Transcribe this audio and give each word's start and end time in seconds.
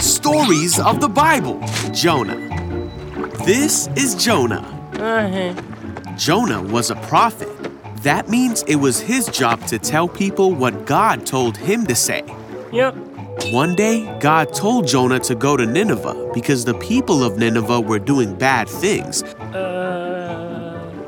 Stories 0.00 0.78
of 0.80 1.00
the 1.00 1.08
Bible 1.08 1.60
Jonah. 1.92 2.36
This 3.44 3.88
is 3.96 4.14
Jonah. 4.14 4.64
Uh-huh. 4.94 5.54
Jonah 6.16 6.62
was 6.62 6.90
a 6.90 6.96
prophet. 6.96 7.48
That 8.02 8.28
means 8.28 8.62
it 8.64 8.76
was 8.76 9.00
his 9.00 9.26
job 9.28 9.64
to 9.66 9.78
tell 9.78 10.08
people 10.08 10.52
what 10.54 10.86
God 10.86 11.26
told 11.26 11.56
him 11.56 11.86
to 11.86 11.94
say. 11.94 12.22
Yep. 12.72 12.96
One 13.52 13.74
day, 13.74 14.04
God 14.20 14.52
told 14.52 14.86
Jonah 14.86 15.20
to 15.20 15.34
go 15.34 15.56
to 15.56 15.64
Nineveh 15.64 16.32
because 16.34 16.64
the 16.64 16.74
people 16.74 17.22
of 17.22 17.38
Nineveh 17.38 17.80
were 17.80 18.00
doing 18.00 18.34
bad 18.34 18.68
things. 18.68 19.22
Uh, 19.22 21.04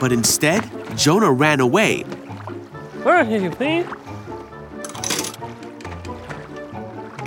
But 0.00 0.12
instead, 0.12 0.62
Jonah 0.96 1.32
ran 1.32 1.60
away 1.60 2.04
where 3.02 3.16
are 3.16 3.24
you, 3.24 3.50
please? 3.50 3.84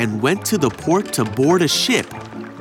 And 0.05 0.21
went 0.21 0.45
to 0.45 0.55
the 0.59 0.69
port 0.69 1.11
to 1.11 1.25
board 1.25 1.63
a 1.63 1.67
ship 1.67 2.05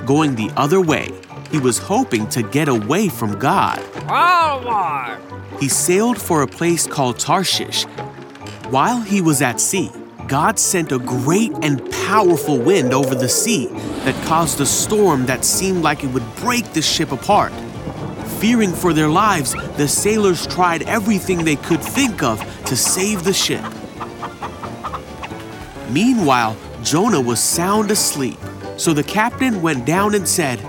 going 0.07 0.35
the 0.35 0.51
other 0.57 0.81
way. 0.81 1.11
He 1.51 1.59
was 1.59 1.77
hoping 1.77 2.27
to 2.31 2.43
get 2.43 2.69
away 2.69 3.09
from 3.09 3.39
God. 3.39 3.81
He 5.61 5.69
sailed 5.69 6.19
for 6.19 6.41
a 6.41 6.47
place 6.47 6.87
called 6.87 7.19
Tarshish. 7.19 7.85
While 8.71 9.03
he 9.03 9.21
was 9.21 9.43
at 9.43 9.61
sea, 9.61 9.91
God 10.27 10.59
sent 10.59 10.91
a 10.91 10.99
great 10.99 11.53
and 11.63 11.85
powerful 12.07 12.59
wind 12.59 12.95
over 12.95 13.15
the 13.15 13.29
sea 13.29 13.67
that 14.07 14.15
caused 14.25 14.59
a 14.63 14.67
storm 14.67 15.27
that 15.27 15.45
seemed 15.45 15.83
like 15.83 16.03
it 16.03 16.09
would 16.15 16.35
break 16.37 16.73
the 16.73 16.81
ship 16.81 17.13
apart. 17.13 17.53
Fearing 18.41 18.73
for 18.73 18.95
their 18.95 19.11
lives, 19.11 19.53
the 19.77 19.87
sailors 19.87 20.47
tried 20.47 20.85
everything 20.85 21.45
they 21.45 21.57
could 21.57 21.83
think 21.83 22.23
of 22.23 22.41
to 22.65 22.75
save 22.75 23.23
the 23.23 23.35
ship. 23.35 23.63
Meanwhile, 25.91 26.57
Jonah 26.85 27.21
was 27.21 27.41
sound 27.41 27.91
asleep. 27.91 28.39
So 28.77 28.93
the 28.93 29.03
captain 29.03 29.63
went 29.63 29.87
down 29.87 30.15
and 30.15 30.29
said, 30.29 30.61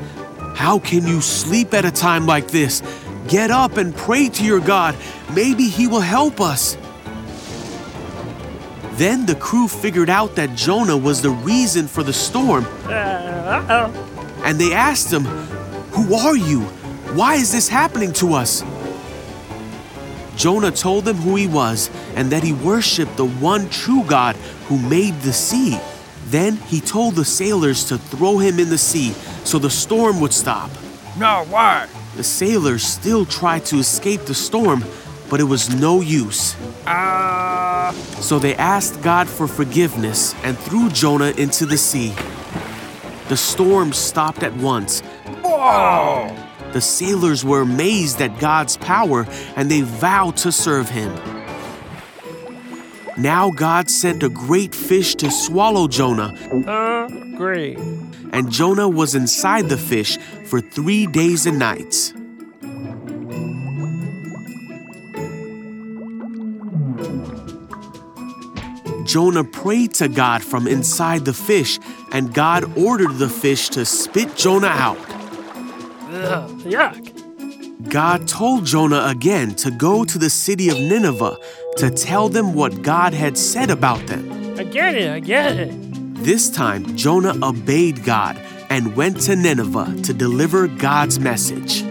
How 0.55 0.79
can 0.79 1.05
you 1.05 1.19
sleep 1.19 1.73
at 1.73 1.83
a 1.83 1.91
time 1.91 2.25
like 2.25 2.47
this? 2.47 2.81
Get 3.27 3.51
up 3.51 3.77
and 3.77 3.93
pray 3.95 4.29
to 4.29 4.43
your 4.45 4.61
God. 4.61 4.95
Maybe 5.33 5.67
he 5.67 5.87
will 5.87 6.01
help 6.01 6.39
us. 6.39 6.77
Then 8.93 9.25
the 9.25 9.35
crew 9.35 9.67
figured 9.67 10.09
out 10.09 10.35
that 10.35 10.55
Jonah 10.55 10.95
was 10.95 11.21
the 11.21 11.31
reason 11.31 11.87
for 11.87 12.01
the 12.01 12.13
storm, 12.13 12.65
Uh, 12.85 13.89
and 14.45 14.57
they 14.57 14.71
asked 14.71 15.11
him, 15.11 15.25
Who 15.95 16.15
are 16.15 16.37
you? 16.37 16.61
Why 17.13 17.35
is 17.35 17.51
this 17.51 17.67
happening 17.67 18.13
to 18.13 18.33
us? 18.35 18.63
Jonah 20.37 20.71
told 20.71 21.05
them 21.05 21.17
who 21.17 21.35
he 21.35 21.47
was 21.47 21.89
and 22.15 22.31
that 22.31 22.43
he 22.43 22.53
worshiped 22.53 23.17
the 23.17 23.25
one 23.25 23.67
true 23.69 24.03
God 24.03 24.35
who 24.67 24.77
made 24.77 25.19
the 25.21 25.33
sea. 25.33 25.77
Then 26.25 26.57
he 26.57 26.81
told 26.81 27.15
the 27.15 27.25
sailors 27.25 27.85
to 27.85 27.97
throw 27.97 28.37
him 28.39 28.59
in 28.59 28.69
the 28.69 28.77
sea 28.77 29.13
so 29.43 29.59
the 29.59 29.69
storm 29.69 30.19
would 30.21 30.33
stop. 30.33 30.69
No, 31.17 31.45
why? 31.49 31.87
The 32.15 32.23
sailors 32.23 32.83
still 32.83 33.25
tried 33.25 33.65
to 33.65 33.77
escape 33.77 34.21
the 34.21 34.33
storm, 34.33 34.83
but 35.29 35.39
it 35.39 35.43
was 35.43 35.73
no 35.73 36.01
use. 36.01 36.55
Uh, 36.85 37.91
So 38.19 38.39
they 38.39 38.55
asked 38.55 39.01
God 39.01 39.29
for 39.29 39.47
forgiveness 39.47 40.33
and 40.43 40.57
threw 40.57 40.89
Jonah 40.89 41.31
into 41.37 41.65
the 41.65 41.77
sea. 41.77 42.13
The 43.29 43.37
storm 43.37 43.93
stopped 43.93 44.43
at 44.43 44.55
once. 44.57 45.01
whoa. 45.43 46.35
The 46.73 46.81
sailors 46.81 47.45
were 47.45 47.61
amazed 47.61 48.21
at 48.21 48.37
God's 48.39 48.77
power 48.77 49.25
and 49.55 49.69
they 49.71 49.81
vowed 49.81 50.35
to 50.37 50.51
serve 50.51 50.89
him. 50.89 51.11
Now 53.17 53.49
God 53.49 53.89
sent 53.89 54.23
a 54.23 54.29
great 54.29 54.75
fish 54.75 55.15
to 55.15 55.31
swallow 55.31 55.87
Jonah, 55.87 56.33
Uh, 56.67 57.07
great. 57.37 57.77
and 58.33 58.51
Jonah 58.51 58.89
was 58.89 59.15
inside 59.15 59.69
the 59.69 59.77
fish 59.77 60.17
for 60.45 60.59
three 60.59 61.07
days 61.07 61.45
and 61.45 61.57
nights. 61.57 62.13
Jonah 69.05 69.43
prayed 69.43 69.93
to 69.95 70.07
God 70.07 70.43
from 70.43 70.67
inside 70.67 71.25
the 71.25 71.33
fish, 71.33 71.79
and 72.11 72.33
God 72.33 72.77
ordered 72.77 73.13
the 73.17 73.29
fish 73.29 73.69
to 73.69 73.85
spit 73.85 74.35
Jonah 74.35 74.67
out. 74.67 74.97
Ugh, 76.11 76.49
yuck. 76.65 77.14
God 77.83 78.27
told 78.27 78.65
Jonah 78.65 79.05
again 79.07 79.55
to 79.55 79.71
go 79.71 80.05
to 80.05 80.17
the 80.17 80.29
city 80.29 80.69
of 80.69 80.79
Nineveh 80.79 81.37
to 81.77 81.89
tell 81.89 82.29
them 82.29 82.53
what 82.53 82.81
God 82.81 83.13
had 83.13 83.37
said 83.37 83.69
about 83.69 84.07
them. 84.07 84.57
I 84.57 84.63
get 84.63 84.95
it, 84.95 85.11
I 85.11 85.19
get 85.19 85.57
it. 85.57 85.73
This 86.23 86.49
time, 86.49 86.95
Jonah 86.95 87.35
obeyed 87.45 88.03
God 88.03 88.37
and 88.69 88.95
went 88.95 89.19
to 89.21 89.35
Nineveh 89.35 90.01
to 90.03 90.13
deliver 90.13 90.67
God's 90.67 91.19
message. 91.19 91.83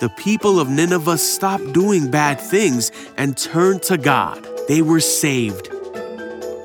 The 0.00 0.12
people 0.16 0.60
of 0.60 0.68
Nineveh 0.68 1.18
stopped 1.18 1.72
doing 1.72 2.10
bad 2.10 2.40
things 2.40 2.92
and 3.16 3.36
turned 3.36 3.82
to 3.84 3.98
God. 3.98 4.46
They 4.68 4.82
were 4.82 5.00
saved 5.00 5.68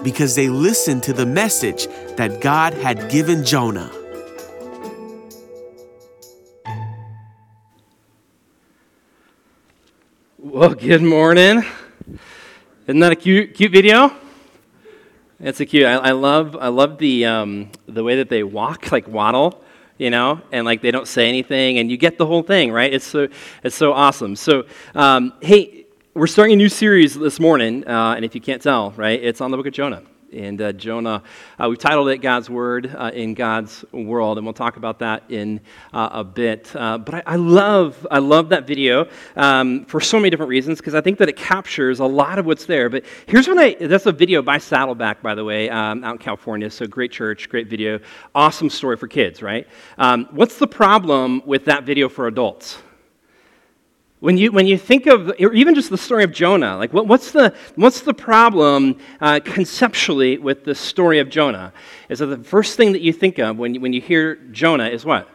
because 0.05 0.35
they 0.35 0.49
listened 0.49 1.01
to 1.01 1.13
the 1.13 1.25
message 1.25 1.87
that 2.15 2.39
God 2.39 2.75
had 2.75 3.09
given 3.09 3.43
Jonah. 3.43 3.91
Well, 10.37 10.75
good 10.75 11.01
morning. 11.01 11.65
Isn't 12.85 12.99
that 12.99 13.13
a 13.13 13.15
cute, 13.15 13.55
cute 13.55 13.71
video? 13.71 14.15
It's 15.39 15.59
a 15.59 15.65
cute. 15.65 15.87
I, 15.87 15.93
I 15.95 16.11
love, 16.11 16.55
I 16.55 16.67
love 16.67 16.99
the 16.99 17.25
um, 17.25 17.71
the 17.87 18.03
way 18.03 18.17
that 18.17 18.29
they 18.29 18.43
walk, 18.43 18.91
like 18.91 19.07
waddle, 19.07 19.63
you 19.97 20.11
know, 20.11 20.39
and 20.51 20.65
like 20.65 20.83
they 20.83 20.91
don't 20.91 21.07
say 21.07 21.27
anything, 21.27 21.79
and 21.79 21.89
you 21.89 21.97
get 21.97 22.19
the 22.19 22.27
whole 22.27 22.43
thing, 22.43 22.71
right? 22.71 22.93
It's 22.93 23.05
so, 23.05 23.27
it's 23.63 23.75
so 23.75 23.91
awesome. 23.91 24.35
So, 24.35 24.65
um, 24.93 25.33
hey, 25.41 25.84
we're 26.15 26.27
starting 26.27 26.53
a 26.53 26.55
new 26.55 26.69
series 26.69 27.13
this 27.13 27.41
morning, 27.41 27.85
uh, 27.85 28.13
and 28.15 28.23
if 28.23 28.33
you 28.33 28.39
can't 28.39 28.61
tell, 28.61 28.91
right, 28.91 29.21
it's 29.21 29.41
on 29.41 29.51
the 29.51 29.57
Book 29.57 29.67
of 29.67 29.73
Jonah. 29.73 30.01
And 30.31 30.61
uh, 30.61 30.71
Jonah, 30.71 31.21
uh, 31.59 31.67
we've 31.67 31.77
titled 31.77 32.07
it 32.07 32.19
God's 32.19 32.49
Word 32.49 32.93
uh, 32.95 33.11
in 33.13 33.33
God's 33.33 33.83
World, 33.91 34.37
and 34.37 34.47
we'll 34.47 34.53
talk 34.53 34.77
about 34.77 34.99
that 34.99 35.23
in 35.27 35.59
uh, 35.93 36.07
a 36.13 36.23
bit. 36.23 36.73
Uh, 36.73 36.97
but 36.99 37.15
I, 37.15 37.23
I, 37.25 37.35
love, 37.35 38.07
I 38.09 38.19
love 38.19 38.47
that 38.49 38.65
video 38.65 39.09
um, 39.35 39.83
for 39.85 39.99
so 39.99 40.17
many 40.17 40.29
different 40.29 40.49
reasons 40.49 40.77
because 40.77 40.95
I 40.95 41.01
think 41.01 41.19
that 41.19 41.27
it 41.27 41.35
captures 41.35 41.99
a 41.99 42.05
lot 42.05 42.39
of 42.39 42.45
what's 42.45 42.65
there. 42.65 42.89
But 42.89 43.03
here's 43.27 43.49
when 43.49 43.59
I, 43.59 43.73
that's 43.73 44.05
a 44.05 44.13
video 44.13 44.41
by 44.41 44.57
Saddleback, 44.57 45.21
by 45.21 45.35
the 45.35 45.43
way, 45.43 45.69
um, 45.69 46.01
out 46.05 46.13
in 46.13 46.19
California. 46.19 46.69
So 46.69 46.87
great 46.87 47.11
church, 47.11 47.49
great 47.49 47.67
video, 47.67 47.99
awesome 48.33 48.69
story 48.69 48.95
for 48.95 49.09
kids, 49.09 49.41
right? 49.41 49.67
Um, 49.97 50.29
what's 50.31 50.57
the 50.59 50.67
problem 50.67 51.41
with 51.45 51.65
that 51.65 51.83
video 51.83 52.07
for 52.07 52.27
adults? 52.27 52.77
When 54.21 54.37
you, 54.37 54.51
when 54.51 54.65
you 54.65 54.77
think 54.77 55.07
of, 55.07 55.33
or 55.39 55.53
even 55.53 55.75
just 55.75 55.89
the 55.89 55.97
story 55.97 56.23
of 56.23 56.31
Jonah, 56.31 56.77
like 56.77 56.93
what, 56.93 57.05
what's, 57.07 57.31
the, 57.31 57.53
what's 57.75 58.01
the 58.01 58.13
problem 58.13 58.97
uh, 59.19 59.41
conceptually 59.43 60.37
with 60.37 60.63
the 60.63 60.73
story 60.73 61.19
of 61.19 61.29
Jonah? 61.29 61.73
Is 62.07 62.19
that 62.19 62.27
the 62.27 62.37
first 62.37 62.77
thing 62.77 62.93
that 62.93 63.01
you 63.01 63.11
think 63.11 63.39
of 63.39 63.57
when 63.57 63.75
you, 63.75 63.81
when 63.81 63.91
you 63.91 64.01
hear 64.01 64.35
Jonah 64.35 64.87
is 64.87 65.03
what? 65.03 65.29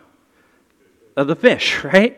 Of 1.16 1.26
the 1.26 1.36
fish, 1.36 1.84
right? 1.84 2.16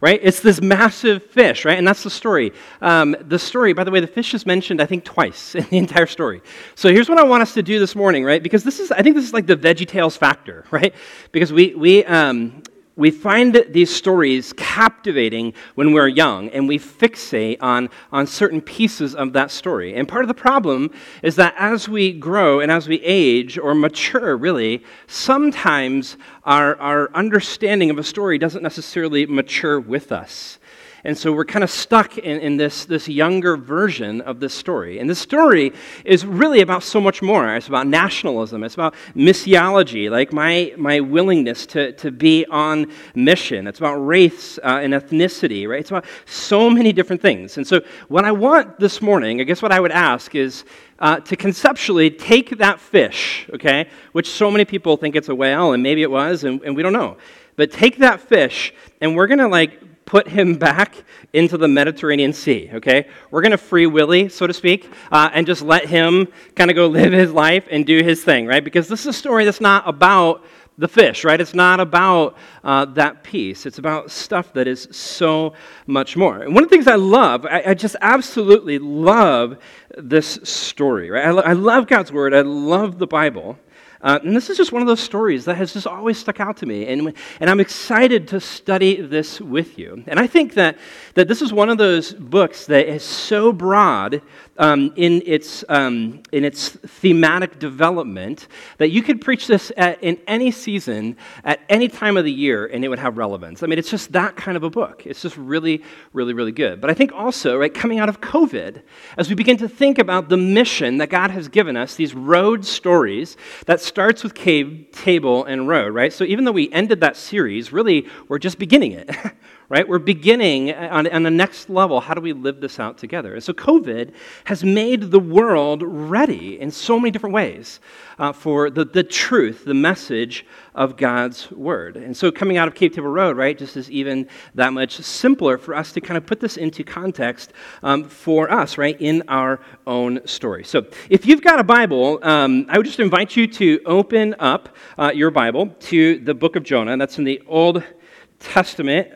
Right? 0.00 0.20
It's 0.22 0.40
this 0.40 0.60
massive 0.60 1.24
fish, 1.24 1.64
right? 1.64 1.78
And 1.78 1.88
that's 1.88 2.02
the 2.02 2.10
story. 2.10 2.52
Um, 2.82 3.16
the 3.20 3.38
story, 3.38 3.72
by 3.72 3.84
the 3.84 3.90
way, 3.90 4.00
the 4.00 4.06
fish 4.06 4.34
is 4.34 4.44
mentioned, 4.44 4.82
I 4.82 4.86
think, 4.86 5.04
twice 5.04 5.54
in 5.54 5.64
the 5.64 5.78
entire 5.78 6.06
story. 6.06 6.42
So 6.74 6.90
here's 6.90 7.08
what 7.08 7.18
I 7.18 7.24
want 7.24 7.42
us 7.42 7.54
to 7.54 7.62
do 7.62 7.78
this 7.78 7.96
morning, 7.96 8.22
right? 8.22 8.42
Because 8.42 8.64
this 8.64 8.80
is, 8.80 8.92
I 8.92 9.02
think 9.02 9.16
this 9.16 9.24
is 9.24 9.32
like 9.32 9.46
the 9.46 9.56
Veggie 9.56 9.88
Tales 9.88 10.16
factor, 10.16 10.64
right? 10.70 10.94
Because 11.32 11.52
we, 11.52 11.74
we, 11.74 12.04
um, 12.04 12.62
we 12.96 13.10
find 13.10 13.64
these 13.70 13.94
stories 13.94 14.52
captivating 14.52 15.52
when 15.74 15.92
we're 15.92 16.06
young 16.06 16.48
and 16.50 16.68
we 16.68 16.78
fixate 16.78 17.56
on, 17.60 17.90
on 18.12 18.26
certain 18.26 18.60
pieces 18.60 19.14
of 19.16 19.32
that 19.32 19.50
story. 19.50 19.94
And 19.94 20.06
part 20.06 20.22
of 20.22 20.28
the 20.28 20.34
problem 20.34 20.90
is 21.22 21.34
that 21.36 21.54
as 21.58 21.88
we 21.88 22.12
grow 22.12 22.60
and 22.60 22.70
as 22.70 22.86
we 22.86 23.00
age 23.02 23.58
or 23.58 23.74
mature, 23.74 24.36
really, 24.36 24.84
sometimes 25.08 26.16
our, 26.44 26.76
our 26.76 27.10
understanding 27.14 27.90
of 27.90 27.98
a 27.98 28.04
story 28.04 28.38
doesn't 28.38 28.62
necessarily 28.62 29.26
mature 29.26 29.80
with 29.80 30.12
us. 30.12 30.58
And 31.06 31.16
so 31.18 31.32
we're 31.32 31.44
kind 31.44 31.62
of 31.62 31.70
stuck 31.70 32.16
in, 32.16 32.40
in 32.40 32.56
this, 32.56 32.86
this 32.86 33.08
younger 33.08 33.58
version 33.58 34.22
of 34.22 34.40
this 34.40 34.54
story. 34.54 34.98
And 34.98 35.08
this 35.08 35.18
story 35.18 35.74
is 36.02 36.24
really 36.24 36.62
about 36.62 36.82
so 36.82 36.98
much 36.98 37.20
more. 37.20 37.54
It's 37.54 37.68
about 37.68 37.86
nationalism, 37.86 38.64
it's 38.64 38.74
about 38.74 38.94
missiology, 39.14 40.10
like 40.10 40.32
my, 40.32 40.72
my 40.78 41.00
willingness 41.00 41.66
to, 41.66 41.92
to 41.92 42.10
be 42.10 42.46
on 42.46 42.90
mission. 43.14 43.66
It's 43.66 43.80
about 43.80 43.96
race 43.96 44.58
uh, 44.58 44.80
and 44.82 44.94
ethnicity, 44.94 45.68
right? 45.68 45.80
It's 45.80 45.90
about 45.90 46.06
so 46.24 46.70
many 46.70 46.90
different 46.90 47.20
things. 47.20 47.58
And 47.58 47.66
so, 47.66 47.82
what 48.08 48.24
I 48.24 48.32
want 48.32 48.80
this 48.80 49.02
morning, 49.02 49.42
I 49.42 49.44
guess 49.44 49.60
what 49.60 49.72
I 49.72 49.80
would 49.80 49.92
ask 49.92 50.34
is 50.34 50.64
uh, 51.00 51.20
to 51.20 51.36
conceptually 51.36 52.10
take 52.10 52.56
that 52.58 52.80
fish, 52.80 53.46
okay, 53.52 53.88
which 54.12 54.30
so 54.30 54.50
many 54.50 54.64
people 54.64 54.96
think 54.96 55.16
it's 55.16 55.28
a 55.28 55.34
whale, 55.34 55.72
and 55.72 55.82
maybe 55.82 56.00
it 56.00 56.10
was, 56.10 56.44
and, 56.44 56.62
and 56.62 56.74
we 56.74 56.82
don't 56.82 56.94
know. 56.94 57.18
But 57.56 57.70
take 57.70 57.98
that 57.98 58.20
fish, 58.20 58.72
and 59.02 59.14
we're 59.14 59.26
going 59.26 59.38
to 59.38 59.48
like 59.48 59.80
put 60.06 60.28
him 60.28 60.54
back 60.54 61.02
into 61.32 61.56
the 61.56 61.68
Mediterranean 61.68 62.32
Sea, 62.32 62.70
okay? 62.74 63.08
We're 63.30 63.42
going 63.42 63.52
to 63.52 63.58
free 63.58 63.86
Willy, 63.86 64.28
so 64.28 64.46
to 64.46 64.52
speak, 64.52 64.90
uh, 65.10 65.30
and 65.32 65.46
just 65.46 65.62
let 65.62 65.86
him 65.86 66.28
kind 66.54 66.70
of 66.70 66.74
go 66.74 66.86
live 66.86 67.12
his 67.12 67.32
life 67.32 67.66
and 67.70 67.86
do 67.86 68.02
his 68.02 68.22
thing, 68.22 68.46
right? 68.46 68.62
Because 68.62 68.88
this 68.88 69.00
is 69.00 69.06
a 69.06 69.12
story 69.12 69.44
that's 69.44 69.60
not 69.60 69.88
about 69.88 70.44
the 70.76 70.88
fish, 70.88 71.24
right? 71.24 71.40
It's 71.40 71.54
not 71.54 71.78
about 71.78 72.36
uh, 72.64 72.84
that 72.86 73.22
piece. 73.22 73.64
It's 73.64 73.78
about 73.78 74.10
stuff 74.10 74.52
that 74.54 74.66
is 74.66 74.88
so 74.90 75.54
much 75.86 76.16
more. 76.16 76.42
And 76.42 76.54
one 76.54 76.64
of 76.64 76.70
the 76.70 76.74
things 76.74 76.88
I 76.88 76.96
love, 76.96 77.46
I, 77.46 77.62
I 77.66 77.74
just 77.74 77.94
absolutely 78.00 78.78
love 78.78 79.58
this 79.96 80.40
story, 80.42 81.10
right? 81.10 81.26
I, 81.26 81.30
lo- 81.30 81.42
I 81.42 81.52
love 81.52 81.86
God's 81.86 82.10
Word. 82.10 82.34
I 82.34 82.40
love 82.40 82.98
the 82.98 83.06
Bible. 83.06 83.56
Uh, 84.04 84.20
and 84.22 84.36
this 84.36 84.50
is 84.50 84.58
just 84.58 84.70
one 84.70 84.82
of 84.82 84.86
those 84.86 85.00
stories 85.00 85.46
that 85.46 85.56
has 85.56 85.72
just 85.72 85.86
always 85.86 86.18
stuck 86.18 86.38
out 86.38 86.58
to 86.58 86.66
me. 86.66 86.86
And, 86.86 87.14
and 87.40 87.48
I'm 87.48 87.58
excited 87.58 88.28
to 88.28 88.38
study 88.38 89.00
this 89.00 89.40
with 89.40 89.78
you. 89.78 90.04
And 90.06 90.20
I 90.20 90.26
think 90.26 90.54
that, 90.54 90.76
that 91.14 91.26
this 91.26 91.40
is 91.40 91.54
one 91.54 91.70
of 91.70 91.78
those 91.78 92.12
books 92.12 92.66
that 92.66 92.86
is 92.86 93.02
so 93.02 93.50
broad 93.50 94.20
um, 94.56 94.92
in, 94.96 95.22
its, 95.26 95.64
um, 95.68 96.22
in 96.32 96.44
its 96.44 96.68
thematic 96.68 97.58
development 97.58 98.48
that 98.78 98.90
you 98.90 99.02
could 99.02 99.20
preach 99.20 99.46
this 99.46 99.72
at, 99.76 100.02
in 100.02 100.18
any 100.26 100.50
season, 100.50 101.16
at 101.44 101.60
any 101.68 101.88
time 101.88 102.16
of 102.16 102.24
the 102.24 102.32
year, 102.32 102.66
and 102.66 102.84
it 102.84 102.88
would 102.88 102.98
have 102.98 103.18
relevance. 103.18 103.62
I 103.62 103.66
mean, 103.66 103.78
it's 103.78 103.90
just 103.90 104.12
that 104.12 104.36
kind 104.36 104.56
of 104.56 104.62
a 104.62 104.70
book. 104.70 105.06
It's 105.06 105.22
just 105.22 105.36
really, 105.36 105.82
really, 106.12 106.32
really 106.32 106.52
good. 106.52 106.80
But 106.80 106.90
I 106.90 106.94
think 106.94 107.12
also, 107.12 107.56
right, 107.56 107.72
coming 107.72 107.98
out 107.98 108.08
of 108.08 108.20
COVID, 108.20 108.82
as 109.16 109.28
we 109.28 109.34
begin 109.34 109.56
to 109.58 109.68
think 109.68 109.98
about 109.98 110.28
the 110.28 110.36
mission 110.36 110.98
that 110.98 111.10
God 111.10 111.30
has 111.30 111.48
given 111.48 111.76
us, 111.76 111.96
these 111.96 112.14
road 112.14 112.64
stories 112.64 113.36
that 113.66 113.80
starts 113.80 114.22
with 114.22 114.34
cave, 114.34 114.86
table, 114.92 115.44
and 115.44 115.68
road, 115.68 115.94
right? 115.94 116.12
So 116.12 116.24
even 116.24 116.44
though 116.44 116.52
we 116.52 116.70
ended 116.72 117.00
that 117.00 117.16
series, 117.16 117.72
really, 117.72 118.06
we're 118.28 118.38
just 118.38 118.58
beginning 118.58 118.92
it. 118.92 119.10
right? 119.68 119.88
We're 119.88 119.98
beginning 119.98 120.72
on, 120.74 121.06
on 121.06 121.22
the 121.22 121.30
next 121.30 121.70
level. 121.70 122.00
How 122.00 122.14
do 122.14 122.20
we 122.20 122.32
live 122.32 122.60
this 122.60 122.78
out 122.78 122.98
together? 122.98 123.34
And 123.34 123.42
so, 123.42 123.52
COVID 123.52 124.12
has 124.44 124.62
made 124.64 125.10
the 125.10 125.18
world 125.18 125.82
ready 125.82 126.60
in 126.60 126.70
so 126.70 126.98
many 126.98 127.10
different 127.10 127.34
ways 127.34 127.80
uh, 128.18 128.32
for 128.32 128.70
the, 128.70 128.84
the 128.84 129.02
truth, 129.02 129.64
the 129.64 129.74
message 129.74 130.46
of 130.74 130.96
God's 130.96 131.50
word. 131.50 131.96
And 131.96 132.16
so, 132.16 132.30
coming 132.30 132.56
out 132.56 132.68
of 132.68 132.74
Cave 132.74 132.92
Table 132.92 133.08
Road, 133.08 133.36
right, 133.36 133.56
just 133.56 133.76
is 133.76 133.90
even 133.90 134.28
that 134.54 134.72
much 134.72 134.96
simpler 134.96 135.56
for 135.56 135.74
us 135.74 135.92
to 135.92 136.00
kind 136.00 136.18
of 136.18 136.26
put 136.26 136.40
this 136.40 136.56
into 136.56 136.84
context 136.84 137.52
um, 137.82 138.04
for 138.04 138.50
us, 138.50 138.76
right, 138.76 139.00
in 139.00 139.22
our 139.28 139.60
own 139.86 140.26
story. 140.26 140.64
So, 140.64 140.86
if 141.08 141.26
you've 141.26 141.42
got 141.42 141.58
a 141.58 141.64
Bible, 141.64 142.18
um, 142.22 142.66
I 142.68 142.76
would 142.76 142.86
just 142.86 143.00
invite 143.00 143.36
you 143.36 143.46
to 143.46 143.80
open 143.86 144.34
up 144.38 144.76
uh, 144.98 145.10
your 145.14 145.30
Bible 145.30 145.68
to 145.80 146.18
the 146.18 146.34
book 146.34 146.56
of 146.56 146.64
Jonah. 146.64 146.96
That's 146.96 147.18
in 147.18 147.24
the 147.24 147.42
Old 147.46 147.76
Testament. 147.76 148.00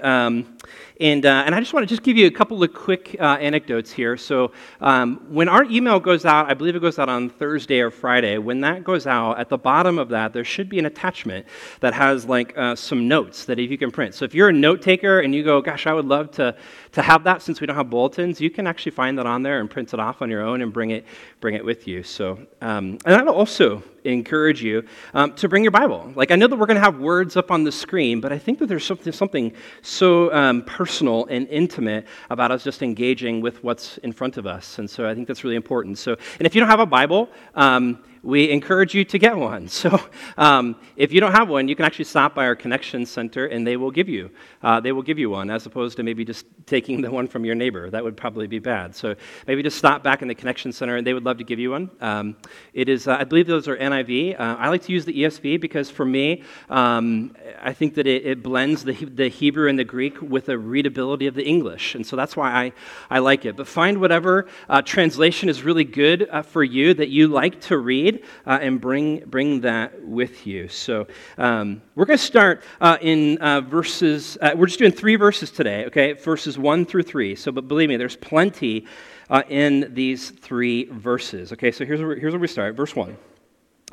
Um, 0.03 0.59
and, 1.01 1.25
uh, 1.25 1.45
and 1.47 1.55
I 1.55 1.61
just 1.61 1.73
want 1.73 1.85
to 1.85 1.89
just 1.89 2.03
give 2.03 2.17
you 2.17 2.27
a 2.27 2.31
couple 2.31 2.61
of 2.61 2.75
quick 2.75 3.15
uh, 3.21 3.37
anecdotes 3.41 3.93
here. 3.93 4.17
So 4.17 4.51
um, 4.81 5.25
when 5.29 5.49
our 5.49 5.63
email 5.65 6.01
goes 6.01 6.25
out, 6.25 6.51
I 6.51 6.55
believe 6.55 6.75
it 6.75 6.81
goes 6.81 6.99
out 6.99 7.09
on 7.09 7.31
Thursday 7.31 7.79
or 7.81 7.93
Friday. 7.93 8.39
When 8.39 8.61
that 8.63 8.83
goes 8.83 9.07
out, 9.07 9.39
at 9.39 9.49
the 9.49 9.59
bottom 9.59 9.99
of 9.99 10.09
that, 10.09 10.33
there 10.33 10.45
should 10.45 10.69
be 10.69 10.81
an 10.81 10.87
attachment 10.87 11.47
that 11.81 11.95
has 11.95 12.25
like 12.25 12.57
uh, 12.59 12.75
some 12.75 13.07
notes 13.07 13.45
that 13.45 13.61
if 13.61 13.71
you 13.71 13.79
can 13.79 13.93
print. 13.93 14.13
So 14.15 14.25
if 14.25 14.35
you're 14.35 14.49
a 14.49 14.53
note 14.53 14.83
taker 14.83 15.21
and 15.21 15.33
you 15.33 15.45
go, 15.45 15.61
gosh, 15.61 15.87
I 15.87 15.93
would 15.93 16.07
love 16.07 16.33
to, 16.33 16.57
to 16.93 17.03
have 17.03 17.25
that 17.25 17.43
since 17.43 17.61
we 17.61 17.67
don't 17.67 17.77
have 17.77 17.91
bulletins, 17.91 18.41
you 18.41 18.51
can 18.51 18.67
actually 18.67 18.93
find 18.93 19.19
that 19.19 19.27
on 19.27 19.43
there 19.43 19.61
and 19.61 19.71
print 19.71 19.93
it 19.95 20.01
off 20.01 20.23
on 20.23 20.31
your 20.31 20.43
own 20.43 20.63
and 20.63 20.73
bring 20.73 20.91
it, 20.91 21.05
bring 21.41 21.55
it 21.55 21.65
with 21.65 21.87
you. 21.87 22.03
So, 22.03 22.39
um, 22.61 22.99
and 23.05 23.15
I'd 23.15 23.29
also 23.29 23.83
encourage 24.05 24.63
you 24.63 24.85
um, 25.15 25.35
to 25.35 25.49
bring 25.49 25.63
your 25.63 25.71
Bible. 25.71 26.13
Like, 26.15 26.31
I 26.31 26.37
know 26.37 26.47
that 26.47 26.57
we're 26.57 26.67
going 26.67 26.77
to 26.77 26.83
have 26.83 26.99
words 26.99 27.37
up 27.37 27.51
on 27.51 27.65
the 27.65 27.73
screen, 27.73 28.21
but 28.21 28.33
I 28.33 28.39
think 28.39 28.59
that 28.61 28.67
there's 28.67 28.85
something, 28.85 29.13
something 29.13 29.53
so 29.83 30.33
um, 30.33 30.63
personal 30.63 31.27
and 31.27 31.47
intimate 31.49 32.07
about 32.31 32.51
us 32.51 32.65
just 32.65 32.83
engaging 32.83 33.41
with 33.41 33.63
what's 33.63 33.99
in 33.99 34.13
front 34.13 34.37
of 34.37 34.47
us. 34.47 34.79
And 34.79 34.89
so 34.89 35.09
I 35.09 35.15
think 35.15 35.29
that's 35.29 35.45
really 35.45 35.57
important. 35.57 35.99
So, 35.99 36.17
and 36.39 36.47
if 36.47 36.55
you 36.55 36.61
don't 36.61 36.71
have 36.71 36.81
a 36.81 36.87
Bible, 36.87 37.29
um, 37.55 38.03
we 38.23 38.51
encourage 38.51 38.95
you 38.95 39.05
to 39.05 39.19
get 39.19 39.37
one. 39.37 39.69
So 39.79 40.01
um, 40.37 40.75
if 40.97 41.13
you 41.13 41.21
don't 41.21 41.33
have 41.33 41.49
one, 41.49 41.69
you 41.69 41.77
can 41.77 41.85
actually 41.85 42.07
stop 42.07 42.35
by 42.35 42.47
our 42.47 42.57
connection 42.57 43.07
center 43.07 43.47
and 43.47 43.65
they 43.65 43.77
will 43.77 43.93
give 43.93 44.09
you 44.09 44.31
uh, 44.63 44.81
they 44.81 44.91
will 44.91 45.03
give 45.03 45.19
you 45.19 45.31
one 45.31 45.51
as 45.51 45.67
opposed 45.67 45.97
to 45.99 46.03
maybe 46.03 46.25
just 46.25 46.47
taking 46.67 47.01
the 47.03 47.11
one 47.11 47.29
from 47.29 47.45
your 47.45 47.55
neighbor. 47.55 47.91
That 47.91 48.03
would 48.03 48.17
probably 48.17 48.49
be 48.49 48.59
bad. 48.59 48.95
So 48.97 49.15
maybe 49.47 49.63
just 49.63 49.79
stop 49.79 50.03
back 50.03 50.23
in 50.23 50.29
the 50.29 50.35
connection 50.35 50.73
center 50.73 50.97
and 50.97 51.07
they 51.07 51.15
would 51.15 51.25
love 51.25 51.39
to 51.39 51.45
give 51.45 51.59
you 51.59 51.71
one. 51.71 51.91
Um, 52.01 52.37
it 52.73 52.89
is 52.89 53.07
uh, 53.07 53.19
I 53.21 53.25
believe 53.25 53.47
those 53.47 53.69
are 53.69 53.77
NIV. 53.77 54.39
Uh, 54.39 54.57
I 54.59 54.69
like 54.69 54.83
to 54.83 54.93
use 54.93 55.05
the 55.05 55.13
ESV 55.13 55.61
because 55.61 55.91
for 55.91 56.05
me 56.05 56.43
um, 56.71 57.37
I 57.61 57.73
think 57.73 57.95
that 57.95 58.07
it, 58.07 58.27
it, 58.27 58.43
blends 58.43 58.83
the, 58.85 58.93
the 58.93 59.29
Hebrew 59.29 59.69
and 59.69 59.79
the 59.79 59.85
Greek 59.85 60.21
with 60.21 60.47
the 60.47 60.59
readability 60.59 61.27
of 61.27 61.35
the 61.35 61.45
English, 61.45 61.95
and 61.95 62.07
so 62.07 62.17
that's 62.17 62.37
why 62.37 62.51
I 62.51 62.73
I 63.11 63.19
like 63.21 63.45
it. 63.45 63.57
But 63.57 63.69
find 63.69 64.01
whatever 64.01 64.47
uh, 64.69 64.83
translation 64.83 65.49
is 65.49 65.63
really 65.63 65.85
good 65.85 66.29
uh, 66.31 66.43
for 66.43 66.65
you 66.65 66.95
that 66.95 67.09
you 67.09 67.29
like 67.29 67.61
to 67.63 67.79
read 67.79 68.08
read 68.13 68.23
uh, 68.47 68.59
and 68.61 68.81
bring, 68.81 69.21
bring 69.27 69.61
that 69.63 70.03
with 70.03 70.47
you. 70.47 70.69
So 70.69 71.07
um, 71.37 71.83
we're 71.95 72.07
going 72.07 72.19
to 72.19 72.25
start 72.25 72.63
uh, 72.81 72.99
in 73.01 73.39
uh, 73.39 73.61
verses, 73.61 74.39
uh, 74.41 74.53
we're 74.57 74.67
just 74.67 74.79
doing 74.79 74.93
three 74.93 75.17
verses 75.17 75.51
today, 75.51 75.85
okay? 75.87 76.13
Verses 76.13 76.59
one 76.59 76.85
through 76.85 77.03
three. 77.03 77.35
So, 77.35 77.53
but 77.53 77.69
believe 77.69 77.89
me, 77.89 77.97
there's 77.97 78.17
plenty 78.17 78.87
uh, 79.31 79.43
in 79.49 79.93
these 79.95 80.31
three 80.31 80.85
verses. 80.85 81.53
Okay, 81.53 81.71
so 81.71 81.85
here's 81.85 82.01
where, 82.01 82.17
here's 82.17 82.33
where 82.33 82.41
we 82.41 82.49
start. 82.49 82.75
Verse 82.77 82.97
one 82.97 83.17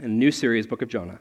in 0.02 0.20
new 0.20 0.32
series, 0.32 0.68
Book 0.68 0.82
of 0.82 0.90
Jonah. 0.90 1.20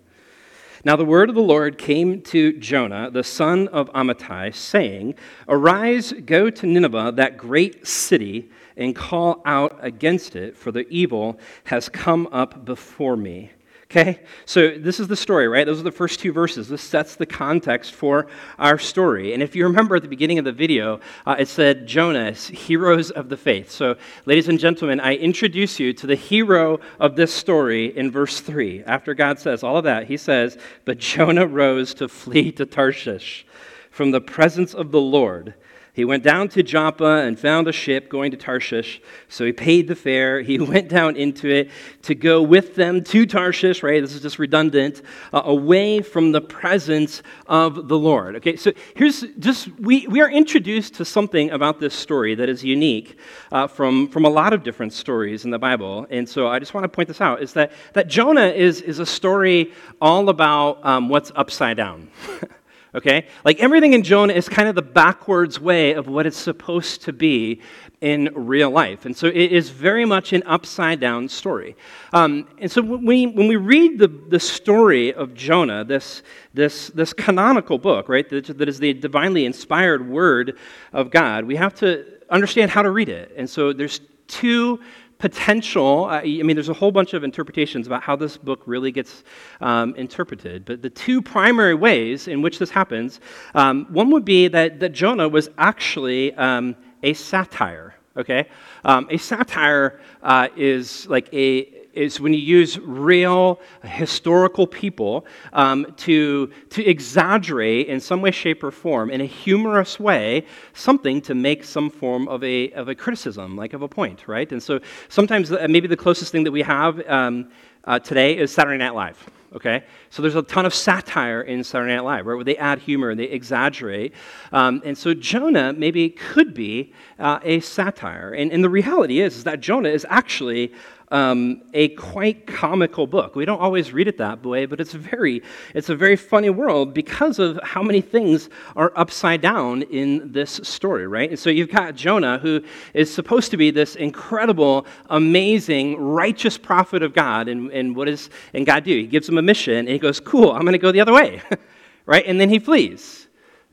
Now 0.84 0.96
the 0.96 1.04
word 1.04 1.28
of 1.30 1.34
the 1.34 1.40
Lord 1.40 1.78
came 1.78 2.20
to 2.22 2.52
Jonah, 2.58 3.10
the 3.10 3.24
son 3.24 3.68
of 3.68 3.90
Amittai, 3.92 4.54
saying, 4.54 5.14
Arise, 5.48 6.12
go 6.12 6.50
to 6.50 6.66
Nineveh, 6.66 7.12
that 7.16 7.38
great 7.38 7.86
city 7.86 8.50
and 8.76 8.94
call 8.94 9.42
out 9.44 9.78
against 9.80 10.36
it, 10.36 10.56
for 10.56 10.72
the 10.72 10.86
evil 10.88 11.38
has 11.64 11.88
come 11.88 12.28
up 12.32 12.64
before 12.64 13.16
me. 13.16 13.50
Okay? 13.84 14.20
So 14.44 14.76
this 14.76 14.98
is 14.98 15.06
the 15.06 15.16
story, 15.16 15.46
right? 15.46 15.64
Those 15.64 15.78
are 15.78 15.84
the 15.84 15.92
first 15.92 16.18
two 16.18 16.32
verses. 16.32 16.68
This 16.68 16.82
sets 16.82 17.14
the 17.14 17.26
context 17.26 17.94
for 17.94 18.26
our 18.58 18.76
story. 18.76 19.34
And 19.34 19.42
if 19.42 19.54
you 19.54 19.64
remember 19.64 19.94
at 19.94 20.02
the 20.02 20.08
beginning 20.08 20.38
of 20.38 20.44
the 20.44 20.52
video, 20.52 21.00
uh, 21.26 21.36
it 21.38 21.46
said 21.46 21.86
Jonah, 21.86 22.32
heroes 22.32 23.12
of 23.12 23.28
the 23.28 23.36
faith. 23.36 23.70
So, 23.70 23.96
ladies 24.26 24.48
and 24.48 24.58
gentlemen, 24.58 24.98
I 24.98 25.14
introduce 25.14 25.78
you 25.78 25.92
to 25.92 26.06
the 26.08 26.16
hero 26.16 26.80
of 26.98 27.14
this 27.14 27.32
story 27.32 27.96
in 27.96 28.10
verse 28.10 28.40
3. 28.40 28.82
After 28.84 29.14
God 29.14 29.38
says 29.38 29.62
all 29.62 29.76
of 29.76 29.84
that, 29.84 30.08
he 30.08 30.16
says, 30.16 30.58
But 30.84 30.98
Jonah 30.98 31.46
rose 31.46 31.94
to 31.94 32.08
flee 32.08 32.50
to 32.52 32.66
Tarshish 32.66 33.46
from 33.90 34.10
the 34.10 34.20
presence 34.20 34.74
of 34.74 34.90
the 34.90 35.00
Lord 35.00 35.54
he 35.94 36.04
went 36.04 36.24
down 36.24 36.48
to 36.48 36.62
Joppa 36.64 37.22
and 37.22 37.38
found 37.38 37.68
a 37.68 37.72
ship 37.72 38.08
going 38.08 38.32
to 38.32 38.36
Tarshish. 38.36 39.00
So 39.28 39.46
he 39.46 39.52
paid 39.52 39.86
the 39.86 39.94
fare. 39.94 40.42
He 40.54 40.58
went 40.58 40.88
down 40.88 41.16
into 41.16 41.48
it 41.48 41.70
to 42.02 42.14
go 42.14 42.42
with 42.42 42.74
them 42.74 43.02
to 43.04 43.26
Tarshish, 43.26 43.82
right? 43.82 44.00
This 44.00 44.14
is 44.14 44.22
just 44.22 44.38
redundant, 44.38 45.02
uh, 45.32 45.42
away 45.44 46.00
from 46.00 46.32
the 46.32 46.40
presence 46.40 47.22
of 47.46 47.88
the 47.88 47.98
Lord. 47.98 48.36
Okay, 48.36 48.56
so 48.56 48.72
here's 48.94 49.22
just, 49.38 49.68
we, 49.80 50.06
we 50.08 50.20
are 50.20 50.30
introduced 50.30 50.94
to 50.94 51.04
something 51.04 51.50
about 51.50 51.80
this 51.80 51.94
story 51.94 52.34
that 52.34 52.48
is 52.48 52.64
unique 52.64 53.18
uh, 53.52 53.66
from, 53.66 54.08
from 54.08 54.24
a 54.24 54.28
lot 54.28 54.52
of 54.52 54.62
different 54.62 54.92
stories 54.92 55.44
in 55.44 55.50
the 55.50 55.58
Bible. 55.58 56.06
And 56.10 56.28
so 56.28 56.48
I 56.48 56.58
just 56.58 56.74
want 56.74 56.84
to 56.84 56.88
point 56.88 57.08
this 57.08 57.20
out 57.20 57.40
is 57.40 57.52
that, 57.54 57.72
that 57.92 58.08
Jonah 58.08 58.48
is, 58.48 58.80
is 58.80 58.98
a 58.98 59.06
story 59.06 59.72
all 60.00 60.28
about 60.28 60.84
um, 60.84 61.08
what's 61.08 61.30
upside 61.36 61.76
down. 61.76 62.10
okay? 62.94 63.26
Like 63.44 63.60
everything 63.60 63.92
in 63.92 64.02
Jonah 64.02 64.32
is 64.32 64.48
kind 64.48 64.68
of 64.68 64.74
the 64.74 64.82
backwards 64.82 65.58
way 65.60 65.92
of 65.92 66.06
what 66.06 66.26
it's 66.26 66.36
supposed 66.36 67.02
to 67.02 67.12
be 67.12 67.60
in 68.00 68.30
real 68.34 68.70
life. 68.70 69.06
And 69.06 69.16
so 69.16 69.26
it 69.26 69.52
is 69.52 69.70
very 69.70 70.04
much 70.04 70.32
an 70.32 70.42
upside 70.46 71.00
down 71.00 71.28
story. 71.28 71.76
Um, 72.12 72.46
and 72.58 72.70
so 72.70 72.82
when 72.82 73.04
we, 73.04 73.26
when 73.26 73.48
we 73.48 73.56
read 73.56 73.98
the, 73.98 74.08
the 74.08 74.40
story 74.40 75.12
of 75.12 75.34
Jonah, 75.34 75.84
this, 75.84 76.22
this, 76.52 76.88
this 76.88 77.12
canonical 77.12 77.78
book, 77.78 78.08
right, 78.08 78.28
that, 78.28 78.46
that 78.58 78.68
is 78.68 78.78
the 78.78 78.92
divinely 78.92 79.46
inspired 79.46 80.08
word 80.08 80.58
of 80.92 81.10
God, 81.10 81.44
we 81.44 81.56
have 81.56 81.74
to 81.76 82.04
understand 82.30 82.70
how 82.70 82.82
to 82.82 82.90
read 82.90 83.08
it. 83.08 83.32
And 83.36 83.48
so 83.48 83.72
there's 83.72 84.00
two 84.26 84.80
potential, 85.24 86.04
uh, 86.04 86.20
I 86.20 86.42
mean, 86.42 86.54
there's 86.54 86.68
a 86.68 86.74
whole 86.74 86.92
bunch 86.92 87.14
of 87.14 87.24
interpretations 87.24 87.86
about 87.86 88.02
how 88.02 88.14
this 88.14 88.36
book 88.36 88.60
really 88.66 88.92
gets 88.92 89.24
um, 89.62 89.94
interpreted, 89.94 90.66
but 90.66 90.82
the 90.82 90.90
two 90.90 91.22
primary 91.22 91.74
ways 91.74 92.28
in 92.28 92.42
which 92.42 92.58
this 92.58 92.68
happens 92.68 93.20
um, 93.54 93.86
one 93.88 94.10
would 94.10 94.26
be 94.26 94.48
that, 94.48 94.80
that 94.80 94.90
Jonah 94.90 95.26
was 95.26 95.48
actually 95.56 96.34
um, 96.34 96.76
a 97.02 97.14
satire, 97.14 97.94
okay? 98.18 98.48
Um, 98.84 99.06
a 99.10 99.16
satire 99.16 99.98
uh, 100.22 100.48
is 100.58 101.06
like 101.06 101.32
a 101.32 101.73
is 101.96 102.20
when 102.20 102.32
you 102.32 102.40
use 102.40 102.78
real 102.78 103.60
historical 103.82 104.66
people 104.66 105.26
um, 105.52 105.86
to, 105.96 106.50
to 106.70 106.84
exaggerate 106.84 107.88
in 107.88 108.00
some 108.00 108.20
way, 108.20 108.30
shape, 108.30 108.62
or 108.62 108.70
form, 108.70 109.10
in 109.10 109.20
a 109.20 109.26
humorous 109.26 109.98
way, 109.98 110.44
something 110.72 111.20
to 111.22 111.34
make 111.34 111.64
some 111.64 111.90
form 111.90 112.28
of 112.28 112.42
a, 112.44 112.70
of 112.72 112.88
a 112.88 112.94
criticism, 112.94 113.56
like 113.56 113.72
of 113.72 113.82
a 113.82 113.88
point, 113.88 114.26
right? 114.26 114.50
And 114.52 114.62
so 114.62 114.80
sometimes 115.08 115.50
maybe 115.68 115.88
the 115.88 115.96
closest 115.96 116.32
thing 116.32 116.44
that 116.44 116.52
we 116.52 116.62
have 116.62 117.06
um, 117.08 117.50
uh, 117.84 117.98
today 117.98 118.36
is 118.36 118.52
Saturday 118.52 118.78
Night 118.78 118.94
Live 118.94 119.30
okay? 119.54 119.84
So 120.10 120.20
there's 120.20 120.34
a 120.34 120.42
ton 120.42 120.66
of 120.66 120.74
satire 120.74 121.42
in 121.42 121.62
Saturday 121.62 121.94
Night 121.94 122.02
Live, 122.02 122.26
right, 122.26 122.34
where 122.34 122.44
they 122.44 122.56
add 122.56 122.80
humor 122.80 123.10
and 123.10 123.18
they 123.18 123.24
exaggerate. 123.24 124.14
Um, 124.52 124.82
and 124.84 124.98
so 124.98 125.14
Jonah 125.14 125.72
maybe 125.72 126.10
could 126.10 126.54
be 126.54 126.92
uh, 127.18 127.38
a 127.42 127.60
satire. 127.60 128.32
And, 128.32 128.52
and 128.52 128.64
the 128.64 128.68
reality 128.68 129.20
is, 129.20 129.36
is 129.36 129.44
that 129.44 129.60
Jonah 129.60 129.90
is 129.90 130.04
actually 130.08 130.72
um, 131.10 131.62
a 131.74 131.88
quite 131.90 132.46
comical 132.46 133.06
book. 133.06 133.36
We 133.36 133.44
don't 133.44 133.60
always 133.60 133.92
read 133.92 134.08
it 134.08 134.18
that 134.18 134.44
way, 134.44 134.66
but 134.66 134.80
it's 134.80 134.92
very, 134.92 135.42
it's 135.74 135.88
a 135.88 135.96
very 135.96 136.16
funny 136.16 136.50
world 136.50 136.94
because 136.94 137.38
of 137.38 137.58
how 137.62 137.82
many 137.82 138.00
things 138.00 138.48
are 138.76 138.92
upside 138.96 139.40
down 139.40 139.82
in 139.82 140.32
this 140.32 140.60
story, 140.62 141.06
right? 141.06 141.30
And 141.30 141.38
so 141.38 141.50
you've 141.50 141.70
got 141.70 141.94
Jonah, 141.94 142.38
who 142.38 142.62
is 142.94 143.12
supposed 143.12 143.50
to 143.50 143.56
be 143.56 143.70
this 143.70 143.96
incredible, 143.96 144.86
amazing, 145.10 145.96
righteous 145.96 146.58
prophet 146.58 147.02
of 147.02 147.12
God, 147.12 147.48
and, 147.48 147.70
and 147.70 147.94
what 147.94 148.06
does 148.06 148.30
and 148.52 148.66
God 148.66 148.84
do? 148.84 148.92
He 148.92 149.06
gives 149.06 149.28
him 149.28 149.38
a 149.38 149.42
mission, 149.42 149.74
and 149.74 149.88
he 149.88 149.98
goes, 149.98 150.20
"Cool, 150.20 150.52
I'm 150.52 150.62
going 150.62 150.72
to 150.72 150.78
go 150.78 150.92
the 150.92 151.00
other 151.00 151.12
way," 151.12 151.42
right? 152.06 152.24
And 152.26 152.40
then 152.40 152.48
he 152.48 152.58
flees. 152.58 153.23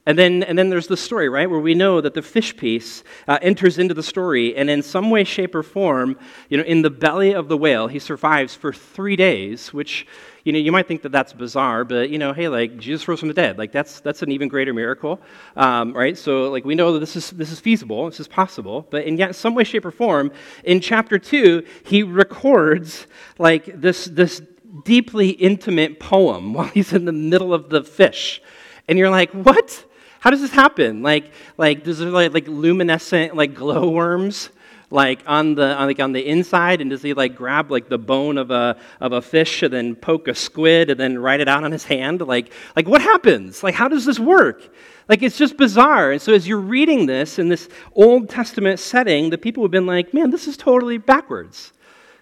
And 0.08 0.17
then, 0.17 0.41
and 0.41 0.58
then 0.58 0.70
there's 0.70 0.88
the 0.88 0.98
story, 0.98 1.29
right, 1.29 1.48
where 1.48 1.60
we 1.60 1.75
know 1.75 2.01
that 2.01 2.15
the 2.15 2.24
fish 2.24 2.58
piece 2.58 3.03
uh, 3.27 3.38
enters 3.39 3.77
into 3.77 3.93
the 3.93 4.01
story, 4.01 4.55
and 4.55 4.67
in 4.67 4.81
some 4.81 5.12
way, 5.12 5.24
shape, 5.24 5.53
or 5.53 5.62
form, 5.62 6.17
you 6.50 6.58
know, 6.58 6.63
in 6.63 6.81
the 6.81 6.89
belly 6.89 7.36
of 7.36 7.50
the 7.50 7.58
whale, 7.58 7.88
he 7.88 8.00
survives 8.00 8.55
for 8.55 8.74
three 8.74 9.15
days, 9.15 9.72
which, 9.72 10.08
you 10.43 10.53
know, 10.53 10.58
you 10.58 10.72
might 10.72 10.88
think 10.88 11.03
that 11.03 11.12
that's 11.12 11.34
bizarre, 11.34 11.86
but, 11.86 12.10
you 12.10 12.17
know, 12.17 12.34
hey, 12.34 12.48
like, 12.48 12.79
Jesus 12.79 13.08
rose 13.08 13.20
from 13.20 13.27
the 13.27 13.36
dead. 13.36 13.60
Like, 13.60 13.72
that's, 13.72 14.00
that's 14.00 14.24
an 14.24 14.31
even 14.31 14.48
greater 14.48 14.74
miracle, 14.74 15.22
um, 15.55 15.93
right? 15.93 16.17
So, 16.17 16.50
like, 16.50 16.65
we 16.65 16.74
know 16.74 16.93
that 16.93 17.00
this 17.00 17.15
is, 17.15 17.29
this 17.29 17.51
is 17.51 17.60
feasible, 17.60 18.08
this 18.08 18.20
is 18.20 18.27
possible, 18.27 18.88
but 18.89 19.03
in 19.05 19.17
yet 19.17 19.36
some 19.36 19.53
way, 19.53 19.63
shape, 19.63 19.86
or 19.86 19.91
form, 19.91 20.31
in 20.63 20.79
chapter 20.79 21.20
two, 21.20 21.63
he 21.84 22.01
records, 22.01 23.05
like, 23.38 23.65
this, 23.79 24.05
this 24.05 24.41
deeply 24.84 25.29
intimate 25.29 26.00
poem 26.00 26.53
while 26.55 26.67
he's 26.70 26.91
in 26.91 27.05
the 27.05 27.12
middle 27.12 27.53
of 27.53 27.70
the 27.70 27.84
fish. 27.84 28.41
And 28.88 28.98
you're 28.98 29.12
like, 29.12 29.29
what? 29.29 29.86
How 30.22 30.30
does 30.30 30.42
this 30.42 30.51
happen? 30.51 31.01
Like, 31.01 31.32
like 31.58 31.84
does 31.84 31.98
there 31.98 32.10
like, 32.10 32.32
like 32.32 32.48
luminescent 32.48 33.36
like 33.36 33.56
glowworms 33.56 34.51
like 34.92 35.24
on 35.25 35.56
the 35.56 35.74
on, 35.75 35.88
like 35.88 36.00
on 36.00 36.12
the 36.12 36.24
inside, 36.24 36.80
and 36.80 36.92
does 36.92 37.01
he 37.01 37.16
like 37.16 37.36
grab 37.36 37.72
like 37.72 37.90
the 37.90 37.98
bone 37.98 38.38
of 38.38 38.51
a 38.51 38.78
of 39.00 39.13
a 39.13 39.22
fish 39.22 39.63
and 39.63 39.74
then 39.74 39.96
poke 39.96 40.28
a 40.28 40.36
squid 40.36 40.92
and 40.92 41.00
then 41.00 41.18
write 41.18 41.40
it 41.40 41.48
out 41.48 41.63
on 41.63 41.72
his 41.72 41.86
hand? 41.86 42.22
Like, 42.22 42.54
like 42.75 42.88
what 42.88 43.01
happens? 43.01 43.63
Like, 43.63 43.74
how 43.74 43.88
does 43.88 44.06
this 44.06 44.20
work? 44.20 44.70
Like, 45.10 45.24
it's 45.24 45.40
just 45.40 45.58
bizarre. 45.58 46.12
And 46.12 46.22
so, 46.22 46.34
as 46.34 46.48
you're 46.48 46.60
reading 46.60 47.08
this 47.08 47.40
in 47.40 47.50
this 47.50 47.68
Old 47.96 48.30
Testament 48.30 48.80
setting, 48.80 49.32
the 49.32 49.40
people 49.40 49.63
have 49.63 49.72
been 49.72 49.88
like, 49.88 50.13
man, 50.13 50.30
this 50.30 50.48
is 50.48 50.56
totally 50.56 51.00
backwards. 51.00 51.74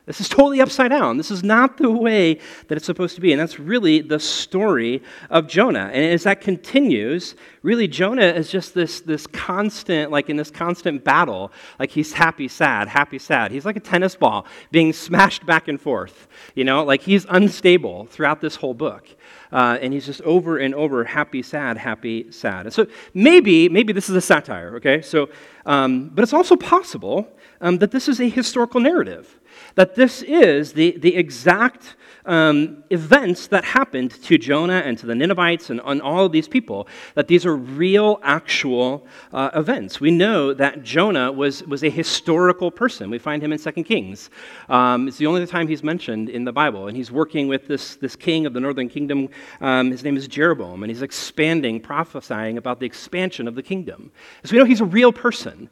This 0.10 0.22
is 0.22 0.28
totally 0.28 0.60
upside 0.60 0.90
down. 0.90 1.18
This 1.18 1.30
is 1.30 1.44
not 1.44 1.78
the 1.78 1.92
way 1.92 2.40
that 2.68 2.76
it's 2.76 2.86
supposed 2.88 3.14
to 3.14 3.22
be. 3.22 3.32
And 3.32 3.40
that's 3.40 3.60
really 3.60 4.02
the 4.02 4.20
story 4.20 5.04
of 5.30 5.46
Jonah. 5.46 5.92
And 5.94 6.04
as 6.04 6.24
that 6.24 6.42
continues, 6.42 7.36
really, 7.62 7.88
Jonah 7.88 8.26
is 8.26 8.50
just 8.50 8.74
this, 8.74 9.02
this 9.02 9.28
constant, 9.28 10.10
like 10.10 10.28
in 10.32 10.36
this 10.36 10.50
constant 10.50 11.04
battle. 11.04 11.52
Like 11.78 11.92
he's 11.92 12.12
happy, 12.12 12.48
sad, 12.48 12.88
happy, 12.88 13.20
sad. 13.20 13.52
He's 13.52 13.68
like 13.68 13.76
a 13.76 13.80
tennis 13.80 14.16
ball 14.16 14.48
being 14.72 14.94
smashed 14.94 15.46
back 15.46 15.68
and 15.68 15.80
forth. 15.80 16.28
You 16.56 16.64
know, 16.64 16.84
like 16.84 17.04
he's 17.04 17.28
unstable 17.30 18.08
throughout 18.08 18.42
this 18.42 18.56
whole 18.56 18.74
book. 18.74 19.08
Uh, 19.52 19.78
and 19.80 19.94
he's 19.94 20.08
just 20.08 20.22
over 20.22 20.58
and 20.58 20.74
over 20.74 21.04
happy, 21.04 21.44
sad, 21.44 21.78
happy, 21.78 22.32
sad. 22.32 22.66
And 22.66 22.74
so 22.74 22.88
maybe, 23.14 23.70
maybe 23.70 23.94
this 23.94 24.10
is 24.10 24.16
a 24.16 24.22
satire, 24.22 24.76
okay? 24.78 25.04
So, 25.04 25.30
um, 25.68 26.10
but 26.10 26.24
it's 26.24 26.34
also 26.34 26.56
possible 26.56 27.28
um, 27.62 27.78
that 27.78 27.92
this 27.92 28.08
is 28.08 28.20
a 28.20 28.28
historical 28.28 28.80
narrative 28.80 29.39
that 29.80 29.96
this 29.96 30.22
is 30.24 30.74
the, 30.74 30.98
the 30.98 31.16
exact 31.16 31.96
um, 32.26 32.84
events 32.90 33.48
that 33.48 33.64
happened 33.64 34.12
to 34.12 34.38
Jonah 34.38 34.82
and 34.86 34.98
to 34.98 35.06
the 35.06 35.16
Ninevites 35.16 35.70
and 35.70 35.80
on 35.80 36.02
all 36.02 36.26
of 36.26 36.34
these 36.34 36.50
people, 36.50 36.86
that 37.16 37.30
these 37.30 37.46
are 37.46 37.56
real, 37.56 38.20
actual 38.22 39.08
uh, 39.32 39.52
events. 39.56 40.02
We 40.02 40.12
know 40.12 40.54
that 40.54 40.84
Jonah 40.84 41.32
was, 41.32 41.64
was 41.64 41.86
a 41.86 41.90
historical 41.90 42.72
person. 42.72 43.10
We 43.10 43.20
find 43.20 43.42
him 43.42 43.54
in 43.54 43.58
2 43.58 43.72
Kings. 43.86 44.30
Um, 44.68 45.08
it's 45.08 45.16
the 45.16 45.28
only 45.28 45.48
time 45.48 45.70
he's 45.70 45.82
mentioned 45.82 46.28
in 46.28 46.44
the 46.44 46.52
Bible. 46.52 46.90
And 46.90 46.98
he's 46.98 47.10
working 47.10 47.48
with 47.48 47.66
this, 47.66 47.96
this 47.96 48.18
king 48.18 48.46
of 48.46 48.52
the 48.52 48.60
northern 48.60 48.90
kingdom. 48.90 49.30
Um, 49.62 49.92
his 49.92 50.04
name 50.04 50.18
is 50.18 50.28
Jeroboam, 50.28 50.84
and 50.84 50.92
he's 50.92 51.04
expanding, 51.04 51.80
prophesying 51.80 52.58
about 52.58 52.82
the 52.82 52.86
expansion 52.86 53.48
of 53.48 53.56
the 53.56 53.64
kingdom. 53.64 54.12
So 54.44 54.52
we 54.52 54.58
know 54.58 54.66
he's 54.66 54.82
a 54.82 54.86
real 54.86 55.14
person. 55.14 55.70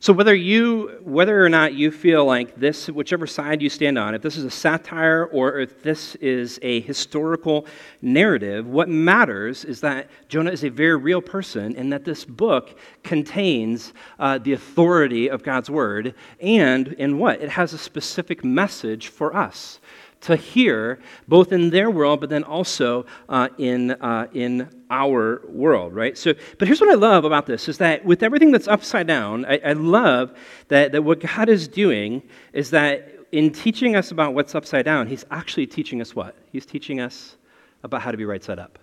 So 0.00 0.12
whether 0.12 0.34
you 0.34 1.00
whether 1.02 1.44
or 1.44 1.48
not 1.48 1.74
you 1.74 1.90
feel 1.90 2.24
like 2.24 2.54
this 2.54 2.88
whichever 2.88 3.26
side 3.26 3.60
you 3.60 3.68
stand 3.68 3.98
on, 3.98 4.14
if 4.14 4.22
this 4.22 4.36
is 4.36 4.44
a 4.44 4.50
satire 4.50 5.26
or 5.26 5.58
if 5.58 5.82
this 5.82 6.14
is 6.16 6.60
a 6.62 6.80
historical 6.82 7.66
narrative, 8.00 8.68
what 8.68 8.88
matters 8.88 9.64
is 9.64 9.80
that 9.80 10.08
Jonah 10.28 10.52
is 10.52 10.62
a 10.62 10.68
very 10.68 10.96
real 10.96 11.20
person 11.20 11.74
and 11.76 11.92
that 11.92 12.04
this 12.04 12.24
book 12.24 12.78
contains 13.02 13.92
uh, 14.20 14.38
the 14.38 14.52
authority 14.52 15.28
of 15.28 15.42
God's 15.42 15.68
word 15.68 16.14
and 16.40 16.88
in 16.88 17.18
what? 17.18 17.40
It 17.40 17.50
has 17.50 17.72
a 17.72 17.78
specific 17.78 18.44
message 18.44 19.08
for 19.08 19.34
us 19.34 19.80
to 20.20 20.36
hear, 20.36 20.98
both 21.28 21.52
in 21.52 21.70
their 21.70 21.90
world, 21.90 22.20
but 22.20 22.30
then 22.30 22.44
also 22.44 23.06
uh, 23.28 23.48
in, 23.58 23.92
uh, 23.92 24.26
in 24.32 24.68
our 24.90 25.42
world, 25.46 25.94
right? 25.94 26.16
So, 26.18 26.34
but 26.58 26.66
here's 26.66 26.80
what 26.80 26.90
I 26.90 26.94
love 26.94 27.24
about 27.24 27.46
this 27.46 27.68
is 27.68 27.78
that 27.78 28.04
with 28.04 28.22
everything 28.22 28.50
that's 28.50 28.68
upside 28.68 29.06
down, 29.06 29.44
I, 29.44 29.60
I 29.64 29.72
love 29.74 30.36
that, 30.68 30.92
that 30.92 31.02
what 31.02 31.20
God 31.20 31.48
is 31.48 31.68
doing 31.68 32.22
is 32.52 32.70
that 32.70 33.14
in 33.30 33.52
teaching 33.52 33.94
us 33.94 34.10
about 34.10 34.34
what's 34.34 34.54
upside 34.54 34.84
down, 34.84 35.06
He's 35.06 35.24
actually 35.30 35.66
teaching 35.66 36.00
us 36.00 36.14
what? 36.16 36.36
He's 36.50 36.66
teaching 36.66 37.00
us 37.00 37.36
about 37.82 38.02
how 38.02 38.10
to 38.10 38.16
be 38.16 38.24
right 38.24 38.42
side 38.42 38.58
up. 38.58 38.78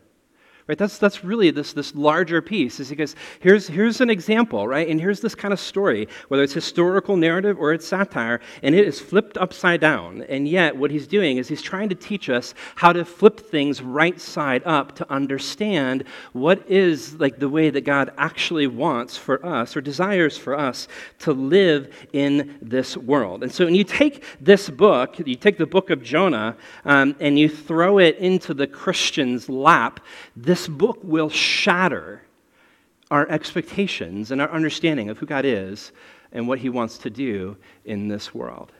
Right? 0.67 0.79
That's, 0.79 0.97
that's 0.97 1.23
really 1.23 1.51
this, 1.51 1.73
this 1.73 1.93
larger 1.93 2.41
piece 2.41 2.79
is 2.79 2.89
because 2.89 3.15
here's, 3.39 3.67
here's 3.67 4.01
an 4.01 4.09
example, 4.09 4.67
right? 4.67 4.87
And 4.87 4.99
here's 4.99 5.21
this 5.21 5.35
kind 5.35 5.53
of 5.53 5.59
story, 5.59 6.07
whether 6.29 6.41
it's 6.41 6.53
historical 6.53 7.17
narrative 7.17 7.59
or 7.59 7.71
it's 7.71 7.85
satire, 7.85 8.41
and 8.63 8.73
it 8.73 8.87
is 8.87 8.99
flipped 8.99 9.37
upside 9.37 9.79
down. 9.79 10.23
And 10.23 10.47
yet, 10.47 10.75
what 10.75 10.89
he's 10.89 11.05
doing 11.05 11.37
is 11.37 11.47
he's 11.47 11.61
trying 11.61 11.89
to 11.89 11.95
teach 11.95 12.31
us 12.31 12.55
how 12.73 12.93
to 12.93 13.05
flip 13.05 13.39
things 13.41 13.83
right 13.83 14.19
side 14.19 14.63
up 14.65 14.95
to 14.95 15.11
understand 15.11 16.05
what 16.33 16.67
is 16.67 17.13
like 17.19 17.37
the 17.37 17.49
way 17.49 17.69
that 17.69 17.81
God 17.81 18.11
actually 18.17 18.65
wants 18.65 19.15
for 19.15 19.45
us 19.45 19.77
or 19.77 19.81
desires 19.81 20.35
for 20.35 20.57
us 20.57 20.87
to 21.19 21.31
live 21.31 21.93
in 22.13 22.57
this 22.59 22.97
world. 22.97 23.43
And 23.43 23.51
so 23.51 23.65
when 23.65 23.75
you 23.75 23.83
take 23.83 24.23
this 24.41 24.67
book, 24.67 25.19
you 25.19 25.35
take 25.35 25.59
the 25.59 25.67
book 25.67 25.91
of 25.91 26.01
Jonah, 26.01 26.57
um, 26.85 27.15
and 27.19 27.37
you 27.37 27.49
throw 27.49 27.99
it 27.99 28.17
into 28.17 28.55
the 28.55 28.65
Christian's 28.65 29.47
lap, 29.47 29.99
this 30.35 30.54
this 30.55 30.69
book 30.69 30.99
will 31.03 31.27
shatter 31.27 32.21
our 33.11 33.27
expectations 33.29 34.31
and 34.31 34.39
our 34.39 34.49
understanding 34.49 35.09
of 35.09 35.17
who 35.17 35.25
God 35.25 35.43
is 35.43 35.91
and 36.31 36.47
what 36.47 36.59
He 36.59 36.69
wants 36.69 36.97
to 36.99 37.09
do 37.09 37.57
in 37.83 38.07
this 38.07 38.33
world. 38.33 38.71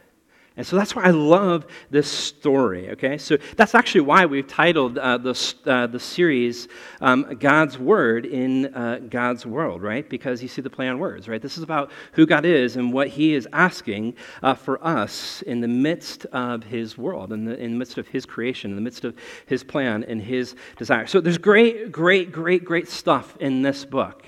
And 0.58 0.66
so 0.66 0.78
that's 0.78 0.96
why 0.96 1.04
I 1.04 1.10
love 1.10 1.66
this 1.90 2.10
story, 2.10 2.90
okay? 2.92 3.18
So 3.18 3.38
that's 3.58 3.76
actually 3.76 4.02
why 4.02 4.26
we've 4.26 4.48
titled 4.48 4.98
uh, 4.98 5.18
the, 5.18 5.54
uh, 5.66 5.88
the 5.88 6.00
series 6.00 6.70
um, 7.02 7.36
God's 7.40 7.78
Word 7.78 8.26
in 8.26 8.74
uh, 8.74 9.02
God's 9.10 9.46
World, 9.46 9.82
right? 9.82 10.10
Because 10.10 10.42
you 10.42 10.48
see 10.48 10.62
the 10.62 10.70
play 10.70 10.88
on 10.88 10.98
words, 10.98 11.28
right? 11.28 11.42
This 11.42 11.58
is 11.58 11.64
about 11.64 11.92
who 12.14 12.26
God 12.26 12.46
is 12.46 12.78
and 12.78 12.94
what 12.94 13.10
He 13.10 13.34
is 13.34 13.50
asking 13.52 14.16
uh, 14.42 14.54
for 14.54 14.82
us 14.86 15.42
in 15.42 15.60
the 15.60 15.68
midst 15.68 16.26
of 16.28 16.64
His 16.64 16.98
world, 16.98 17.34
in 17.34 17.44
the, 17.44 17.60
in 17.60 17.72
the 17.72 17.78
midst 17.78 17.98
of 17.98 18.08
His 18.08 18.26
creation, 18.26 18.72
in 18.72 18.78
the 18.78 18.82
midst 18.82 19.04
of 19.04 19.14
His 19.48 19.62
plan 19.62 20.06
and 20.06 20.22
His 20.22 20.56
desire. 20.78 21.06
So 21.06 21.20
there's 21.20 21.38
great, 21.38 21.92
great, 21.92 22.32
great, 22.32 22.64
great 22.64 22.88
stuff 22.88 23.36
in 23.42 23.62
this 23.62 23.84
book. 23.84 24.24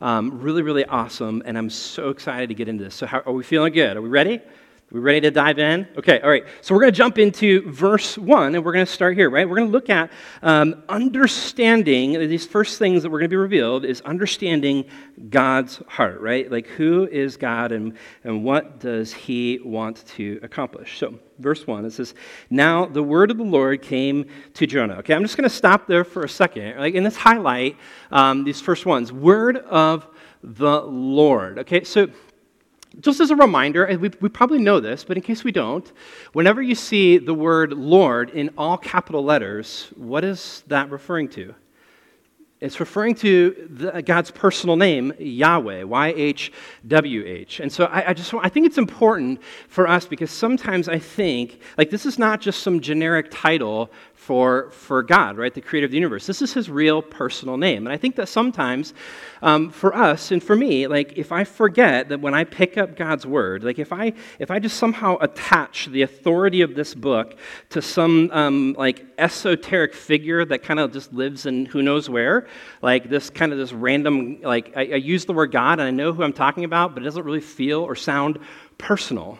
Um, 0.00 0.40
really, 0.40 0.62
really 0.62 0.84
awesome, 0.84 1.42
and 1.44 1.56
I'm 1.58 1.70
so 1.70 2.10
excited 2.10 2.48
to 2.48 2.54
get 2.54 2.68
into 2.68 2.84
this. 2.84 2.94
So, 2.94 3.04
how, 3.04 3.18
are 3.26 3.32
we 3.32 3.42
feeling 3.42 3.72
good? 3.72 3.96
Are 3.96 4.02
we 4.02 4.08
ready? 4.08 4.40
We 4.90 5.00
ready 5.00 5.20
to 5.20 5.30
dive 5.30 5.58
in? 5.58 5.86
Okay, 5.98 6.18
all 6.20 6.30
right. 6.30 6.46
So 6.62 6.74
we're 6.74 6.80
going 6.80 6.92
to 6.94 6.96
jump 6.96 7.18
into 7.18 7.70
verse 7.70 8.16
1, 8.16 8.54
and 8.54 8.64
we're 8.64 8.72
going 8.72 8.86
to 8.86 8.90
start 8.90 9.18
here, 9.18 9.28
right? 9.28 9.46
We're 9.46 9.56
going 9.56 9.68
to 9.68 9.72
look 9.72 9.90
at 9.90 10.10
um, 10.40 10.82
understanding, 10.88 12.12
these 12.12 12.46
first 12.46 12.78
things 12.78 13.02
that 13.02 13.10
we're 13.10 13.18
going 13.18 13.28
to 13.28 13.34
be 13.34 13.36
revealed 13.36 13.84
is 13.84 14.00
understanding 14.00 14.86
God's 15.28 15.82
heart, 15.88 16.22
right? 16.22 16.50
Like, 16.50 16.68
who 16.68 17.06
is 17.06 17.36
God 17.36 17.70
and, 17.70 17.98
and 18.24 18.42
what 18.42 18.80
does 18.80 19.12
he 19.12 19.60
want 19.62 20.06
to 20.16 20.40
accomplish? 20.42 20.98
So, 20.98 21.18
verse 21.38 21.66
1, 21.66 21.84
it 21.84 21.92
says, 21.92 22.14
Now 22.48 22.86
the 22.86 23.02
word 23.02 23.30
of 23.30 23.36
the 23.36 23.44
Lord 23.44 23.82
came 23.82 24.24
to 24.54 24.66
Jonah. 24.66 24.94
Okay, 25.00 25.12
I'm 25.12 25.22
just 25.22 25.36
going 25.36 25.48
to 25.48 25.54
stop 25.54 25.86
there 25.86 26.04
for 26.04 26.22
a 26.22 26.28
second. 26.30 26.78
Like, 26.78 26.94
and 26.94 27.04
let's 27.04 27.16
highlight 27.16 27.76
um, 28.10 28.42
these 28.42 28.62
first 28.62 28.86
ones. 28.86 29.12
Word 29.12 29.58
of 29.58 30.08
the 30.42 30.80
Lord. 30.80 31.58
Okay, 31.58 31.84
so 31.84 32.08
just 33.00 33.20
as 33.20 33.30
a 33.30 33.36
reminder, 33.36 33.86
we, 34.00 34.10
we 34.20 34.28
probably 34.28 34.58
know 34.58 34.80
this, 34.80 35.04
but 35.04 35.16
in 35.16 35.22
case 35.22 35.44
we 35.44 35.52
don't, 35.52 35.90
whenever 36.32 36.60
you 36.60 36.74
see 36.74 37.18
the 37.18 37.34
word 37.34 37.72
Lord 37.72 38.30
in 38.30 38.50
all 38.58 38.76
capital 38.76 39.22
letters, 39.22 39.88
what 39.96 40.24
is 40.24 40.64
that 40.66 40.90
referring 40.90 41.28
to? 41.30 41.54
It's 42.60 42.80
referring 42.80 43.14
to 43.16 43.68
the, 43.70 43.94
uh, 43.94 44.00
God's 44.00 44.32
personal 44.32 44.74
name, 44.74 45.12
Yahweh, 45.18 45.84
Y 45.84 46.08
H 46.16 46.52
W 46.88 47.24
H. 47.24 47.60
And 47.60 47.70
so 47.70 47.84
I, 47.84 48.10
I, 48.10 48.14
just 48.14 48.34
I 48.34 48.48
think 48.48 48.66
it's 48.66 48.78
important 48.78 49.40
for 49.68 49.86
us 49.86 50.06
because 50.06 50.32
sometimes 50.32 50.88
I 50.88 50.98
think 50.98 51.60
like 51.76 51.90
this 51.90 52.04
is 52.04 52.18
not 52.18 52.40
just 52.40 52.64
some 52.64 52.80
generic 52.80 53.28
title 53.30 53.92
for, 54.28 54.68
for 54.72 55.02
God, 55.02 55.38
right? 55.38 55.54
The 55.54 55.62
creator 55.62 55.86
of 55.86 55.90
the 55.90 55.96
universe. 55.96 56.26
This 56.26 56.42
is 56.42 56.52
his 56.52 56.68
real 56.68 57.00
personal 57.00 57.56
name. 57.56 57.86
And 57.86 57.94
I 57.94 57.96
think 57.96 58.14
that 58.16 58.28
sometimes 58.28 58.92
um, 59.40 59.70
for 59.70 59.96
us 59.96 60.32
and 60.32 60.42
for 60.42 60.54
me, 60.54 60.86
like 60.86 61.16
if 61.16 61.32
I 61.32 61.44
forget 61.44 62.10
that 62.10 62.20
when 62.20 62.34
I 62.34 62.44
pick 62.44 62.76
up 62.76 62.94
God's 62.94 63.24
word, 63.24 63.64
like 63.64 63.78
if 63.78 63.90
I, 63.90 64.12
if 64.38 64.50
I 64.50 64.58
just 64.58 64.76
somehow 64.76 65.16
attach 65.22 65.86
the 65.86 66.02
authority 66.02 66.60
of 66.60 66.74
this 66.74 66.94
book 66.94 67.38
to 67.70 67.80
some 67.80 68.30
um, 68.34 68.74
like 68.76 69.06
esoteric 69.16 69.94
figure 69.94 70.44
that 70.44 70.62
kind 70.62 70.78
of 70.78 70.92
just 70.92 71.10
lives 71.14 71.46
in 71.46 71.64
who 71.64 71.80
knows 71.80 72.10
where, 72.10 72.48
like 72.82 73.08
this 73.08 73.30
kind 73.30 73.50
of 73.50 73.56
this 73.56 73.72
random, 73.72 74.42
like 74.42 74.76
I, 74.76 74.80
I 74.80 74.96
use 74.96 75.24
the 75.24 75.32
word 75.32 75.52
God 75.52 75.80
and 75.80 75.88
I 75.88 75.90
know 75.90 76.12
who 76.12 76.22
I'm 76.22 76.34
talking 76.34 76.64
about, 76.64 76.92
but 76.92 77.02
it 77.02 77.04
doesn't 77.04 77.24
really 77.24 77.40
feel 77.40 77.80
or 77.80 77.96
sound 77.96 78.40
personal 78.76 79.38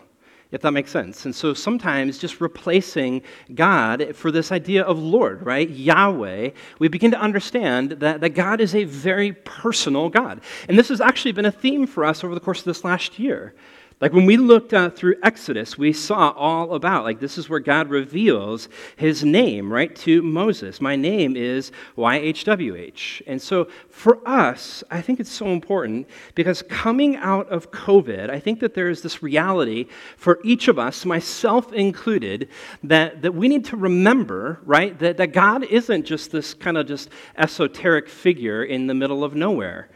if 0.51 0.61
that 0.61 0.71
makes 0.71 0.91
sense. 0.91 1.25
And 1.25 1.35
so 1.35 1.53
sometimes 1.53 2.17
just 2.17 2.41
replacing 2.41 3.21
God 3.53 4.15
for 4.15 4.31
this 4.31 4.51
idea 4.51 4.83
of 4.83 4.97
Lord, 4.97 5.45
right? 5.45 5.69
Yahweh, 5.69 6.51
we 6.79 6.87
begin 6.87 7.11
to 7.11 7.19
understand 7.19 7.91
that, 7.91 8.21
that 8.21 8.29
God 8.29 8.59
is 8.59 8.73
a 8.73 8.83
very 8.85 9.33
personal 9.33 10.09
God. 10.09 10.41
And 10.67 10.77
this 10.77 10.89
has 10.89 11.01
actually 11.01 11.33
been 11.33 11.45
a 11.45 11.51
theme 11.51 11.85
for 11.85 12.03
us 12.03 12.23
over 12.23 12.33
the 12.33 12.41
course 12.41 12.59
of 12.59 12.65
this 12.65 12.83
last 12.83 13.19
year. 13.19 13.53
Like 14.01 14.13
when 14.13 14.25
we 14.25 14.37
looked 14.37 14.73
uh, 14.73 14.89
through 14.89 15.15
Exodus, 15.23 15.77
we 15.77 15.91
saw 15.91 16.29
all 16.31 16.73
about, 16.73 17.03
like, 17.03 17.19
this 17.19 17.37
is 17.37 17.49
where 17.49 17.59
God 17.59 17.89
reveals 17.89 18.69
his 18.95 19.25
name, 19.25 19.71
right, 19.71 19.93
to 19.97 20.21
Moses. 20.21 20.79
My 20.79 20.95
name 20.95 21.35
is 21.35 21.73
YHWH. 21.97 23.23
And 23.27 23.41
so 23.41 23.67
for 23.89 24.25
us, 24.25 24.85
I 24.89 25.01
think 25.01 25.19
it's 25.19 25.29
so 25.29 25.47
important 25.47 26.07
because 26.33 26.61
coming 26.61 27.17
out 27.17 27.49
of 27.49 27.71
COVID, 27.71 28.29
I 28.29 28.39
think 28.39 28.61
that 28.61 28.73
there 28.73 28.89
is 28.89 29.01
this 29.01 29.21
reality 29.21 29.87
for 30.15 30.39
each 30.45 30.69
of 30.69 30.79
us, 30.79 31.03
myself 31.03 31.73
included, 31.73 32.47
that, 32.83 33.21
that 33.21 33.35
we 33.35 33.49
need 33.49 33.65
to 33.65 33.75
remember, 33.75 34.61
right, 34.63 34.97
that, 34.99 35.17
that 35.17 35.33
God 35.33 35.65
isn't 35.65 36.05
just 36.05 36.31
this 36.31 36.53
kind 36.53 36.77
of 36.77 36.87
just 36.87 37.09
esoteric 37.37 38.07
figure 38.07 38.63
in 38.63 38.87
the 38.87 38.93
middle 38.93 39.25
of 39.25 39.35
nowhere. 39.35 39.89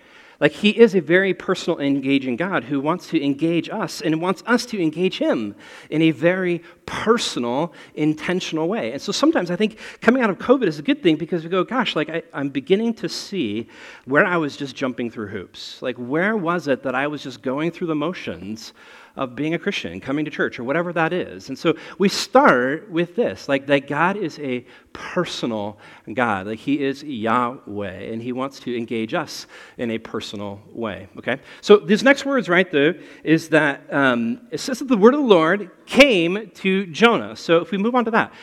Like, 0.44 0.52
he 0.52 0.72
is 0.72 0.94
a 0.94 1.00
very 1.00 1.34
personal, 1.34 1.80
engaging 1.80 2.36
God 2.36 2.66
who 2.66 2.82
wants 2.82 3.08
to 3.12 3.24
engage 3.24 3.70
us 3.70 4.02
and 4.02 4.22
wants 4.22 4.44
us 4.46 4.66
to 4.66 4.82
engage 4.82 5.18
him 5.18 5.56
in 5.90 6.02
a 6.02 6.12
very 6.12 6.62
personal, 6.86 7.72
intentional 7.96 8.68
way. 8.68 8.92
And 8.92 9.02
so 9.02 9.14
sometimes 9.14 9.50
I 9.50 9.56
think 9.56 9.78
coming 10.02 10.22
out 10.22 10.30
of 10.30 10.40
COVID 10.40 10.68
is 10.68 10.80
a 10.80 10.82
good 10.82 11.02
thing 11.02 11.16
because 11.16 11.46
we 11.46 11.50
go, 11.50 11.64
gosh, 11.64 11.96
like, 11.96 12.10
I, 12.10 12.24
I'm 12.34 12.50
beginning 12.50 12.94
to 12.96 13.08
see 13.08 13.70
where 14.04 14.26
I 14.26 14.36
was 14.36 14.58
just 14.58 14.76
jumping 14.76 15.10
through 15.10 15.28
hoops. 15.28 15.82
Like, 15.82 15.96
where 15.96 16.36
was 16.36 16.68
it 16.68 16.84
that 16.84 16.94
I 16.94 17.08
was 17.08 17.24
just 17.24 17.42
going 17.42 17.72
through 17.72 17.88
the 17.88 17.96
motions? 17.96 18.74
Of 19.16 19.36
being 19.36 19.54
a 19.54 19.60
Christian, 19.60 20.00
coming 20.00 20.26
to 20.26 20.32
church, 20.32 20.60
or 20.60 20.64
whatever 20.64 20.92
that 20.94 21.14
is. 21.14 21.50
And 21.50 21.58
so 21.58 21.76
we 22.00 22.10
start 22.10 22.90
with 22.90 23.16
this 23.16 23.48
like 23.48 23.68
that 23.68 23.88
God 23.88 24.18
is 24.18 24.40
a 24.40 24.66
personal 24.92 25.78
God, 26.12 26.48
like 26.48 26.60
He 26.60 26.84
is 26.84 27.04
Yahweh, 27.04 28.12
and 28.12 28.22
He 28.22 28.32
wants 28.32 28.60
to 28.62 28.76
engage 28.76 29.14
us 29.14 29.46
in 29.78 29.92
a 29.92 30.00
personal 30.00 30.62
way. 30.72 31.08
Okay? 31.18 31.40
So 31.62 31.78
these 31.78 32.04
next 32.04 32.26
words 32.26 32.50
right 32.50 32.70
there 32.72 32.96
is 33.24 33.50
that 33.50 33.82
um, 33.94 34.42
it 34.50 34.60
says 34.60 34.80
that 34.80 34.88
the 34.88 34.98
word 34.98 35.14
of 35.14 35.20
the 35.20 35.28
Lord 35.28 35.70
came 35.86 36.50
to 36.56 36.88
Jonah. 36.88 37.36
So 37.36 37.58
if 37.58 37.70
we 37.70 37.78
move 37.78 37.94
on 37.94 38.06
to 38.06 38.12
that, 38.12 38.34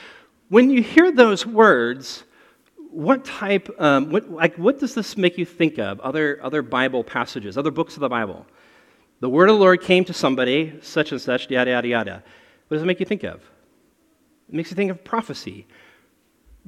when 0.50 0.70
you 0.70 0.82
hear 0.82 1.10
those 1.10 1.44
words, 1.44 2.24
what 2.90 3.24
type, 3.24 3.70
um, 3.80 4.10
what, 4.10 4.30
like, 4.30 4.56
what 4.56 4.78
does 4.78 4.94
this 4.94 5.16
make 5.16 5.38
you 5.38 5.44
think 5.44 5.78
of? 5.78 6.00
Other, 6.00 6.40
other 6.42 6.62
Bible 6.62 7.04
passages, 7.04 7.56
other 7.56 7.70
books 7.70 7.94
of 7.94 8.00
the 8.00 8.08
Bible? 8.08 8.46
The 9.20 9.28
word 9.28 9.50
of 9.50 9.56
the 9.56 9.60
Lord 9.60 9.82
came 9.82 10.04
to 10.06 10.14
somebody, 10.14 10.78
such 10.80 11.12
and 11.12 11.20
such, 11.20 11.50
yada, 11.50 11.70
yada, 11.70 11.88
yada. 11.88 12.22
What 12.68 12.76
does 12.76 12.82
it 12.82 12.86
make 12.86 13.00
you 13.00 13.06
think 13.06 13.22
of? 13.22 13.42
It 14.48 14.54
makes 14.54 14.70
you 14.70 14.76
think 14.76 14.90
of 14.90 15.04
prophecy. 15.04 15.66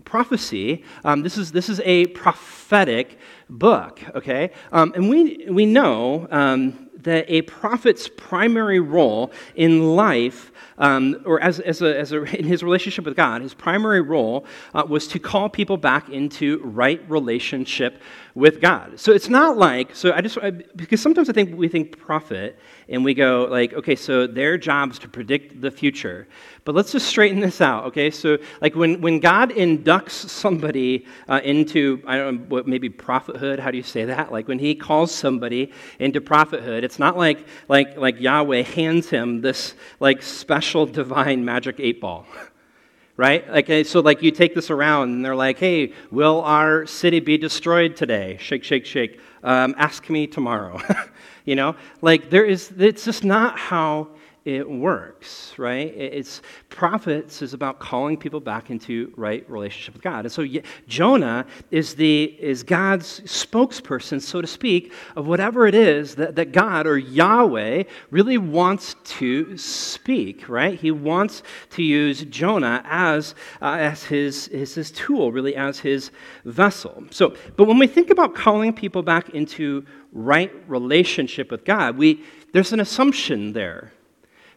Prophecy, 0.04 0.84
um, 1.04 1.22
this, 1.22 1.36
is, 1.36 1.52
this 1.52 1.68
is 1.68 1.80
a 1.84 2.06
prophetic 2.06 3.18
book, 3.48 4.00
okay? 4.14 4.50
Um, 4.70 4.92
and 4.94 5.08
we, 5.08 5.46
we 5.48 5.66
know 5.66 6.28
um, 6.30 6.81
that 7.02 7.24
a 7.28 7.42
prophet's 7.42 8.08
primary 8.08 8.80
role 8.80 9.32
in 9.54 9.96
life, 9.96 10.52
um, 10.78 11.22
or 11.24 11.40
as, 11.40 11.60
as, 11.60 11.82
a, 11.82 11.98
as 11.98 12.12
a, 12.12 12.22
in 12.38 12.44
his 12.44 12.62
relationship 12.62 13.04
with 13.04 13.16
God, 13.16 13.42
his 13.42 13.54
primary 13.54 14.00
role 14.00 14.46
uh, 14.74 14.84
was 14.88 15.06
to 15.08 15.18
call 15.18 15.48
people 15.48 15.76
back 15.76 16.08
into 16.08 16.60
right 16.64 17.00
relationship 17.08 18.00
with 18.34 18.60
God. 18.60 18.98
So 18.98 19.12
it's 19.12 19.28
not 19.28 19.58
like, 19.58 19.94
so 19.94 20.12
I 20.12 20.20
just, 20.20 20.38
I, 20.38 20.50
because 20.50 21.00
sometimes 21.02 21.28
I 21.28 21.32
think 21.32 21.56
we 21.56 21.68
think 21.68 21.98
prophet 21.98 22.58
and 22.92 23.02
we 23.02 23.14
go 23.14 23.48
like, 23.50 23.72
okay, 23.72 23.96
so 23.96 24.26
their 24.26 24.58
job 24.58 24.92
is 24.92 24.98
to 24.98 25.08
predict 25.08 25.62
the 25.62 25.70
future. 25.70 26.28
But 26.64 26.74
let's 26.74 26.92
just 26.92 27.06
straighten 27.06 27.40
this 27.40 27.62
out, 27.62 27.86
okay? 27.86 28.10
So 28.10 28.36
like 28.60 28.76
when, 28.76 29.00
when 29.00 29.18
God 29.18 29.50
inducts 29.50 30.10
somebody 30.10 31.06
uh, 31.26 31.40
into, 31.42 32.02
I 32.06 32.18
don't 32.18 32.36
know, 32.36 32.44
what, 32.48 32.68
maybe 32.68 32.90
prophethood, 32.90 33.58
how 33.58 33.70
do 33.70 33.78
you 33.78 33.82
say 33.82 34.04
that? 34.04 34.30
Like 34.30 34.46
when 34.46 34.58
he 34.58 34.74
calls 34.74 35.10
somebody 35.12 35.72
into 35.98 36.20
prophethood, 36.20 36.84
it's 36.84 36.98
not 36.98 37.16
like, 37.16 37.46
like, 37.66 37.96
like 37.96 38.20
Yahweh 38.20 38.62
hands 38.62 39.08
him 39.08 39.40
this 39.40 39.74
like 39.98 40.20
special 40.20 40.84
divine 40.84 41.46
magic 41.46 41.76
eight 41.78 41.98
ball. 41.98 42.26
right? 43.16 43.48
Like, 43.50 43.86
so 43.86 44.00
like 44.00 44.22
you 44.22 44.30
take 44.30 44.54
this 44.54 44.70
around 44.70 45.12
and 45.12 45.24
they're 45.24 45.34
like, 45.34 45.58
hey, 45.58 45.94
will 46.10 46.42
our 46.42 46.84
city 46.84 47.20
be 47.20 47.38
destroyed 47.38 47.96
today? 47.96 48.36
Shake, 48.38 48.64
shake, 48.64 48.84
shake. 48.84 49.18
Um, 49.42 49.74
ask 49.78 50.10
me 50.10 50.26
tomorrow. 50.26 50.80
you 51.44 51.56
know, 51.56 51.74
like 52.00 52.30
there 52.30 52.44
is, 52.44 52.72
it's 52.78 53.04
just 53.04 53.24
not 53.24 53.58
how 53.58 54.08
it 54.44 54.68
works, 54.68 55.54
right? 55.56 55.94
It's 55.96 56.42
prophets 56.68 57.42
is 57.42 57.54
about 57.54 57.78
calling 57.78 58.16
people 58.16 58.40
back 58.40 58.70
into 58.70 59.12
right 59.16 59.48
relationship 59.48 59.94
with 59.94 60.02
God. 60.02 60.24
And 60.24 60.32
so 60.32 60.44
Jonah 60.88 61.46
is 61.70 61.94
the 61.94 62.24
is 62.40 62.64
God's 62.64 63.20
spokesperson, 63.20 64.20
so 64.20 64.40
to 64.40 64.46
speak, 64.48 64.92
of 65.14 65.28
whatever 65.28 65.66
it 65.68 65.76
is 65.76 66.16
that, 66.16 66.34
that 66.34 66.50
God 66.50 66.88
or 66.88 66.98
Yahweh 66.98 67.84
really 68.10 68.38
wants 68.38 68.96
to 69.04 69.56
speak, 69.56 70.48
right? 70.48 70.78
He 70.78 70.90
wants 70.90 71.44
to 71.70 71.82
use 71.82 72.24
Jonah 72.24 72.82
as, 72.84 73.36
uh, 73.60 73.76
as 73.78 74.02
his, 74.02 74.46
his, 74.48 74.74
his 74.74 74.90
tool, 74.90 75.30
really 75.30 75.54
as 75.54 75.78
his 75.78 76.10
vessel. 76.44 77.04
So, 77.10 77.36
but 77.56 77.68
when 77.68 77.78
we 77.78 77.86
think 77.86 78.10
about 78.10 78.34
calling 78.34 78.72
people 78.72 79.02
back 79.02 79.30
into 79.30 79.84
right 80.12 80.52
relationship 80.66 81.50
with 81.50 81.64
God, 81.64 81.96
we 81.96 82.24
there's 82.52 82.72
an 82.72 82.80
assumption 82.80 83.54
there 83.54 83.92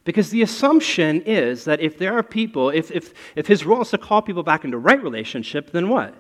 because 0.06 0.30
the 0.30 0.44
assumption 0.44 1.22
is 1.24 1.66
that 1.66 1.82
if 1.82 1.98
there 1.98 2.18
are 2.18 2.24
people, 2.24 2.70
if, 2.70 2.92
if, 2.92 3.14
if 3.36 3.48
his 3.48 3.66
role 3.66 3.82
is 3.82 3.90
to 3.90 3.98
call 3.98 4.22
people 4.22 4.44
back 4.44 4.64
into 4.64 4.78
right 4.78 5.02
relationship, 5.04 5.72
then 5.72 5.90
what? 5.90 6.16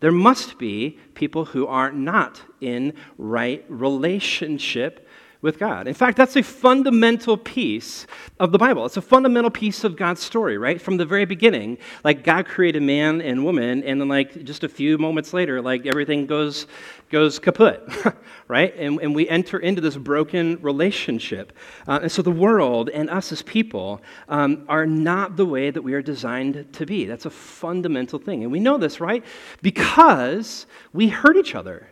There 0.00 0.12
must 0.12 0.58
be 0.58 0.98
people 1.14 1.46
who 1.46 1.66
are 1.66 1.90
not 1.90 2.42
in 2.60 2.94
right 3.18 3.64
relationship 3.68 5.08
with 5.42 5.58
God. 5.58 5.88
In 5.88 5.94
fact, 5.94 6.18
that's 6.18 6.36
a 6.36 6.42
fundamental 6.42 7.36
piece 7.36 8.06
of 8.38 8.52
the 8.52 8.58
Bible. 8.58 8.84
It's 8.84 8.98
a 8.98 9.02
fundamental 9.02 9.50
piece 9.50 9.84
of 9.84 9.96
God's 9.96 10.22
story, 10.22 10.58
right? 10.58 10.80
From 10.80 10.98
the 10.98 11.06
very 11.06 11.24
beginning, 11.24 11.78
like 12.04 12.24
God 12.24 12.46
created 12.46 12.82
man 12.82 13.22
and 13.22 13.44
woman, 13.44 13.82
and 13.84 14.00
then 14.00 14.08
like 14.08 14.44
just 14.44 14.64
a 14.64 14.68
few 14.68 14.98
moments 14.98 15.32
later, 15.32 15.62
like 15.62 15.86
everything 15.86 16.26
goes 16.26 16.66
goes 17.10 17.38
kaput, 17.38 17.82
right? 18.48 18.74
And, 18.76 19.00
and 19.00 19.14
we 19.14 19.28
enter 19.28 19.58
into 19.58 19.80
this 19.80 19.96
broken 19.96 20.58
relationship. 20.62 21.52
Uh, 21.88 22.00
and 22.02 22.12
so 22.12 22.22
the 22.22 22.30
world 22.30 22.88
and 22.88 23.10
us 23.10 23.32
as 23.32 23.42
people 23.42 24.00
um, 24.28 24.64
are 24.68 24.86
not 24.86 25.36
the 25.36 25.46
way 25.46 25.70
that 25.70 25.82
we 25.82 25.94
are 25.94 26.02
designed 26.02 26.72
to 26.74 26.86
be. 26.86 27.06
That's 27.06 27.26
a 27.26 27.30
fundamental 27.30 28.18
thing. 28.18 28.44
And 28.44 28.52
we 28.52 28.60
know 28.60 28.78
this, 28.78 29.00
right? 29.00 29.24
Because 29.60 30.66
we 30.92 31.08
hurt 31.08 31.36
each 31.36 31.54
other. 31.54 31.88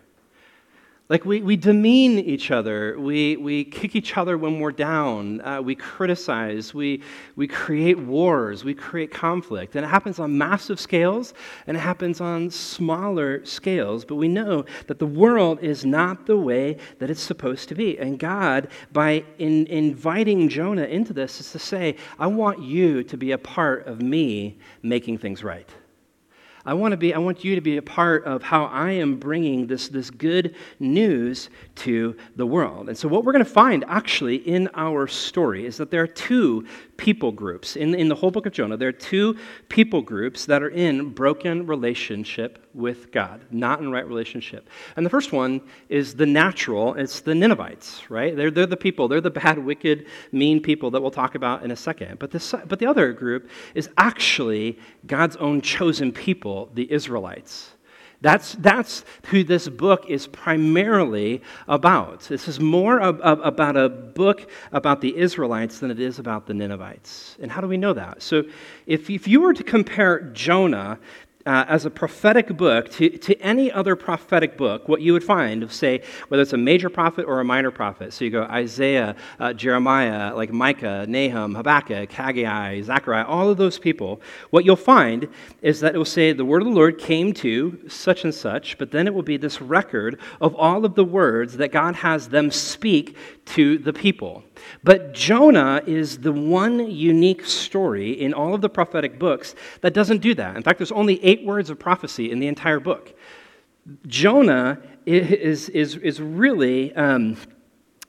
Like 1.11 1.25
we, 1.25 1.41
we 1.41 1.57
demean 1.57 2.19
each 2.19 2.51
other, 2.51 3.01
we, 3.01 3.39
we 3.39 3.65
kick 3.65 3.97
each 3.97 4.19
other 4.19 4.37
when 4.37 4.61
we're 4.61 4.73
down, 4.73 5.41
uh, 5.41 5.63
we 5.63 5.75
criticize, 5.75 6.75
we, 6.75 7.03
we 7.35 7.49
create 7.49 7.99
wars, 7.99 8.63
we 8.63 8.75
create 8.75 9.11
conflict. 9.11 9.75
And 9.75 9.87
it 9.87 9.89
happens 9.89 10.19
on 10.19 10.37
massive 10.37 10.79
scales 10.79 11.33
and 11.67 11.79
it 11.79 11.81
happens 11.81 12.21
on 12.21 12.51
smaller 12.51 13.43
scales. 13.47 14.05
But 14.05 14.17
we 14.17 14.29
know 14.29 14.67
that 14.87 14.99
the 14.99 15.07
world 15.07 15.61
is 15.63 15.83
not 15.87 16.27
the 16.27 16.37
way 16.37 16.77
that 16.99 17.09
it's 17.09 17.23
supposed 17.23 17.71
to 17.71 17.75
be. 17.75 17.99
And 17.99 18.19
God, 18.19 18.69
by 18.93 19.25
in, 19.39 19.67
inviting 19.69 20.51
Jonah 20.51 20.85
into 20.85 21.15
this, 21.15 21.41
is 21.41 21.51
to 21.53 21.59
say, 21.59 21.97
I 22.19 22.27
want 22.27 22.61
you 22.61 23.03
to 23.05 23.17
be 23.17 23.33
a 23.33 23.39
part 23.39 23.87
of 23.87 24.03
me 24.03 24.59
making 24.83 25.17
things 25.17 25.43
right. 25.43 25.71
I 26.69 26.75
want 26.75 26.93
to 26.93 26.99
be 26.99 27.15
I 27.15 27.19
want 27.19 27.45
you 27.45 27.55
to 27.55 27.63
be 27.63 27.79
a 27.79 27.83
part 27.83 28.27
of 28.27 28.43
how 28.43 28.67
I 28.67 28.91
am 28.91 29.17
bringing 29.17 29.67
this 29.67 29.89
this 29.89 30.11
good 30.11 30.55
news 30.79 31.49
to 31.77 32.15
the 32.37 32.45
world. 32.45 32.91
And 32.91 32.99
so 32.99 33.09
what 33.09 33.25
we're 33.25 33.33
going 33.33 33.43
to 33.43 33.51
find 33.51 33.87
actually 33.89 34.37
in 34.37 34.69
our 34.75 35.07
story 35.07 35.65
is 35.65 35.79
that 35.79 35.91
there 35.91 36.03
are 36.03 36.07
two 36.07 36.67
people 36.99 37.33
groups 37.33 37.77
in 37.77 37.95
in 37.95 38.09
the 38.09 38.15
whole 38.15 38.31
book 38.31 38.45
of 38.45 38.53
Jonah. 38.53 38.77
There 38.77 38.89
are 38.89 38.93
two 38.93 39.39
people 39.71 40.03
groups 40.03 40.45
that 40.47 40.63
are 40.63 40.69
in 40.69 41.15
broken 41.15 41.67
relationship 41.67 42.69
with 42.75 43.11
God, 43.11 43.41
not 43.51 43.81
in 43.81 43.91
right 43.91 44.07
relationship. 44.07 44.69
And 44.97 45.07
the 45.07 45.11
first 45.11 45.33
one 45.33 45.63
is 45.89 46.15
the 46.15 46.27
natural, 46.27 46.95
it's 46.95 47.21
the 47.21 47.35
Ninevites, 47.35 48.09
right? 48.11 48.37
They're, 48.37 48.51
they're 48.51 48.67
the 48.67 48.77
people, 48.77 49.09
they're 49.09 49.21
the 49.21 49.31
bad, 49.31 49.59
wicked, 49.65 50.07
mean 50.33 50.61
people 50.61 50.91
that 50.91 51.01
we'll 51.01 51.11
talk 51.11 51.35
about 51.35 51.65
in 51.65 51.71
a 51.71 51.77
second. 51.77 52.19
But, 52.19 52.31
this, 52.31 52.55
but 52.67 52.79
the 52.79 52.87
other 52.87 53.13
group 53.13 53.49
is 53.75 53.89
actually 53.97 54.79
God's 55.07 55.37
own 55.37 55.61
chosen 55.61 56.13
people, 56.13 56.71
the 56.75 56.91
Israelites. 56.93 57.73
That's, 58.21 58.55
that's 58.57 59.05
who 59.27 59.45
this 59.45 59.69
book 59.69 60.07
is 60.09 60.27
primarily 60.27 61.41
about. 61.69 62.23
This 62.23 62.49
is 62.49 62.59
more 62.59 62.99
about 62.99 63.77
a 63.77 63.89
book 63.89 64.51
about 64.73 65.01
the 65.01 65.17
Israelites 65.17 65.79
than 65.79 65.93
it 65.93 66.01
is 66.01 66.19
about 66.19 66.47
the 66.47 66.55
Ninevites. 66.55 67.37
And 67.41 67.51
how 67.51 67.61
do 67.61 67.69
we 67.69 67.77
know 67.77 67.93
that? 67.93 68.21
So, 68.23 68.43
if, 68.87 69.09
if 69.09 69.29
you 69.29 69.41
were 69.41 69.55
to 69.55 69.63
compare 69.63 70.21
Jonah 70.33 70.99
uh, 71.49 71.65
as 71.67 71.87
a 71.87 71.91
prophetic 71.91 72.55
book 72.59 72.91
to, 72.91 73.09
to 73.09 73.35
any 73.41 73.73
other 73.73 73.97
prophetic 73.97 74.59
book, 74.59 74.87
what 74.87 75.01
you 75.01 75.15
would 75.15 75.25
find 75.25 75.63
of, 75.63 75.73
say, 75.73 76.03
whether 76.29 76.43
it's 76.43 76.53
a 76.53 76.59
major 76.59 76.91
prophet 76.91 77.25
or 77.25 77.41
a 77.41 77.45
minor 77.45 77.71
prophet. 77.71 78.13
So 78.13 78.27
you 78.27 78.31
go 78.31 78.43
Isaiah, 78.43 79.17
uh, 79.41 79.55
Jeremiah, 79.55 80.37
like 80.37 80.53
Micah, 80.53 81.07
Nahum, 81.09 81.55
Habakkuk, 81.55 82.13
Haggai, 82.13 82.83
Zechariah, 82.83 83.25
all 83.25 83.49
of 83.49 83.57
those 83.57 83.79
people, 83.79 84.21
what 84.51 84.67
you'll 84.67 84.77
find 84.77 85.27
is 85.63 85.81
that 85.81 85.95
it 85.95 85.99
will 85.99 86.05
say 86.05 86.35
the 86.35 86.45
word 86.45 86.61
of 86.61 86.69
the 86.69 86.75
Lord 86.75 86.99
came 86.99 87.33
to 87.35 87.81
such 87.89 88.25
and 88.25 88.35
such, 88.35 88.77
but 88.77 88.91
then 88.91 89.07
it 89.07 89.15
will 89.15 89.23
be 89.23 89.39
this 89.39 89.63
record 89.63 90.21
of 90.43 90.55
all 90.55 90.85
of 90.85 90.97
the 90.97 91.05
words 91.05 91.57
that 91.57 91.73
God 91.73 91.95
has 91.97 92.29
them 92.29 92.51
speak 92.51 93.17
to 93.49 93.79
the 93.79 93.93
people. 93.93 94.43
But 94.85 95.15
Jonah 95.15 95.83
is 95.87 96.19
the 96.19 96.33
one 96.33 96.91
unique 96.91 97.45
story 97.45 98.13
in 98.13 98.35
all 98.35 98.55
of 98.55 98.61
the 98.61 98.69
prophetic 98.69 99.19
books 99.19 99.55
that 99.81 99.95
doesn't 99.95 100.19
do 100.19 100.35
that. 100.35 100.57
In 100.57 100.63
fact, 100.63 100.79
there's 100.79 100.93
only 100.93 101.23
eight 101.25 101.45
words 101.45 101.71
of 101.71 101.79
prophecy 101.79 102.31
in 102.31 102.41
the 102.41 102.47
entire 102.47 102.81
book. 102.81 103.17
Jonah 104.07 104.81
is, 105.07 105.69
is, 105.71 105.97
is 105.97 106.21
really. 106.21 106.95
Um, 106.95 107.37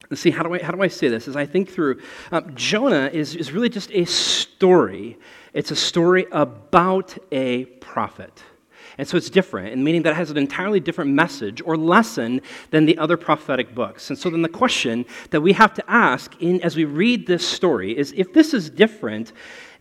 let's 0.10 0.21
see, 0.21 0.32
how 0.32 0.43
do, 0.43 0.54
I, 0.56 0.60
how 0.60 0.71
do 0.71 0.82
I 0.82 0.88
say 0.88 1.08
this? 1.08 1.28
As 1.28 1.36
I 1.36 1.45
think 1.45 1.69
through, 1.69 2.02
um, 2.32 2.54
Jonah 2.56 3.10
is, 3.13 3.36
is 3.36 3.52
really 3.52 3.69
just 3.69 3.91
a 3.91 4.06
story. 4.06 5.17
It's 5.54 5.71
a 5.71 5.75
story 5.75 6.25
about 6.32 7.17
a 7.32 7.65
prophet. 7.65 8.43
And 8.99 9.07
so 9.07 9.15
it's 9.15 9.29
different, 9.29 9.71
and 9.71 9.81
meaning 9.81 10.03
that 10.03 10.09
it 10.09 10.17
has 10.17 10.29
an 10.29 10.38
entirely 10.38 10.81
different 10.81 11.12
message 11.12 11.62
or 11.63 11.77
lesson 11.77 12.41
than 12.71 12.85
the 12.85 12.97
other 12.97 13.15
prophetic 13.15 13.73
books. 13.73 14.09
And 14.09 14.19
so 14.19 14.29
then 14.29 14.41
the 14.41 14.49
question 14.49 15.05
that 15.29 15.39
we 15.39 15.53
have 15.53 15.73
to 15.75 15.89
ask 15.89 16.35
in, 16.41 16.62
as 16.63 16.75
we 16.75 16.83
read 16.83 17.25
this 17.25 17.47
story 17.47 17.97
is 17.97 18.13
if 18.17 18.33
this 18.33 18.53
is 18.53 18.69
different, 18.69 19.31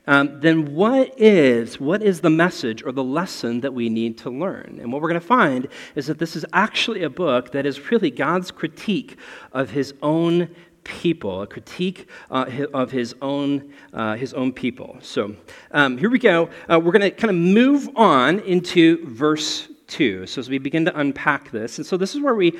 um, 0.07 0.41
then 0.41 0.73
what 0.73 1.21
is 1.21 1.81
what 1.81 2.01
is 2.01 2.21
the 2.21 2.31
message 2.31 2.85
or 2.85 2.93
the 2.93 3.03
lesson 3.03 3.61
that 3.63 3.75
we 3.75 3.89
need 3.89 4.19
to 4.19 4.31
learn? 4.31 4.79
And 4.81 4.93
what 4.93 5.03
we're 5.03 5.09
going 5.09 5.21
to 5.21 5.27
find 5.27 5.67
is 5.97 6.07
that 6.07 6.21
this 6.21 6.37
is 6.37 6.47
actually 6.53 7.03
a 7.03 7.11
book 7.11 7.51
that 7.51 7.67
is 7.67 7.91
really 7.91 8.13
God's 8.13 8.53
critique 8.53 9.19
of 9.53 9.71
His 9.71 9.95
own 10.01 10.49
people, 10.89 11.43
a 11.43 11.47
critique 11.47 12.09
uh, 12.31 12.51
of 12.73 12.91
his 12.91 13.15
own, 13.23 13.73
uh, 13.93 14.17
his 14.17 14.33
own 14.35 14.53
people. 14.53 14.97
So 15.01 15.37
um, 15.71 15.99
here 15.99 16.11
we 16.11 16.19
go. 16.19 16.49
Uh, 16.69 16.81
we're 16.81 16.93
going 16.93 17.03
to 17.03 17.11
kind 17.11 17.31
of 17.31 17.37
move 17.37 17.89
on 17.95 18.41
into 18.41 19.07
verse 19.07 19.69
2. 19.89 20.27
So 20.27 20.41
as 20.41 20.49
we 20.49 20.59
begin 20.59 20.87
to 20.87 20.99
unpack 20.99 21.51
this, 21.51 21.79
and 21.79 21.87
so 21.87 21.97
this 21.97 22.15
is 22.15 22.21
where 22.21 22.35
we 22.35 22.59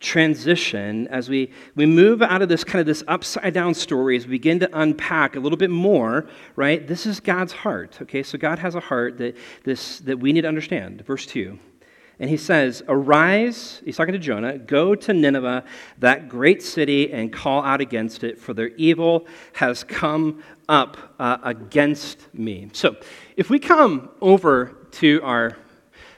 transition 0.00 1.08
as 1.08 1.28
we, 1.28 1.50
we 1.74 1.86
move 1.86 2.22
out 2.22 2.42
of 2.42 2.48
this 2.48 2.62
kind 2.62 2.80
of 2.80 2.86
this 2.86 3.02
upside 3.08 3.54
down 3.54 3.74
story 3.74 4.16
as 4.16 4.26
we 4.26 4.32
begin 4.32 4.60
to 4.60 4.78
unpack 4.78 5.34
a 5.34 5.40
little 5.40 5.56
bit 5.56 5.70
more 5.70 6.26
right 6.56 6.86
this 6.86 7.06
is 7.06 7.20
god's 7.20 7.52
heart 7.52 7.96
okay 8.02 8.22
so 8.22 8.36
god 8.36 8.58
has 8.58 8.74
a 8.74 8.80
heart 8.80 9.16
that 9.16 9.34
this 9.62 10.00
that 10.00 10.18
we 10.18 10.30
need 10.32 10.42
to 10.42 10.48
understand 10.48 11.00
verse 11.06 11.24
2 11.24 11.58
and 12.18 12.30
he 12.30 12.36
says, 12.36 12.82
Arise, 12.88 13.82
he's 13.84 13.96
talking 13.96 14.12
to 14.12 14.18
Jonah, 14.18 14.58
go 14.58 14.94
to 14.94 15.12
Nineveh, 15.12 15.64
that 15.98 16.28
great 16.28 16.62
city, 16.62 17.12
and 17.12 17.32
call 17.32 17.62
out 17.62 17.80
against 17.80 18.22
it, 18.22 18.38
for 18.38 18.54
their 18.54 18.68
evil 18.76 19.26
has 19.54 19.82
come 19.82 20.42
up 20.68 20.96
uh, 21.18 21.38
against 21.42 22.32
me. 22.34 22.70
So 22.72 22.96
if 23.36 23.50
we 23.50 23.58
come 23.58 24.10
over 24.20 24.76
to 24.92 25.20
our 25.22 25.56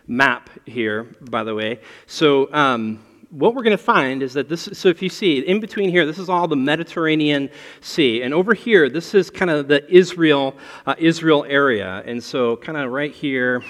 map 0.06 0.50
here, 0.66 1.04
by 1.20 1.44
the 1.44 1.54
way, 1.54 1.80
so 2.06 2.52
um, 2.52 3.02
what 3.30 3.54
we're 3.54 3.62
going 3.62 3.76
to 3.76 3.82
find 3.82 4.22
is 4.22 4.34
that 4.34 4.48
this, 4.48 4.68
so 4.72 4.88
if 4.88 5.02
you 5.02 5.08
see, 5.08 5.38
in 5.40 5.60
between 5.60 5.90
here, 5.90 6.06
this 6.06 6.18
is 6.18 6.28
all 6.28 6.46
the 6.46 6.56
Mediterranean 6.56 7.50
Sea. 7.80 8.22
And 8.22 8.32
over 8.32 8.54
here, 8.54 8.88
this 8.88 9.14
is 9.14 9.30
kind 9.30 9.50
of 9.50 9.66
the 9.68 9.90
Israel, 9.92 10.56
uh, 10.86 10.94
Israel 10.98 11.44
area. 11.48 12.02
And 12.06 12.22
so 12.22 12.56
kind 12.56 12.78
of 12.78 12.90
right 12.90 13.12
here, 13.12 13.62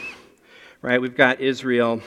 right? 0.87 1.01
We've 1.01 1.17
got 1.17 1.41
Israel. 1.41 2.01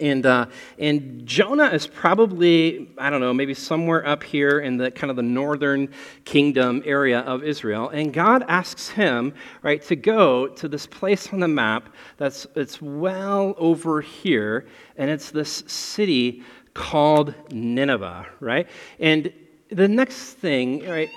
And, 0.00 0.24
uh, 0.24 0.46
and 0.78 1.26
Jonah 1.26 1.66
is 1.66 1.86
probably, 1.86 2.88
I 2.96 3.10
don't 3.10 3.20
know, 3.20 3.34
maybe 3.34 3.52
somewhere 3.52 4.06
up 4.06 4.22
here 4.22 4.60
in 4.60 4.78
the 4.78 4.90
kind 4.90 5.10
of 5.10 5.16
the 5.16 5.22
northern 5.22 5.90
kingdom 6.24 6.82
area 6.86 7.20
of 7.20 7.44
Israel. 7.44 7.90
And 7.90 8.14
God 8.14 8.46
asks 8.48 8.88
him, 8.88 9.34
right, 9.62 9.82
to 9.82 9.94
go 9.94 10.46
to 10.46 10.68
this 10.68 10.86
place 10.86 11.34
on 11.34 11.40
the 11.40 11.48
map 11.48 11.94
that's 12.16 12.46
it's 12.56 12.80
well 12.80 13.54
over 13.58 14.00
here, 14.00 14.66
and 14.96 15.10
it's 15.10 15.30
this 15.30 15.62
city 15.66 16.42
called 16.72 17.34
Nineveh, 17.52 18.26
right? 18.40 18.68
And 19.00 19.30
the 19.70 19.88
next 19.88 20.34
thing, 20.34 20.88
right, 20.88 21.10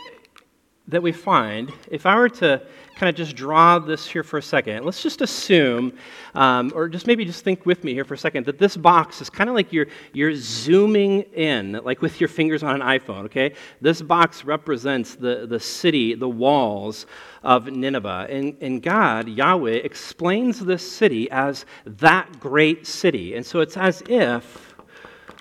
that 0.89 1.01
we 1.01 1.13
find, 1.13 1.71
if 1.89 2.05
I 2.05 2.17
were 2.17 2.29
to 2.29 2.61
kind 3.01 3.09
of 3.09 3.15
just 3.15 3.35
draw 3.35 3.79
this 3.79 4.05
here 4.05 4.21
for 4.21 4.37
a 4.37 4.41
second, 4.43 4.85
let's 4.85 5.01
just 5.01 5.21
assume, 5.21 5.91
um, 6.35 6.71
or 6.75 6.87
just 6.87 7.07
maybe 7.07 7.25
just 7.25 7.43
think 7.43 7.65
with 7.65 7.83
me 7.83 7.95
here 7.95 8.05
for 8.05 8.13
a 8.13 8.17
second, 8.17 8.45
that 8.45 8.59
this 8.59 8.77
box 8.77 9.21
is 9.21 9.27
kind 9.27 9.49
of 9.49 9.55
like 9.55 9.73
you're, 9.73 9.87
you're 10.13 10.35
zooming 10.35 11.21
in, 11.33 11.81
like 11.83 12.03
with 12.03 12.21
your 12.21 12.27
fingers 12.27 12.61
on 12.61 12.79
an 12.79 12.81
iPhone, 12.81 13.25
okay? 13.25 13.55
This 13.81 14.03
box 14.03 14.45
represents 14.45 15.15
the, 15.15 15.47
the 15.47 15.59
city, 15.59 16.13
the 16.13 16.29
walls 16.29 17.07
of 17.41 17.65
Nineveh. 17.65 18.27
And, 18.29 18.55
and 18.61 18.83
God, 18.83 19.27
Yahweh, 19.27 19.71
explains 19.71 20.59
this 20.59 20.89
city 20.89 21.27
as 21.31 21.65
that 21.85 22.39
great 22.39 22.85
city. 22.85 23.33
And 23.33 23.43
so 23.43 23.61
it's 23.61 23.77
as 23.77 24.03
if 24.07 24.70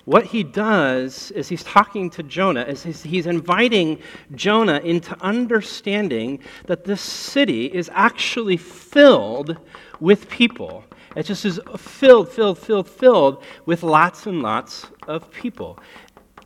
what 0.05 0.25
he 0.25 0.43
does 0.43 1.31
is 1.31 1.47
he's 1.47 1.63
talking 1.63 2.09
to 2.11 2.23
Jonah, 2.23 2.63
is 2.63 2.83
he's, 3.03 3.25
inviting 3.25 3.99
Jonah 4.35 4.79
into 4.79 5.15
understanding 5.21 6.39
that 6.65 6.83
this 6.83 7.01
city 7.01 7.65
is 7.65 7.89
actually 7.93 8.57
filled 8.57 9.57
with 9.99 10.29
people. 10.29 10.83
It 11.15 11.23
just 11.23 11.45
is 11.45 11.59
filled, 11.77 12.29
filled, 12.29 12.57
filled, 12.57 12.89
filled 12.89 13.43
with 13.65 13.83
lots 13.83 14.25
and 14.25 14.41
lots 14.41 14.87
of 15.07 15.29
people. 15.31 15.79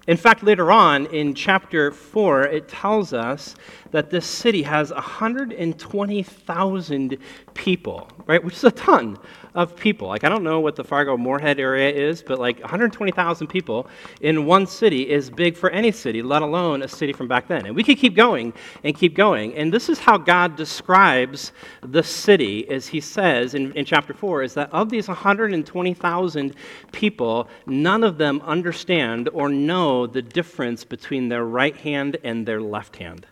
In 0.07 0.17
fact, 0.17 0.43
later 0.43 0.71
on 0.71 1.07
in 1.07 1.33
chapter 1.33 1.91
4, 1.91 2.43
it 2.43 2.67
tells 2.67 3.11
us 3.11 3.55
that 3.89 4.11
this 4.11 4.27
city 4.27 4.61
has 4.61 4.91
120,000 4.91 7.17
people, 7.55 8.07
right? 8.27 8.43
Which 8.43 8.53
is 8.55 8.63
a 8.65 8.71
ton 8.71 9.17
of 9.55 9.75
people. 9.75 10.09
Like, 10.09 10.23
I 10.25 10.29
don't 10.29 10.43
know 10.43 10.59
what 10.59 10.75
the 10.75 10.83
Fargo 10.83 11.17
Moorhead 11.17 11.59
area 11.59 11.89
is, 11.89 12.21
but 12.21 12.39
like 12.39 12.59
120,000 12.59 13.47
people 13.47 13.87
in 14.21 14.45
one 14.45 14.67
city 14.67 15.09
is 15.09 15.29
big 15.29 15.55
for 15.55 15.69
any 15.69 15.91
city, 15.91 16.21
let 16.21 16.41
alone 16.41 16.83
a 16.83 16.87
city 16.87 17.13
from 17.13 17.27
back 17.27 17.47
then. 17.47 17.65
And 17.65 17.75
we 17.75 17.83
could 17.83 17.97
keep 17.97 18.15
going 18.15 18.53
and 18.83 18.93
keep 18.95 19.15
going. 19.15 19.55
And 19.55 19.73
this 19.73 19.87
is 19.87 19.97
how 19.97 20.17
God 20.17 20.57
describes 20.57 21.53
the 21.81 22.03
city, 22.03 22.69
as 22.69 22.85
he 22.85 22.99
says 22.99 23.55
in, 23.55 23.71
in 23.73 23.85
chapter 23.85 24.13
4, 24.13 24.43
is 24.43 24.53
that 24.55 24.71
of 24.73 24.89
these 24.89 25.07
120,000 25.07 26.55
people, 26.91 27.47
none 27.65 28.03
of 28.03 28.17
them 28.17 28.41
understand 28.43 29.29
or 29.29 29.47
know 29.47 30.05
the 30.05 30.21
difference 30.21 30.83
between 30.83 31.29
their 31.29 31.45
right 31.45 31.77
hand 31.77 32.17
and 32.23 32.45
their 32.45 32.61
left 32.61 32.97
hand. 32.97 33.25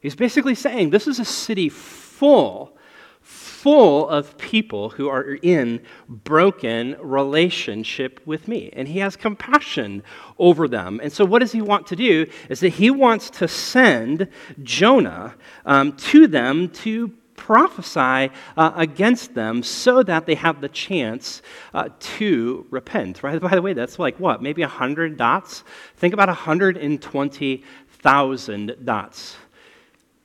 He's 0.00 0.16
basically 0.16 0.56
saying 0.56 0.90
this 0.90 1.06
is 1.06 1.20
a 1.20 1.24
city 1.24 1.68
full 1.68 2.76
full 3.64 4.06
of 4.10 4.36
people 4.36 4.90
who 4.90 5.08
are 5.08 5.38
in 5.40 5.80
broken 6.06 6.94
relationship 7.00 8.20
with 8.26 8.46
me. 8.46 8.68
And 8.74 8.86
he 8.86 8.98
has 8.98 9.16
compassion 9.16 10.02
over 10.38 10.68
them. 10.68 11.00
And 11.02 11.10
so, 11.10 11.24
what 11.24 11.38
does 11.38 11.52
he 11.52 11.62
want 11.62 11.86
to 11.86 11.96
do? 11.96 12.26
Is 12.50 12.60
that 12.60 12.68
he 12.68 12.90
wants 12.90 13.30
to 13.30 13.48
send 13.48 14.28
Jonah 14.62 15.34
um, 15.64 15.96
to 16.12 16.26
them 16.26 16.68
to 16.84 17.08
prophesy 17.36 18.30
uh, 18.58 18.72
against 18.76 19.34
them 19.34 19.62
so 19.62 20.02
that 20.02 20.26
they 20.26 20.34
have 20.34 20.60
the 20.60 20.68
chance 20.68 21.40
uh, 21.72 21.88
to 22.00 22.66
repent. 22.68 23.22
Right? 23.22 23.40
By 23.40 23.54
the 23.54 23.62
way, 23.62 23.72
that's 23.72 23.98
like 23.98 24.20
what? 24.20 24.42
Maybe 24.42 24.60
100 24.60 25.16
dots? 25.16 25.64
Think 25.96 26.12
about 26.12 26.28
120,000 26.28 28.76
dots. 28.84 29.36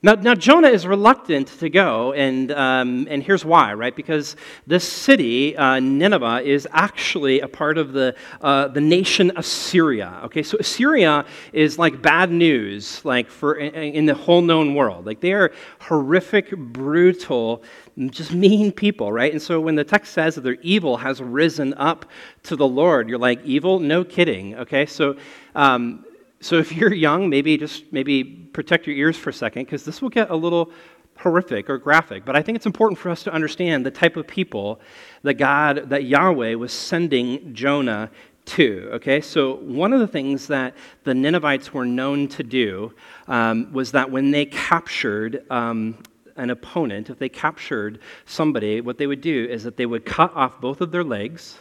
Now, 0.01 0.13
now 0.13 0.33
Jonah 0.33 0.69
is 0.69 0.87
reluctant 0.87 1.47
to 1.59 1.69
go, 1.69 2.13
and, 2.13 2.53
um, 2.53 3.05
and 3.09 3.21
here's 3.21 3.43
why, 3.43 3.73
right? 3.73 3.93
Because 3.93 4.37
this 4.65 4.89
city, 4.89 5.57
uh, 5.57 5.81
Nineveh, 5.81 6.41
is 6.41 6.65
actually 6.71 7.41
a 7.41 7.49
part 7.49 7.77
of 7.77 7.91
the, 7.91 8.15
uh, 8.39 8.69
the 8.69 8.79
nation 8.79 9.29
Assyria. 9.35 10.21
Okay, 10.23 10.41
so 10.41 10.57
Assyria 10.57 11.25
is 11.51 11.77
like 11.77 12.01
bad 12.01 12.31
news, 12.31 13.03
like 13.03 13.29
for 13.29 13.55
in, 13.55 13.73
in 13.73 14.05
the 14.05 14.13
whole 14.13 14.41
known 14.41 14.73
world. 14.73 15.05
Like 15.05 15.19
they 15.19 15.33
are 15.33 15.51
horrific, 15.79 16.55
brutal, 16.55 17.61
just 18.09 18.33
mean 18.33 18.71
people, 18.71 19.11
right? 19.11 19.33
And 19.33 19.41
so 19.41 19.59
when 19.59 19.75
the 19.75 19.83
text 19.83 20.13
says 20.13 20.35
that 20.35 20.41
their 20.41 20.57
evil 20.61 20.95
has 20.95 21.21
risen 21.21 21.73
up 21.73 22.05
to 22.43 22.55
the 22.55 22.67
Lord, 22.67 23.09
you're 23.09 23.19
like, 23.19 23.43
evil? 23.43 23.79
No 23.79 24.05
kidding. 24.05 24.55
Okay, 24.55 24.85
so 24.85 25.17
um, 25.55 26.05
so 26.41 26.55
if 26.55 26.71
you're 26.71 26.93
young, 26.93 27.29
maybe 27.29 27.57
just 27.57 27.91
maybe 27.91 28.23
protect 28.23 28.87
your 28.87 28.95
ears 28.95 29.17
for 29.17 29.29
a 29.29 29.33
second 29.33 29.63
because 29.63 29.83
this 29.83 30.01
will 30.01 30.09
get 30.09 30.29
a 30.29 30.35
little 30.35 30.71
horrific 31.17 31.69
or 31.69 31.77
graphic. 31.77 32.23
But 32.23 32.35
I 32.35 32.41
think 32.41 32.55
it's 32.55 32.65
important 32.65 32.97
for 32.97 33.09
us 33.09 33.23
to 33.23 33.33
understand 33.33 33.85
the 33.85 33.91
type 33.91 34.15
of 34.15 34.25
people 34.25 34.79
that 35.23 35.33
God, 35.33 35.89
that 35.89 36.05
Yahweh 36.05 36.55
was 36.55 36.71
sending 36.71 37.53
Jonah 37.53 38.09
to. 38.45 38.89
Okay, 38.93 39.19
so 39.21 39.55
one 39.55 39.93
of 39.93 39.99
the 39.99 40.07
things 40.07 40.47
that 40.47 40.75
the 41.03 41.13
Ninevites 41.13 41.73
were 41.73 41.85
known 41.85 42.27
to 42.29 42.43
do 42.43 42.93
um, 43.27 43.71
was 43.73 43.91
that 43.91 44.09
when 44.09 44.31
they 44.31 44.45
captured 44.45 45.43
um, 45.51 45.97
an 46.37 46.49
opponent, 46.49 47.09
if 47.09 47.19
they 47.19 47.29
captured 47.29 47.99
somebody, 48.25 48.79
what 48.79 48.97
they 48.97 49.07
would 49.07 49.21
do 49.21 49.45
is 49.49 49.63
that 49.63 49.75
they 49.75 49.85
would 49.85 50.05
cut 50.05 50.33
off 50.35 50.59
both 50.61 50.79
of 50.79 50.91
their 50.91 51.03
legs 51.03 51.57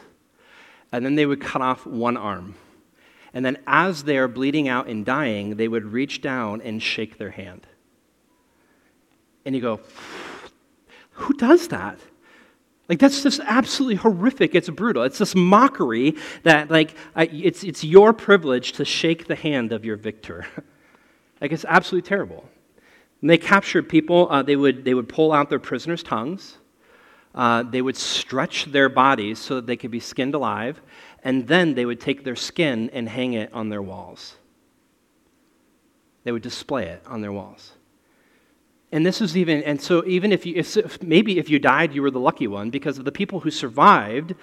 and 0.93 1.05
then 1.05 1.17
they 1.17 1.27
would 1.27 1.41
cut 1.41 1.61
off 1.61 1.85
one 1.85 2.17
arm. 2.17 2.55
And 3.35 3.45
then, 3.45 3.59
as 3.67 4.05
they 4.05 4.17
are 4.17 4.29
bleeding 4.29 4.69
out 4.69 4.87
and 4.87 5.05
dying, 5.05 5.57
they 5.57 5.69
would 5.69 5.85
reach 5.85 6.21
down 6.21 6.63
and 6.63 6.83
shake 6.83 7.19
their 7.19 7.31
hand. 7.31 7.67
And 9.45 9.55
you 9.55 9.61
go, 9.61 9.81
who 11.13 11.35
does 11.35 11.69
that? 11.69 11.99
Like, 12.89 12.99
that's 12.99 13.23
just 13.23 13.41
absolutely 13.45 13.97
horrific. 13.97 14.55
It's 14.55 14.71
brutal. 14.71 15.03
It's 15.03 15.19
this 15.19 15.35
mockery 15.35 16.17
that, 16.43 16.71
like, 16.71 16.95
it's, 17.17 17.63
it's 17.63 17.85
your 17.85 18.15
privilege 18.15 18.73
to 18.73 18.85
shake 18.85 19.27
the 19.27 19.35
hand 19.35 19.73
of 19.73 19.85
your 19.85 19.97
victor. 19.97 20.47
like, 21.41 21.53
it's 21.53 21.67
absolutely 21.67 22.09
terrible. 22.09 22.49
When 23.21 23.29
they 23.29 23.37
captured 23.37 23.91
people, 23.91 24.29
uh, 24.31 24.43
they, 24.43 24.57
would, 24.57 24.85
they 24.85 24.95
would 24.95 25.09
pull 25.09 25.33
out 25.33 25.51
their 25.51 25.59
prisoners' 25.59 26.03
tongues. 26.03 26.57
Uh, 27.35 27.63
they 27.63 27.83
would 27.83 27.97
stretch 27.97 28.67
their 28.67 28.89
bodies 28.89 29.39
so 29.39 29.57
that 29.57 29.67
they 29.67 29.77
could 29.77 29.91
be 29.91 30.01
skinned 30.01 30.35
alive 30.35 30.81
and 31.25 31.47
then 31.47 31.75
they 31.75 31.85
would 31.85 32.01
take 32.01 32.25
their 32.25 32.37
skin 32.37 32.91
and 32.93 33.09
hang 33.09 33.35
it 33.35 33.53
on 33.53 33.69
their 33.69 33.83
walls. 33.83 34.37
They 36.25 36.33
would 36.33 36.43
display 36.43 36.87
it 36.87 37.03
on 37.07 37.21
their 37.21 37.33
walls. 37.33 37.73
And 38.91 39.05
this 39.05 39.21
is 39.21 39.37
even, 39.37 39.63
and 39.65 39.81
so 39.81 40.05
even 40.07 40.33
if 40.33 40.47
you, 40.47 40.55
if, 40.57 41.03
maybe 41.03 41.39
if 41.39 41.51
you 41.51 41.59
died, 41.59 41.95
you 41.95 42.03
were 42.03 42.11
the 42.11 42.21
lucky 42.21 42.47
one 42.47 42.71
because 42.71 42.99
of 42.99 43.05
the 43.05 43.13
people 43.13 43.41
who 43.41 43.51
survived. 43.51 44.35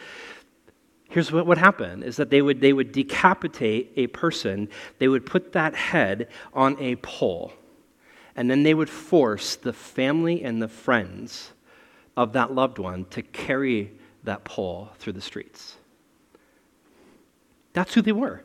Here's 1.10 1.32
what 1.32 1.48
would 1.48 1.58
happen 1.58 2.04
is 2.04 2.18
that 2.18 2.30
they 2.30 2.42
would, 2.42 2.62
they 2.62 2.74
would 2.74 2.92
decapitate 2.92 3.94
a 3.96 4.08
person, 4.08 4.70
they 5.00 5.08
would 5.08 5.26
put 5.26 5.54
that 5.54 5.76
head 5.76 6.28
on 6.54 6.80
a 6.80 6.96
pole, 6.98 7.54
and 8.36 8.50
then 8.50 8.64
they 8.64 8.74
would 8.74 8.90
force 8.90 9.56
the 9.56 9.74
family 9.74 10.44
and 10.44 10.62
the 10.62 10.68
friends 10.68 11.52
of 12.18 12.34
that 12.34 12.54
loved 12.54 12.78
one 12.78 13.06
to 13.06 13.22
carry 13.22 13.92
that 14.24 14.44
pole 14.44 14.90
through 15.00 15.14
the 15.14 15.22
streets. 15.22 15.78
That's 17.76 17.94
who 17.94 18.02
they 18.02 18.12
were. 18.12 18.42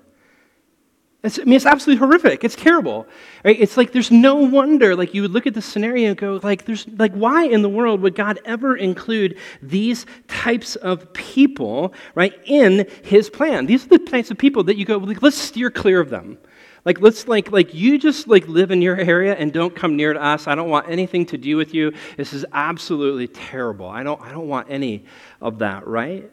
It's, 1.22 1.38
I 1.38 1.44
mean, 1.44 1.54
it's 1.54 1.66
absolutely 1.66 1.98
horrific. 1.98 2.44
It's 2.44 2.56
terrible. 2.56 3.06
Right? 3.44 3.58
It's 3.60 3.76
like 3.76 3.92
there's 3.92 4.10
no 4.10 4.36
wonder. 4.36 4.96
Like 4.96 5.12
you 5.12 5.22
would 5.22 5.32
look 5.32 5.46
at 5.46 5.54
the 5.54 5.62
scenario 5.62 6.08
and 6.08 6.16
go, 6.16 6.40
like, 6.42 6.64
there's 6.64 6.88
like, 6.88 7.12
why 7.12 7.44
in 7.44 7.62
the 7.62 7.68
world 7.68 8.00
would 8.00 8.14
God 8.14 8.40
ever 8.44 8.76
include 8.76 9.38
these 9.60 10.06
types 10.28 10.76
of 10.76 11.12
people, 11.12 11.92
right, 12.14 12.34
in 12.44 12.86
His 13.02 13.28
plan? 13.28 13.66
These 13.66 13.84
are 13.84 13.90
the 13.90 13.98
types 13.98 14.30
of 14.30 14.38
people 14.38 14.64
that 14.64 14.76
you 14.76 14.84
go, 14.84 14.96
like, 14.96 15.22
let's 15.22 15.36
steer 15.36 15.70
clear 15.70 16.00
of 16.00 16.10
them. 16.10 16.38
Like, 16.86 17.02
let's 17.02 17.28
like, 17.28 17.52
like 17.52 17.74
you 17.74 17.98
just 17.98 18.26
like 18.26 18.48
live 18.48 18.70
in 18.70 18.80
your 18.80 18.96
area 18.96 19.34
and 19.36 19.52
don't 19.52 19.76
come 19.76 19.96
near 19.96 20.14
to 20.14 20.22
us. 20.22 20.46
I 20.46 20.54
don't 20.54 20.70
want 20.70 20.88
anything 20.88 21.26
to 21.26 21.36
do 21.36 21.58
with 21.58 21.74
you. 21.74 21.92
This 22.16 22.32
is 22.32 22.46
absolutely 22.52 23.28
terrible. 23.28 23.86
I 23.86 24.02
don't, 24.02 24.20
I 24.22 24.32
don't 24.32 24.48
want 24.48 24.68
any 24.70 25.04
of 25.42 25.58
that, 25.58 25.86
right? 25.86 26.30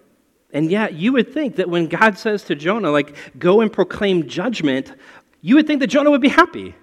And 0.53 0.71
yet, 0.71 0.93
you 0.93 1.11
would 1.13 1.33
think 1.33 1.57
that 1.57 1.69
when 1.69 1.87
God 1.87 2.17
says 2.17 2.43
to 2.43 2.55
Jonah, 2.55 2.89
like, 2.89 3.37
go 3.37 3.61
and 3.61 3.71
proclaim 3.71 4.27
judgment, 4.27 4.93
you 5.41 5.55
would 5.55 5.67
think 5.67 5.81
that 5.81 5.87
Jonah 5.87 6.09
would 6.09 6.21
be 6.21 6.29
happy. 6.29 6.73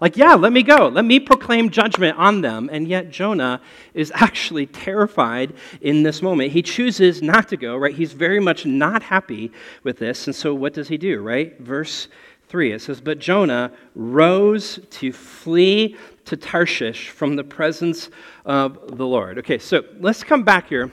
Like, 0.00 0.16
yeah, 0.16 0.34
let 0.34 0.52
me 0.52 0.64
go. 0.64 0.88
Let 0.88 1.04
me 1.04 1.20
proclaim 1.20 1.70
judgment 1.70 2.18
on 2.18 2.40
them. 2.40 2.68
And 2.72 2.88
yet, 2.88 3.10
Jonah 3.10 3.60
is 3.94 4.10
actually 4.14 4.66
terrified 4.66 5.54
in 5.80 6.02
this 6.02 6.22
moment. 6.22 6.50
He 6.50 6.62
chooses 6.62 7.22
not 7.22 7.48
to 7.48 7.56
go, 7.56 7.76
right? 7.76 7.94
He's 7.94 8.12
very 8.12 8.40
much 8.40 8.66
not 8.66 9.02
happy 9.02 9.52
with 9.84 9.98
this. 9.98 10.26
And 10.26 10.34
so, 10.34 10.52
what 10.52 10.74
does 10.74 10.88
he 10.88 10.98
do, 10.98 11.22
right? 11.22 11.58
Verse 11.60 12.08
3 12.48 12.72
it 12.72 12.82
says, 12.82 13.00
But 13.00 13.20
Jonah 13.20 13.72
rose 13.94 14.80
to 14.90 15.12
flee 15.12 15.96
to 16.24 16.36
Tarshish 16.36 17.10
from 17.10 17.36
the 17.36 17.44
presence 17.44 18.10
of 18.44 18.96
the 18.96 19.06
Lord. 19.06 19.38
Okay, 19.38 19.58
so 19.58 19.84
let's 20.00 20.24
come 20.24 20.42
back 20.42 20.68
here 20.68 20.90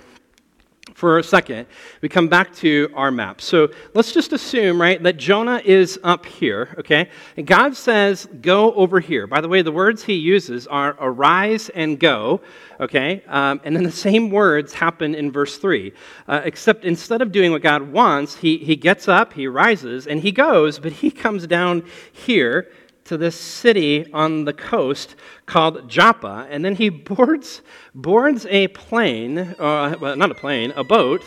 for 1.02 1.18
a 1.18 1.24
second, 1.24 1.66
we 2.02 2.10
come 2.10 2.28
back 2.28 2.54
to 2.54 2.88
our 2.94 3.10
map. 3.10 3.42
So 3.42 3.72
let's 3.96 4.12
just 4.12 4.34
assume, 4.34 4.80
right, 4.80 5.02
that 5.02 5.18
Jonah 5.18 5.60
is 5.66 6.00
up 6.04 6.28
here, 6.28 6.76
okay? 6.78 7.10
And 7.36 7.48
God 7.48 7.76
says, 7.76 8.28
go 8.40 8.72
over 8.74 9.00
here. 9.00 9.26
By 9.26 9.42
the 9.42 9.48
way, 9.48 9.64
the 9.64 9.72
words 9.72 10.04
he 10.04 10.14
uses 10.14 10.68
are 10.68 10.96
arise 11.00 11.70
and 11.70 12.00
go, 12.00 12.42
okay? 12.80 13.24
Um, 13.28 13.62
and 13.64 13.76
then 13.76 13.82
the 13.82 13.92
same 13.92 14.30
words 14.30 14.74
happen 14.74 15.16
in 15.16 15.32
verse 15.32 15.58
3. 15.58 15.92
Uh, 16.28 16.42
except 16.44 16.86
instead 16.86 17.24
of 17.24 17.32
doing 17.32 17.52
what 17.52 17.64
God 17.64 17.82
wants, 17.92 18.36
he, 18.36 18.60
he 18.60 18.76
gets 18.76 19.08
up, 19.08 19.34
he 19.34 19.48
rises, 19.48 20.06
and 20.06 20.22
he 20.22 20.32
goes, 20.32 20.78
but 20.78 20.92
he 20.92 21.10
comes 21.10 21.48
down 21.48 21.84
here 22.12 22.70
to 23.06 23.18
this 23.18 23.36
city 23.36 24.12
on 24.14 24.46
the 24.46 24.54
coast 24.54 25.16
called 25.46 25.90
Joppa, 25.90 26.48
and 26.50 26.64
then 26.64 26.76
he 26.76 26.90
boards, 26.90 27.62
boards 27.94 28.46
a 28.50 28.68
plane, 28.70 29.38
uh, 29.38 29.96
well, 30.00 30.16
not 30.16 30.32
a 30.32 30.36
plane, 30.36 30.72
a 30.76 30.84
boat, 30.84 31.24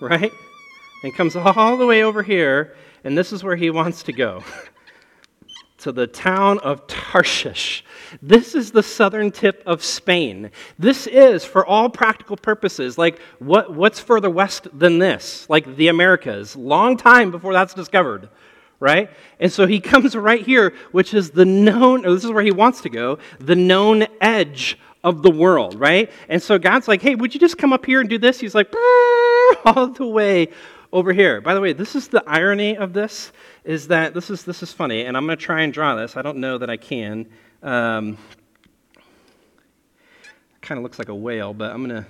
right? 0.00 0.32
And 1.02 1.14
comes 1.14 1.36
all 1.36 1.76
the 1.76 1.86
way 1.86 2.02
over 2.02 2.22
here, 2.22 2.76
and 3.04 3.16
this 3.16 3.32
is 3.32 3.44
where 3.44 3.56
he 3.56 3.70
wants 3.70 4.02
to 4.04 4.12
go 4.12 4.42
to 5.78 5.92
the 5.92 6.06
town 6.06 6.58
of 6.60 6.86
Tarshish. 6.88 7.84
This 8.20 8.54
is 8.54 8.72
the 8.72 8.82
southern 8.82 9.30
tip 9.30 9.62
of 9.64 9.84
Spain. 9.84 10.50
This 10.78 11.06
is, 11.06 11.44
for 11.44 11.64
all 11.64 11.88
practical 11.88 12.36
purposes, 12.36 12.98
like 12.98 13.20
what, 13.38 13.72
what's 13.74 14.00
further 14.00 14.30
west 14.30 14.66
than 14.76 14.98
this? 14.98 15.48
Like 15.48 15.76
the 15.76 15.88
Americas. 15.88 16.56
Long 16.56 16.96
time 16.96 17.30
before 17.30 17.52
that's 17.52 17.74
discovered 17.74 18.28
right? 18.80 19.10
And 19.40 19.52
so 19.52 19.66
he 19.66 19.80
comes 19.92 20.16
right 20.16 20.44
here, 20.44 20.74
which 20.92 21.14
is 21.14 21.30
the 21.30 21.44
known, 21.44 22.02
this 22.02 22.24
is 22.24 22.30
where 22.30 22.44
he 22.44 22.52
wants 22.52 22.80
to 22.82 22.88
go, 22.88 23.18
the 23.38 23.56
known 23.56 24.06
edge 24.20 24.78
of 25.04 25.22
the 25.22 25.30
world, 25.30 25.78
right? 25.78 26.10
And 26.28 26.42
so 26.42 26.58
God's 26.58 26.88
like, 26.88 27.02
hey, 27.02 27.14
would 27.14 27.34
you 27.34 27.40
just 27.40 27.58
come 27.58 27.72
up 27.72 27.86
here 27.86 28.00
and 28.00 28.08
do 28.08 28.18
this? 28.18 28.40
He's 28.40 28.54
like, 28.54 28.72
all 29.64 29.88
the 29.88 30.06
way 30.06 30.48
over 30.92 31.12
here. 31.12 31.40
By 31.40 31.54
the 31.54 31.60
way, 31.60 31.72
this 31.72 31.94
is 31.94 32.08
the 32.08 32.22
irony 32.26 32.76
of 32.76 32.92
this, 32.92 33.32
is 33.64 33.88
that 33.88 34.14
this 34.14 34.30
is, 34.30 34.44
this 34.44 34.62
is 34.62 34.72
funny, 34.72 35.04
and 35.04 35.16
I'm 35.16 35.26
going 35.26 35.38
to 35.38 35.44
try 35.44 35.62
and 35.62 35.72
draw 35.72 35.94
this. 35.94 36.16
I 36.16 36.22
don't 36.22 36.38
know 36.38 36.58
that 36.58 36.70
I 36.70 36.76
can. 36.76 37.26
Um, 37.62 38.16
kind 40.62 40.78
of 40.78 40.82
looks 40.82 40.98
like 40.98 41.08
a 41.08 41.14
whale, 41.14 41.54
but 41.54 41.70
I'm 41.70 41.86
going 41.86 42.02
to. 42.02 42.08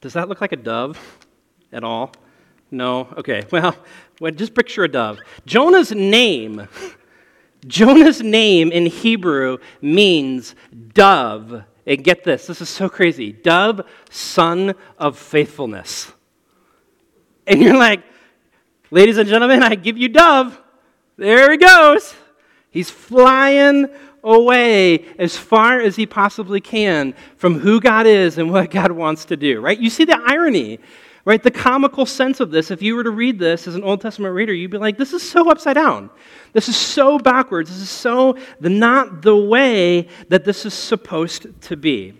Does 0.00 0.14
that 0.14 0.28
look 0.28 0.40
like 0.40 0.52
a 0.52 0.56
dove 0.56 0.98
at 1.72 1.84
all? 1.84 2.12
No? 2.70 3.08
Okay. 3.16 3.44
Well, 3.52 3.76
well, 4.20 4.32
just 4.32 4.54
picture 4.54 4.84
a 4.84 4.88
dove. 4.88 5.18
Jonah's 5.46 5.92
name, 5.92 6.68
Jonah's 7.66 8.20
name 8.20 8.70
in 8.70 8.86
Hebrew 8.86 9.58
means 9.80 10.54
dove. 10.92 11.64
And 11.86 12.04
get 12.04 12.22
this, 12.22 12.46
this 12.46 12.60
is 12.60 12.68
so 12.68 12.88
crazy. 12.90 13.32
Dove, 13.32 13.80
son 14.10 14.74
of 14.98 15.18
faithfulness. 15.18 16.12
And 17.46 17.62
you're 17.62 17.76
like, 17.76 18.02
ladies 18.90 19.16
and 19.16 19.28
gentlemen, 19.28 19.62
I 19.62 19.74
give 19.74 19.96
you 19.96 20.08
dove. 20.08 20.60
There 21.16 21.50
he 21.50 21.56
goes. 21.56 22.14
He's 22.70 22.90
flying 22.90 23.88
away 24.22 25.06
as 25.18 25.36
far 25.36 25.80
as 25.80 25.96
he 25.96 26.06
possibly 26.06 26.60
can 26.60 27.14
from 27.36 27.58
who 27.58 27.80
God 27.80 28.06
is 28.06 28.38
and 28.38 28.52
what 28.52 28.70
God 28.70 28.92
wants 28.92 29.24
to 29.26 29.36
do, 29.36 29.60
right? 29.60 29.78
You 29.78 29.90
see 29.90 30.04
the 30.04 30.20
irony. 30.26 30.78
Right? 31.24 31.42
The 31.42 31.50
comical 31.50 32.06
sense 32.06 32.40
of 32.40 32.50
this, 32.50 32.70
if 32.70 32.80
you 32.80 32.96
were 32.96 33.04
to 33.04 33.10
read 33.10 33.38
this 33.38 33.68
as 33.68 33.74
an 33.74 33.84
Old 33.84 34.00
Testament 34.00 34.34
reader, 34.34 34.54
you'd 34.54 34.70
be 34.70 34.78
like, 34.78 34.96
this 34.96 35.12
is 35.12 35.22
so 35.22 35.50
upside 35.50 35.74
down. 35.74 36.08
This 36.52 36.68
is 36.68 36.76
so 36.76 37.18
backwards. 37.18 37.68
This 37.70 37.80
is 37.80 37.90
so 37.90 38.38
the, 38.58 38.70
not 38.70 39.22
the 39.22 39.36
way 39.36 40.08
that 40.28 40.44
this 40.44 40.64
is 40.64 40.72
supposed 40.72 41.60
to 41.62 41.76
be. 41.76 42.14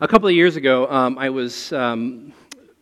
A 0.00 0.08
couple 0.08 0.28
of 0.28 0.34
years 0.34 0.56
ago, 0.56 0.86
um, 0.90 1.18
I 1.18 1.30
was 1.30 1.72
um, 1.72 2.32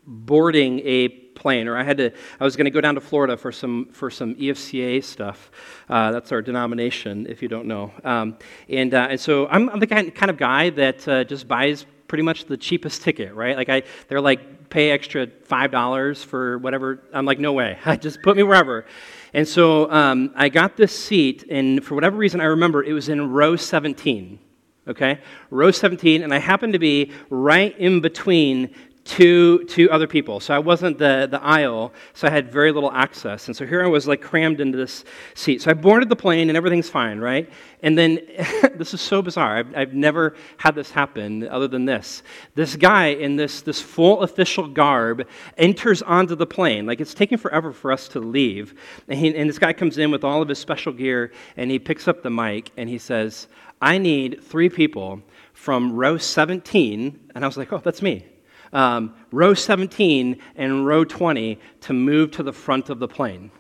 boarding 0.07 0.81
a 0.81 1.09
plane, 1.37 1.69
or 1.69 1.77
I 1.77 1.85
had 1.85 1.99
to, 1.99 2.11
I 2.41 2.45
was 2.45 2.57
going 2.57 2.65
to 2.65 2.71
go 2.71 2.81
down 2.81 2.97
to 2.97 3.01
Florida 3.01 3.37
for 3.37 3.53
some 3.53 3.89
for 3.93 4.11
some 4.11 4.35
EFCA 4.35 5.05
stuff. 5.05 5.51
Uh, 5.89 6.11
that's 6.11 6.33
our 6.33 6.43
denomination, 6.43 7.27
if 7.29 7.43
you 7.43 7.49
don't 7.49 7.67
know. 7.67 7.93
Um, 8.03 8.39
and 8.69 8.93
uh, 8.93 9.09
and 9.11 9.21
so 9.21 9.47
I'm, 9.47 9.79
the 9.79 9.87
kind 9.87 10.13
kind 10.15 10.31
of 10.31 10.39
guy 10.39 10.71
that 10.71 11.07
uh, 11.07 11.25
just 11.25 11.47
buys 11.47 11.87
pretty 12.09 12.23
much 12.23 12.45
the 12.45 12.57
cheapest 12.57 13.03
ticket, 13.03 13.35
right? 13.35 13.57
Like 13.57 13.69
I, 13.69 13.83
they're 14.09 14.21
like 14.21 14.71
pay 14.71 14.91
extra 14.91 15.29
five 15.45 15.71
dollars 15.71 16.23
for 16.23 16.59
whatever. 16.59 17.03
I'm 17.13 17.25
like, 17.25 17.39
no 17.39 17.53
way, 17.53 17.79
just 18.01 18.23
put 18.23 18.37
me 18.37 18.43
wherever. 18.43 18.87
And 19.35 19.47
so 19.47 19.91
um, 19.91 20.33
I 20.35 20.49
got 20.49 20.77
this 20.77 20.97
seat, 20.97 21.45
and 21.51 21.85
for 21.85 21.95
whatever 21.95 22.17
reason, 22.17 22.41
I 22.41 22.45
remember 22.45 22.83
it 22.83 22.93
was 22.93 23.09
in 23.09 23.31
row 23.31 23.57
17 23.57 24.41
okay? 24.89 25.21
Row 25.51 25.71
17, 25.71 26.23
and 26.23 26.33
I 26.33 26.39
happened 26.39 26.73
to 26.75 26.79
be 26.79 27.11
right 27.31 27.77
in 27.79 28.01
between 28.01 28.75
two, 29.07 29.65
two 29.65 29.91
other 29.91 30.07
people. 30.07 30.41
So 30.41 30.53
I 30.53 30.59
wasn't 30.59 30.99
the, 30.99 31.29
the 31.31 31.43
aisle, 31.43 31.95
so 32.13 32.27
I 32.27 32.31
had 32.31 32.51
very 32.51 32.73
little 32.73 32.91
access. 32.91 33.47
And 33.47 33.57
so 33.57 33.65
here 33.65 33.83
I 33.83 33.87
was 33.87 34.07
like 34.09 34.21
crammed 34.21 34.61
into 34.61 34.77
this 34.77 35.05
seat. 35.35 35.63
So 35.63 35.71
I 35.71 35.75
boarded 35.75 36.09
the 36.09 36.17
plane 36.17 36.49
and 36.51 36.57
everything's 36.57 36.91
fine, 36.91 37.21
right? 37.21 37.49
And 37.83 37.97
then 37.97 38.17
this 38.75 38.93
is 38.93 39.01
so 39.01 39.23
bizarre. 39.23 39.59
I've, 39.59 39.77
I've 39.77 39.95
never 39.95 40.35
had 40.57 40.75
this 40.75 40.91
happen 40.91 41.47
other 41.49 41.69
than 41.69 41.85
this. 41.85 42.25
This 42.57 42.75
guy 42.75 43.07
in 43.07 43.37
this, 43.37 43.63
this 43.63 43.81
full 43.81 44.23
official 44.23 44.67
garb 44.67 45.27
enters 45.57 46.03
onto 46.03 46.35
the 46.35 46.47
plane. 46.47 46.85
Like 46.85 47.01
it's 47.01 47.15
taking 47.15 47.39
forever 47.39 47.73
for 47.73 47.93
us 47.93 48.09
to 48.09 48.21
leave. 48.21 48.75
And, 49.09 49.19
he, 49.19 49.35
and 49.35 49.49
this 49.49 49.59
guy 49.59 49.73
comes 49.73 49.99
in 49.99 50.11
with 50.11 50.25
all 50.25 50.43
of 50.43 50.49
his 50.49 50.59
special 50.59 50.93
gear 50.93 51.33
and 51.57 51.71
he 51.71 51.79
picks 51.79 52.09
up 52.09 52.23
the 52.23 52.31
mic 52.31 52.73
and 52.77 52.89
he 52.89 52.99
says, 52.99 53.47
I 53.81 53.99
need 53.99 54.43
three 54.43 54.69
people 54.69 55.23
from 55.53 55.93
row 55.93 56.19
17. 56.19 57.31
And 57.35 57.45
I 57.45 57.47
was 57.47 57.57
like, 57.57 57.73
oh, 57.73 57.79
that's 57.79 58.03
me 58.03 58.27
um, 58.73 59.15
row 59.33 59.55
17 59.55 60.41
and 60.57 60.87
row 60.87 61.05
20 61.05 61.59
to 61.83 61.93
move 61.93 62.31
to 62.33 62.43
the 62.43 62.53
front 62.53 62.91
of 62.91 62.99
the 62.99 63.09
plane. 63.09 63.51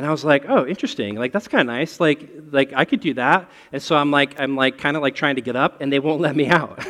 And 0.00 0.06
I 0.06 0.10
was 0.10 0.24
like, 0.24 0.46
oh, 0.48 0.66
interesting. 0.66 1.16
Like 1.16 1.30
that's 1.30 1.46
kind 1.46 1.60
of 1.60 1.66
nice. 1.66 2.00
Like, 2.00 2.26
like 2.50 2.72
I 2.74 2.86
could 2.86 3.00
do 3.00 3.12
that. 3.14 3.50
And 3.70 3.82
so 3.82 3.96
I'm 3.96 4.10
like, 4.10 4.40
I'm 4.40 4.56
like 4.56 4.78
kind 4.78 4.96
of 4.96 5.02
like 5.02 5.14
trying 5.14 5.34
to 5.34 5.42
get 5.42 5.56
up, 5.56 5.82
and 5.82 5.92
they 5.92 6.00
won't 6.00 6.22
let 6.22 6.34
me 6.34 6.46
out. 6.46 6.82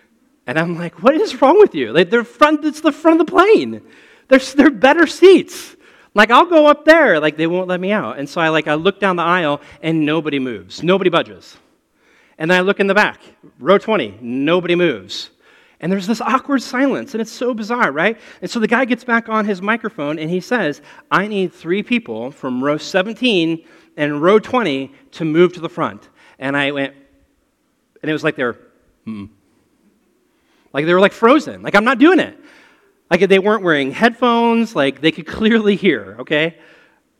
and 0.46 0.58
I'm 0.58 0.76
like, 0.76 1.02
what 1.02 1.14
is 1.14 1.40
wrong 1.40 1.58
with 1.58 1.74
you? 1.74 1.92
Like 1.92 2.10
they're 2.10 2.24
front. 2.24 2.64
It's 2.66 2.82
the 2.82 2.92
front 2.92 3.22
of 3.22 3.26
the 3.26 3.30
plane. 3.32 3.80
There's 4.28 4.52
they're 4.52 4.70
better 4.70 5.06
seats. 5.06 5.76
Like 6.14 6.30
I'll 6.30 6.44
go 6.44 6.66
up 6.66 6.84
there. 6.84 7.18
Like 7.20 7.38
they 7.38 7.46
won't 7.46 7.68
let 7.68 7.80
me 7.80 7.90
out. 7.90 8.18
And 8.18 8.28
so 8.28 8.38
I 8.38 8.50
like 8.50 8.66
I 8.66 8.74
look 8.74 9.00
down 9.00 9.16
the 9.16 9.22
aisle, 9.22 9.62
and 9.80 10.04
nobody 10.04 10.38
moves. 10.38 10.82
Nobody 10.82 11.08
budges. 11.08 11.56
And 12.36 12.50
then 12.50 12.58
I 12.58 12.60
look 12.60 12.80
in 12.80 12.86
the 12.86 12.94
back, 12.94 13.20
row 13.58 13.78
20. 13.78 14.18
Nobody 14.20 14.74
moves. 14.74 15.30
And 15.80 15.92
there's 15.92 16.06
this 16.08 16.20
awkward 16.20 16.60
silence, 16.60 17.14
and 17.14 17.20
it's 17.20 17.30
so 17.30 17.54
bizarre, 17.54 17.92
right? 17.92 18.18
And 18.42 18.50
so 18.50 18.58
the 18.58 18.66
guy 18.66 18.84
gets 18.84 19.04
back 19.04 19.28
on 19.28 19.44
his 19.44 19.62
microphone 19.62 20.18
and 20.18 20.28
he 20.28 20.40
says, 20.40 20.82
I 21.10 21.28
need 21.28 21.52
three 21.52 21.84
people 21.84 22.32
from 22.32 22.62
row 22.62 22.78
17 22.78 23.64
and 23.96 24.22
row 24.22 24.40
20 24.40 24.92
to 25.12 25.24
move 25.24 25.52
to 25.52 25.60
the 25.60 25.68
front. 25.68 26.08
And 26.38 26.56
I 26.56 26.72
went, 26.72 26.94
and 28.02 28.10
it 28.10 28.12
was 28.12 28.24
like 28.24 28.34
they're, 28.34 28.56
hmm. 29.04 29.26
Like 30.72 30.84
they 30.84 30.92
were 30.92 31.00
like 31.00 31.12
frozen. 31.12 31.62
Like, 31.62 31.74
I'm 31.74 31.84
not 31.84 31.98
doing 31.98 32.18
it. 32.18 32.38
Like 33.10 33.26
they 33.28 33.38
weren't 33.38 33.62
wearing 33.62 33.90
headphones, 33.90 34.76
like 34.76 35.00
they 35.00 35.12
could 35.12 35.26
clearly 35.26 35.76
hear, 35.76 36.16
okay? 36.20 36.58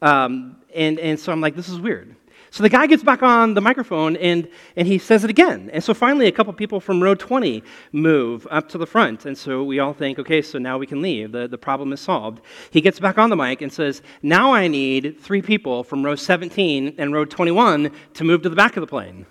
Um, 0.02 0.56
and, 0.74 0.98
and 0.98 1.18
so 1.18 1.32
I'm 1.32 1.40
like, 1.40 1.56
this 1.56 1.68
is 1.68 1.80
weird. 1.80 2.14
So 2.50 2.62
the 2.62 2.68
guy 2.68 2.86
gets 2.86 3.02
back 3.02 3.22
on 3.22 3.54
the 3.54 3.60
microphone 3.60 4.16
and, 4.16 4.48
and 4.74 4.88
he 4.88 4.98
says 4.98 5.22
it 5.22 5.30
again. 5.30 5.70
And 5.72 5.84
so 5.84 5.92
finally, 5.92 6.26
a 6.26 6.32
couple 6.32 6.52
people 6.54 6.80
from 6.80 7.02
row 7.02 7.14
20 7.14 7.62
move 7.92 8.46
up 8.50 8.68
to 8.70 8.78
the 8.78 8.86
front. 8.86 9.26
And 9.26 9.36
so 9.36 9.62
we 9.62 9.78
all 9.78 9.92
think, 9.92 10.18
okay, 10.18 10.40
so 10.40 10.58
now 10.58 10.78
we 10.78 10.86
can 10.86 11.02
leave. 11.02 11.32
The, 11.32 11.46
the 11.46 11.58
problem 11.58 11.92
is 11.92 12.00
solved. 12.00 12.40
He 12.70 12.80
gets 12.80 13.00
back 13.00 13.18
on 13.18 13.28
the 13.30 13.36
mic 13.36 13.60
and 13.60 13.72
says, 13.72 14.02
now 14.22 14.52
I 14.52 14.66
need 14.66 15.20
three 15.20 15.42
people 15.42 15.84
from 15.84 16.04
row 16.04 16.14
17 16.14 16.94
and 16.96 17.12
row 17.12 17.24
21 17.24 17.90
to 18.14 18.24
move 18.24 18.42
to 18.42 18.48
the 18.48 18.56
back 18.56 18.76
of 18.76 18.80
the 18.80 18.86
plane. 18.86 19.26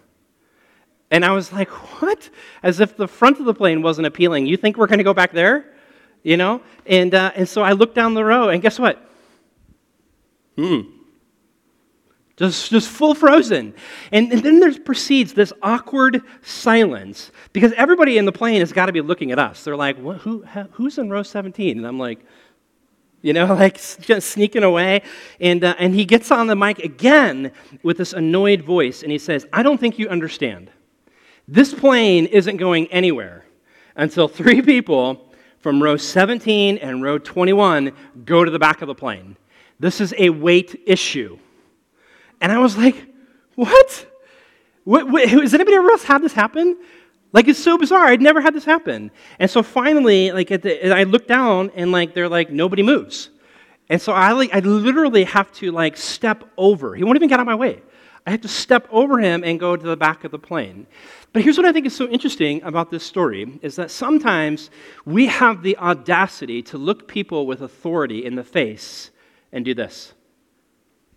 And 1.10 1.26
I 1.26 1.32
was 1.32 1.52
like, 1.52 1.70
what? 2.02 2.30
As 2.62 2.80
if 2.80 2.98
the 2.98 3.08
front 3.08 3.40
of 3.40 3.46
the 3.46 3.54
plane 3.54 3.82
wasn't 3.82 4.08
appealing. 4.08 4.46
You 4.46 4.58
think 4.58 4.78
we're 4.78 4.88
going 4.88 4.98
to 5.00 5.04
go 5.04 5.14
back 5.14 5.32
there? 5.32 5.74
You 6.22 6.38
know? 6.38 6.62
And, 6.86 7.16
uh, 7.16 7.32
and 7.36 7.48
so 7.48 7.64
I 7.64 7.72
looked 7.72 7.96
down 7.96 8.14
the 8.14 8.26
row, 8.26 8.50
and 8.50 8.62
guess 8.62 8.78
what? 8.78 9.02
Hmm 10.58 10.97
just, 12.38 12.70
just 12.70 12.88
full 12.88 13.16
frozen. 13.16 13.74
And, 14.12 14.32
and 14.32 14.44
then 14.44 14.60
there 14.60 14.72
proceeds 14.80 15.34
this 15.34 15.52
awkward 15.64 16.22
silence 16.44 17.32
because 17.52 17.74
everybody 17.74 18.20
in 18.20 18.26
the 18.26 18.32
plane 18.32 18.60
has 18.60 18.72
got 18.72 18.86
to 18.86 18.94
be 18.94 19.02
looking 19.02 19.32
at 19.32 19.40
us. 19.40 19.64
They're 19.64 19.76
like, 19.76 19.98
who, 19.98 20.44
who's 20.72 21.00
in 21.00 21.10
row 21.10 21.24
17? 21.24 21.80
And 21.80 21.88
I'm 21.88 21.98
like, 21.98 22.20
you 23.24 23.34
know, 23.34 23.46
like 23.56 23.76
just 24.00 24.30
sneaking 24.30 24.64
away. 24.64 25.02
And, 25.42 25.64
uh, 25.64 25.76
and 25.80 25.96
he 25.96 26.06
gets 26.06 26.32
on 26.32 26.46
the 26.46 26.56
mic 26.56 26.78
again 26.80 27.52
with 27.82 27.98
this 27.98 28.14
annoyed 28.14 28.62
voice 28.62 29.02
and 29.02 29.12
he 29.12 29.18
says, 29.18 29.48
I 29.52 29.64
don't 29.64 29.80
think 29.80 29.98
you 29.98 30.08
understand. 30.08 30.70
This 31.48 31.74
plane 31.74 32.28
isn't 32.28 32.58
going 32.58 32.86
anywhere 32.88 33.46
until 33.96 34.28
three 34.28 34.62
people 34.62 35.34
from 35.60 35.82
row 35.82 35.98
17 35.98 36.78
and 36.78 37.02
row 37.02 37.18
21 37.18 37.92
go 38.26 38.46
to 38.46 38.52
the 38.52 38.60
back 38.60 38.84
of 38.84 38.88
the 38.88 38.96
plane. 38.96 39.38
This 39.80 40.00
is 40.00 40.14
a 40.20 40.30
weight 40.30 40.84
issue. 40.86 41.40
And 42.42 42.52
I 42.52 42.60
was 42.60 42.78
like, 42.78 42.96
what? 43.56 44.08
what, 44.88 45.12
what 45.12 45.28
has 45.28 45.54
anybody 45.54 45.76
else 45.76 46.04
had 46.04 46.24
this 46.24 46.32
happen? 46.32 46.78
Like 47.34 47.50
it's 47.50 47.60
so 47.60 47.78
bizarre. 47.78 48.06
I'd 48.06 48.22
never 48.22 48.40
had 48.40 48.54
this 48.54 48.64
happen. 48.64 49.12
And 49.38 49.52
so 49.52 49.62
finally, 49.62 50.32
like 50.32 50.48
the, 50.48 50.96
I 50.96 51.04
look 51.04 51.28
down 51.28 51.72
and 51.76 51.92
like 51.92 52.14
they're 52.14 52.30
like 52.30 52.52
nobody 52.52 52.84
moves. 52.84 53.30
And 53.90 54.02
so 54.02 54.14
I 54.14 54.32
like 54.32 54.56
I 54.56 54.60
literally 54.60 55.26
have 55.26 55.52
to 55.54 55.74
like 55.74 55.98
step 55.98 56.46
over. 56.58 56.96
He 56.96 57.04
won't 57.04 57.18
even 57.18 57.28
get 57.28 57.36
out 57.36 57.42
of 57.42 57.48
my 57.48 57.56
way. 57.56 57.82
I 58.26 58.32
have 58.32 58.42
to 58.42 58.48
step 58.48 58.88
over 58.90 59.20
him 59.20 59.44
and 59.44 59.60
go 59.60 59.76
to 59.76 59.86
the 59.86 59.98
back 59.98 60.24
of 60.24 60.32
the 60.32 60.40
plane. 60.40 60.88
But 61.34 61.42
here's 61.42 61.58
what 61.58 61.66
I 61.66 61.74
think 61.74 61.86
is 61.86 61.96
so 61.96 62.08
interesting 62.08 62.64
about 62.64 62.90
this 62.90 63.04
story 63.04 63.60
is 63.62 63.76
that 63.76 63.92
sometimes 63.92 64.70
we 65.06 65.28
have 65.28 65.64
the 65.64 65.78
audacity 65.80 66.62
to 66.64 66.78
look 66.78 67.10
people 67.10 67.46
with 67.46 67.62
authority 67.62 68.26
in 68.26 68.36
the 68.36 68.44
face 68.44 69.12
and 69.52 69.66
do 69.66 69.74
this. 69.74 70.14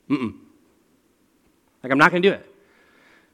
Mm-mm. 0.08 0.49
Like, 1.82 1.92
I'm 1.92 1.98
not 1.98 2.10
going 2.10 2.22
to 2.22 2.28
do 2.28 2.34
it. 2.34 2.46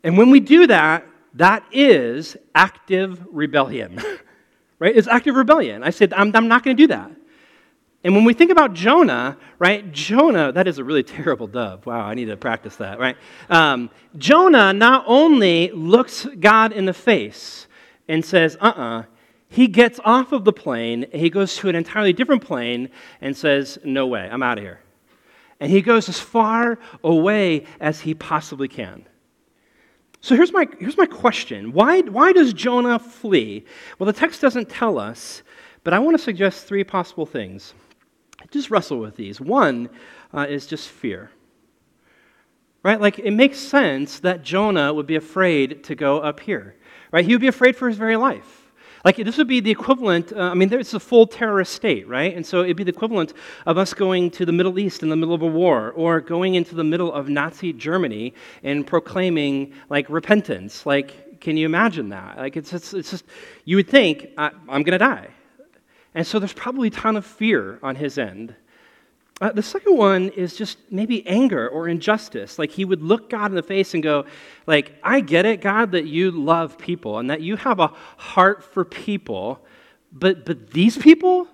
And 0.04 0.16
when 0.16 0.30
we 0.30 0.40
do 0.40 0.66
that, 0.68 1.06
that 1.34 1.64
is 1.72 2.36
active 2.54 3.20
rebellion, 3.30 4.00
right? 4.78 4.96
It's 4.96 5.08
active 5.08 5.34
rebellion. 5.34 5.82
I 5.82 5.90
said, 5.90 6.12
I'm, 6.12 6.34
I'm 6.34 6.48
not 6.48 6.62
going 6.62 6.76
to 6.76 6.82
do 6.82 6.86
that. 6.88 7.10
And 8.04 8.14
when 8.14 8.24
we 8.24 8.34
think 8.34 8.52
about 8.52 8.72
Jonah, 8.72 9.36
right, 9.58 9.90
Jonah, 9.90 10.52
that 10.52 10.68
is 10.68 10.78
a 10.78 10.84
really 10.84 11.02
terrible 11.02 11.48
dove. 11.48 11.86
Wow, 11.86 12.06
I 12.06 12.14
need 12.14 12.26
to 12.26 12.36
practice 12.36 12.76
that, 12.76 12.98
right? 13.00 13.16
Um, 13.50 13.90
Jonah 14.16 14.72
not 14.72 15.04
only 15.06 15.70
looks 15.72 16.26
God 16.38 16.72
in 16.72 16.84
the 16.84 16.94
face 16.94 17.66
and 18.06 18.24
says, 18.24 18.56
uh 18.60 18.72
uh-uh, 18.76 18.98
uh, 19.00 19.02
he 19.48 19.68
gets 19.68 19.98
off 20.04 20.32
of 20.32 20.44
the 20.44 20.52
plane, 20.52 21.06
he 21.12 21.30
goes 21.30 21.56
to 21.56 21.68
an 21.68 21.74
entirely 21.74 22.12
different 22.12 22.44
plane 22.44 22.90
and 23.20 23.36
says, 23.36 23.78
no 23.84 24.06
way, 24.06 24.28
I'm 24.30 24.42
out 24.42 24.58
of 24.58 24.64
here. 24.64 24.80
And 25.60 25.70
he 25.70 25.80
goes 25.80 26.08
as 26.08 26.20
far 26.20 26.78
away 27.02 27.64
as 27.80 28.00
he 28.00 28.14
possibly 28.14 28.68
can. 28.68 29.06
So 30.20 30.34
here's 30.34 30.52
my, 30.52 30.66
here's 30.78 30.96
my 30.96 31.06
question 31.06 31.72
why, 31.72 32.00
why 32.00 32.32
does 32.32 32.52
Jonah 32.52 32.98
flee? 32.98 33.64
Well, 33.98 34.06
the 34.06 34.12
text 34.12 34.40
doesn't 34.40 34.68
tell 34.68 34.98
us, 34.98 35.42
but 35.84 35.94
I 35.94 35.98
want 35.98 36.16
to 36.16 36.22
suggest 36.22 36.66
three 36.66 36.84
possible 36.84 37.26
things. 37.26 37.74
Just 38.50 38.70
wrestle 38.70 38.98
with 38.98 39.16
these. 39.16 39.40
One 39.40 39.88
uh, 40.32 40.46
is 40.48 40.66
just 40.66 40.88
fear. 40.88 41.30
Right? 42.82 43.00
Like, 43.00 43.18
it 43.18 43.32
makes 43.32 43.58
sense 43.58 44.20
that 44.20 44.42
Jonah 44.42 44.94
would 44.94 45.06
be 45.06 45.16
afraid 45.16 45.82
to 45.84 45.94
go 45.94 46.20
up 46.20 46.40
here. 46.40 46.76
Right? 47.10 47.24
He 47.24 47.32
would 47.32 47.40
be 47.40 47.48
afraid 47.48 47.76
for 47.76 47.88
his 47.88 47.96
very 47.96 48.16
life. 48.16 48.65
Like, 49.04 49.16
this 49.16 49.36
would 49.38 49.46
be 49.46 49.60
the 49.60 49.70
equivalent, 49.70 50.32
uh, 50.32 50.40
I 50.40 50.54
mean, 50.54 50.72
it's 50.72 50.94
a 50.94 51.00
full 51.00 51.26
terrorist 51.26 51.72
state, 51.72 52.08
right? 52.08 52.34
And 52.34 52.44
so 52.44 52.62
it'd 52.62 52.76
be 52.76 52.84
the 52.84 52.92
equivalent 52.92 53.34
of 53.66 53.78
us 53.78 53.94
going 53.94 54.30
to 54.32 54.44
the 54.44 54.52
Middle 54.52 54.78
East 54.78 55.02
in 55.02 55.08
the 55.08 55.16
middle 55.16 55.34
of 55.34 55.42
a 55.42 55.46
war 55.46 55.92
or 55.92 56.20
going 56.20 56.56
into 56.56 56.74
the 56.74 56.84
middle 56.84 57.12
of 57.12 57.28
Nazi 57.28 57.72
Germany 57.72 58.34
and 58.62 58.86
proclaiming, 58.86 59.72
like, 59.90 60.08
repentance. 60.10 60.86
Like, 60.86 61.40
can 61.40 61.56
you 61.56 61.66
imagine 61.66 62.08
that? 62.08 62.38
Like, 62.38 62.56
it's, 62.56 62.72
it's, 62.72 62.94
it's 62.94 63.10
just, 63.10 63.24
you 63.64 63.76
would 63.76 63.88
think, 63.88 64.28
I'm 64.36 64.66
going 64.66 64.86
to 64.86 64.98
die. 64.98 65.28
And 66.14 66.26
so 66.26 66.38
there's 66.38 66.54
probably 66.54 66.88
a 66.88 66.92
ton 66.92 67.16
of 67.16 67.26
fear 67.26 67.78
on 67.82 67.94
his 67.94 68.18
end. 68.18 68.54
Uh, 69.38 69.52
the 69.52 69.62
second 69.62 69.96
one 69.96 70.30
is 70.30 70.56
just 70.56 70.78
maybe 70.90 71.26
anger 71.26 71.68
or 71.68 71.88
injustice. 71.88 72.58
Like 72.58 72.70
he 72.70 72.86
would 72.86 73.02
look 73.02 73.28
God 73.28 73.50
in 73.50 73.54
the 73.54 73.62
face 73.62 73.92
and 73.92 74.02
go, 74.02 74.24
like, 74.66 74.92
I 75.02 75.20
get 75.20 75.44
it, 75.44 75.60
God, 75.60 75.92
that 75.92 76.06
you 76.06 76.30
love 76.30 76.78
people 76.78 77.18
and 77.18 77.28
that 77.28 77.42
you 77.42 77.56
have 77.56 77.78
a 77.78 77.88
heart 78.16 78.64
for 78.64 78.82
people, 78.84 79.60
but 80.10 80.46
but 80.46 80.70
these 80.70 80.96
people, 80.96 81.48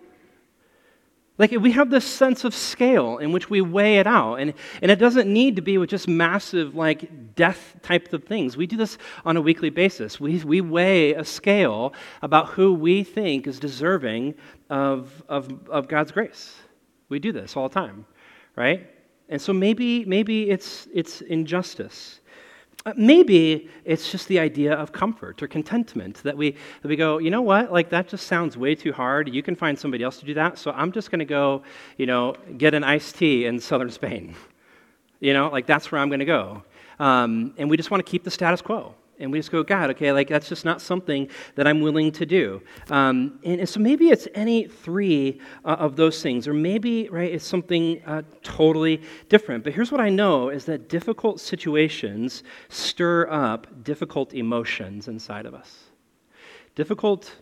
Like 1.38 1.50
we 1.50 1.72
have 1.72 1.90
this 1.90 2.04
sense 2.04 2.44
of 2.44 2.54
scale 2.54 3.18
in 3.18 3.32
which 3.32 3.50
we 3.50 3.60
weigh 3.60 3.98
it 3.98 4.06
out. 4.06 4.36
And, 4.36 4.54
and 4.80 4.90
it 4.92 4.96
doesn't 4.96 5.32
need 5.32 5.56
to 5.56 5.62
be 5.62 5.76
with 5.76 5.90
just 5.90 6.06
massive, 6.06 6.76
like 6.76 7.34
death 7.34 7.74
type 7.82 8.12
of 8.12 8.22
things. 8.24 8.56
We 8.56 8.66
do 8.66 8.76
this 8.76 8.96
on 9.24 9.36
a 9.36 9.40
weekly 9.40 9.70
basis. 9.70 10.20
We, 10.20 10.38
we 10.44 10.60
weigh 10.60 11.14
a 11.14 11.24
scale 11.24 11.94
about 12.22 12.50
who 12.50 12.74
we 12.74 13.02
think 13.02 13.48
is 13.48 13.58
deserving 13.58 14.34
of, 14.70 15.22
of, 15.28 15.68
of 15.68 15.88
God's 15.88 16.12
grace. 16.12 16.54
We 17.12 17.18
do 17.18 17.30
this 17.30 17.56
all 17.56 17.68
the 17.68 17.74
time, 17.74 18.06
right? 18.56 18.88
And 19.28 19.40
so 19.40 19.52
maybe, 19.52 20.04
maybe 20.06 20.50
it's, 20.50 20.88
it's 20.92 21.20
injustice. 21.20 22.20
Uh, 22.84 22.94
maybe 22.96 23.68
it's 23.84 24.10
just 24.10 24.26
the 24.28 24.38
idea 24.38 24.72
of 24.72 24.92
comfort 24.92 25.42
or 25.42 25.46
contentment 25.46 26.22
that 26.24 26.36
we, 26.36 26.52
that 26.80 26.88
we 26.88 26.96
go, 26.96 27.18
you 27.18 27.30
know 27.30 27.42
what, 27.42 27.70
like 27.70 27.90
that 27.90 28.08
just 28.08 28.26
sounds 28.26 28.56
way 28.56 28.74
too 28.74 28.92
hard. 28.92 29.32
You 29.32 29.42
can 29.42 29.54
find 29.54 29.78
somebody 29.78 30.02
else 30.02 30.18
to 30.20 30.26
do 30.26 30.34
that, 30.34 30.58
so 30.58 30.70
I'm 30.72 30.90
just 30.90 31.10
going 31.10 31.18
to 31.18 31.24
go, 31.24 31.62
you 31.98 32.06
know, 32.06 32.34
get 32.56 32.72
an 32.74 32.82
iced 32.82 33.16
tea 33.16 33.44
in 33.46 33.60
southern 33.60 33.90
Spain. 33.90 34.34
You 35.20 35.34
know, 35.34 35.50
like 35.50 35.66
that's 35.66 35.92
where 35.92 36.00
I'm 36.00 36.08
going 36.08 36.18
to 36.18 36.24
go. 36.24 36.64
Um, 36.98 37.54
and 37.56 37.70
we 37.70 37.76
just 37.76 37.92
want 37.92 38.04
to 38.04 38.10
keep 38.10 38.24
the 38.24 38.30
status 38.32 38.60
quo 38.60 38.92
and 39.22 39.32
we 39.32 39.38
just 39.38 39.50
go, 39.50 39.62
God, 39.62 39.90
okay, 39.90 40.12
like 40.12 40.28
that's 40.28 40.48
just 40.48 40.64
not 40.64 40.80
something 40.80 41.28
that 41.54 41.66
I'm 41.66 41.80
willing 41.80 42.12
to 42.12 42.26
do. 42.26 42.62
Um, 42.90 43.38
and, 43.44 43.60
and, 43.60 43.68
so 43.68 43.80
maybe 43.80 44.08
it's 44.08 44.28
any 44.34 44.66
three 44.66 45.40
uh, 45.64 45.76
of 45.78 45.96
those 45.96 46.22
things, 46.22 46.48
or 46.48 46.54
maybe, 46.54 47.08
right, 47.08 47.32
it's 47.32 47.46
something 47.46 48.02
uh, 48.06 48.22
totally 48.42 49.02
different. 49.28 49.64
But 49.64 49.72
here's 49.72 49.92
what 49.92 50.00
I 50.00 50.08
know 50.08 50.48
is 50.48 50.64
that 50.66 50.88
difficult 50.88 51.40
situations 51.40 52.42
stir 52.68 53.30
up 53.30 53.84
difficult 53.84 54.34
emotions 54.34 55.08
inside 55.08 55.46
of 55.46 55.54
us. 55.54 55.84
Difficult 56.74 57.36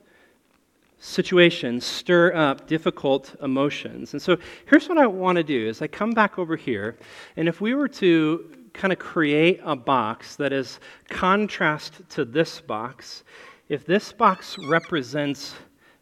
situations 0.99 1.85
stir 1.85 2.35
up 2.35 2.67
difficult 2.67 3.35
emotions. 3.43 4.13
And 4.13 4.21
so 4.21 4.37
here's 4.67 4.89
what 4.89 4.99
I 4.99 5.07
want 5.07 5.37
to 5.37 5.43
do 5.43 5.67
is 5.67 5.81
I 5.81 5.87
come 5.87 6.13
back 6.13 6.39
over 6.39 6.57
here, 6.57 6.99
and 7.37 7.49
if 7.49 7.61
we 7.61 7.75
were 7.75 7.89
to 7.89 8.55
kind 8.73 8.93
of 8.93 8.99
create 8.99 9.61
a 9.65 9.77
box 9.77 10.37
that 10.37 10.53
is 10.53 10.81
contrast 11.09 12.03
to 12.11 12.25
this 12.25 12.61
box, 12.61 13.25
if 13.69 13.85
this 13.85 14.13
box 14.13 14.57
represents 14.69 15.55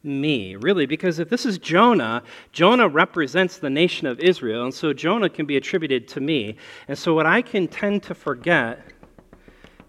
me, 0.02 0.56
really, 0.56 0.86
because 0.86 1.18
if 1.18 1.28
this 1.28 1.44
is 1.44 1.58
Jonah, 1.58 2.22
Jonah 2.52 2.88
represents 2.88 3.58
the 3.58 3.70
nation 3.70 4.06
of 4.06 4.20
Israel, 4.20 4.64
and 4.64 4.72
so 4.72 4.92
Jonah 4.92 5.28
can 5.28 5.44
be 5.44 5.56
attributed 5.56 6.08
to 6.08 6.20
me. 6.20 6.56
And 6.86 6.96
so, 6.96 7.14
what 7.14 7.26
I 7.26 7.42
can 7.42 7.68
tend 7.68 8.02
to 8.04 8.14
forget 8.14 8.80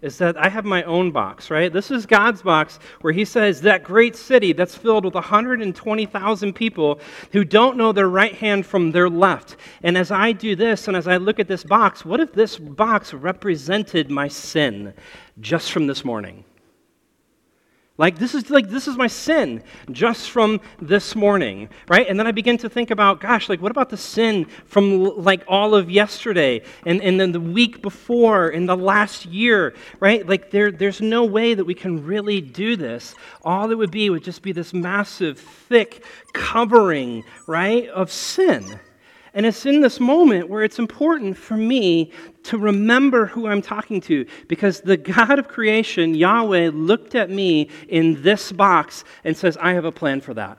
is 0.02 0.18
that 0.18 0.36
I 0.36 0.48
have 0.48 0.64
my 0.64 0.82
own 0.84 1.10
box, 1.10 1.50
right? 1.50 1.72
This 1.72 1.90
is 1.90 2.06
God's 2.06 2.42
box 2.42 2.78
where 3.00 3.12
He 3.12 3.24
says 3.24 3.60
that 3.62 3.84
great 3.84 4.16
city 4.16 4.52
that's 4.52 4.74
filled 4.74 5.04
with 5.04 5.14
120,000 5.14 6.52
people 6.54 7.00
who 7.32 7.44
don't 7.44 7.76
know 7.76 7.92
their 7.92 8.08
right 8.08 8.34
hand 8.34 8.66
from 8.66 8.92
their 8.92 9.08
left. 9.08 9.56
And 9.82 9.96
as 9.96 10.10
I 10.10 10.32
do 10.32 10.56
this 10.56 10.88
and 10.88 10.96
as 10.96 11.06
I 11.06 11.16
look 11.16 11.38
at 11.38 11.48
this 11.48 11.64
box, 11.64 12.04
what 12.04 12.20
if 12.20 12.32
this 12.32 12.56
box 12.58 13.12
represented 13.12 14.10
my 14.10 14.28
sin 14.28 14.94
just 15.40 15.72
from 15.72 15.86
this 15.86 16.04
morning? 16.04 16.44
Like 18.00 18.16
this 18.16 18.34
is 18.34 18.48
like 18.48 18.70
this 18.70 18.88
is 18.88 18.96
my 18.96 19.08
sin 19.08 19.62
just 19.92 20.30
from 20.30 20.62
this 20.80 21.14
morning, 21.14 21.68
right? 21.86 22.06
And 22.08 22.18
then 22.18 22.26
I 22.26 22.32
begin 22.32 22.56
to 22.56 22.70
think 22.70 22.90
about, 22.90 23.20
gosh, 23.20 23.50
like 23.50 23.60
what 23.60 23.70
about 23.70 23.90
the 23.90 23.98
sin 23.98 24.46
from 24.64 25.22
like 25.22 25.44
all 25.46 25.74
of 25.74 25.90
yesterday 25.90 26.62
and, 26.86 27.02
and 27.02 27.20
then 27.20 27.32
the 27.32 27.40
week 27.40 27.82
before 27.82 28.48
in 28.48 28.64
the 28.64 28.74
last 28.74 29.26
year, 29.26 29.74
right? 30.00 30.26
Like 30.26 30.50
there, 30.50 30.72
there's 30.72 31.02
no 31.02 31.26
way 31.26 31.52
that 31.52 31.66
we 31.66 31.74
can 31.74 32.02
really 32.02 32.40
do 32.40 32.74
this. 32.74 33.14
All 33.42 33.70
it 33.70 33.76
would 33.76 33.90
be 33.90 34.08
would 34.08 34.24
just 34.24 34.40
be 34.40 34.52
this 34.52 34.72
massive, 34.72 35.38
thick 35.38 36.02
covering, 36.32 37.22
right, 37.46 37.86
of 37.88 38.10
sin. 38.10 38.80
And 39.32 39.46
it's 39.46 39.64
in 39.64 39.80
this 39.80 40.00
moment 40.00 40.48
where 40.48 40.64
it's 40.64 40.78
important 40.78 41.36
for 41.36 41.56
me 41.56 42.12
to 42.44 42.58
remember 42.58 43.26
who 43.26 43.46
I'm 43.46 43.62
talking 43.62 44.00
to 44.02 44.26
because 44.48 44.80
the 44.80 44.96
God 44.96 45.38
of 45.38 45.46
creation, 45.46 46.14
Yahweh, 46.14 46.70
looked 46.72 47.14
at 47.14 47.30
me 47.30 47.68
in 47.88 48.22
this 48.22 48.50
box 48.50 49.04
and 49.22 49.36
says, 49.36 49.56
I 49.60 49.74
have 49.74 49.84
a 49.84 49.92
plan 49.92 50.20
for 50.20 50.34
that. 50.34 50.58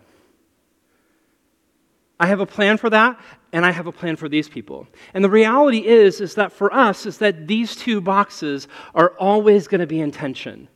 I 2.19 2.27
have 2.27 2.39
a 2.39 2.45
plan 2.45 2.77
for 2.77 2.89
that, 2.91 3.19
and 3.51 3.65
I 3.65 3.71
have 3.71 3.87
a 3.87 3.91
plan 3.91 4.15
for 4.15 4.29
these 4.29 4.47
people. 4.47 4.85
And 5.15 5.23
the 5.23 5.29
reality 5.29 5.79
is, 5.79 6.21
is 6.21 6.35
that 6.35 6.51
for 6.51 6.71
us, 6.71 7.07
is 7.07 7.17
that 7.17 7.47
these 7.47 7.75
two 7.75 7.99
boxes 7.99 8.67
are 8.93 9.09
always 9.17 9.67
going 9.67 9.81
to 9.81 9.87
be 9.87 10.01
in 10.01 10.11
tension. 10.11 10.69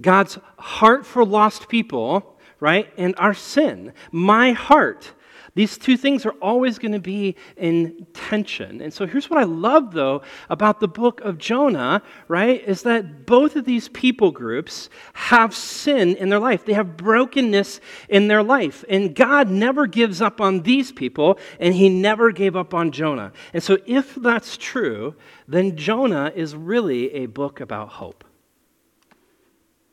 God's 0.00 0.38
heart 0.56 1.04
for 1.04 1.24
lost 1.24 1.68
people, 1.68 2.38
right, 2.60 2.88
and 2.96 3.14
our 3.18 3.34
sin. 3.34 3.92
My 4.12 4.52
heart 4.52 5.12
these 5.54 5.78
two 5.78 5.96
things 5.96 6.26
are 6.26 6.34
always 6.42 6.80
going 6.80 6.92
to 6.92 7.00
be 7.00 7.36
in 7.56 8.06
tension. 8.12 8.80
And 8.80 8.92
so 8.92 9.06
here's 9.06 9.30
what 9.30 9.38
I 9.38 9.44
love, 9.44 9.92
though, 9.92 10.22
about 10.50 10.80
the 10.80 10.88
book 10.88 11.20
of 11.20 11.38
Jonah, 11.38 12.02
right, 12.26 12.60
is 12.66 12.82
that 12.82 13.24
both 13.24 13.54
of 13.54 13.64
these 13.64 13.88
people 13.88 14.32
groups 14.32 14.90
have 15.12 15.54
sin 15.54 16.16
in 16.16 16.28
their 16.28 16.40
life. 16.40 16.64
They 16.64 16.72
have 16.72 16.96
brokenness 16.96 17.80
in 18.08 18.26
their 18.26 18.42
life. 18.42 18.84
And 18.88 19.14
God 19.14 19.48
never 19.48 19.86
gives 19.86 20.20
up 20.20 20.40
on 20.40 20.62
these 20.62 20.90
people, 20.90 21.38
and 21.60 21.72
he 21.72 21.88
never 21.88 22.32
gave 22.32 22.56
up 22.56 22.74
on 22.74 22.90
Jonah. 22.90 23.32
And 23.52 23.62
so 23.62 23.78
if 23.86 24.16
that's 24.16 24.56
true, 24.56 25.14
then 25.46 25.76
Jonah 25.76 26.32
is 26.34 26.56
really 26.56 27.14
a 27.14 27.26
book 27.26 27.60
about 27.60 27.90
hope. 27.90 28.24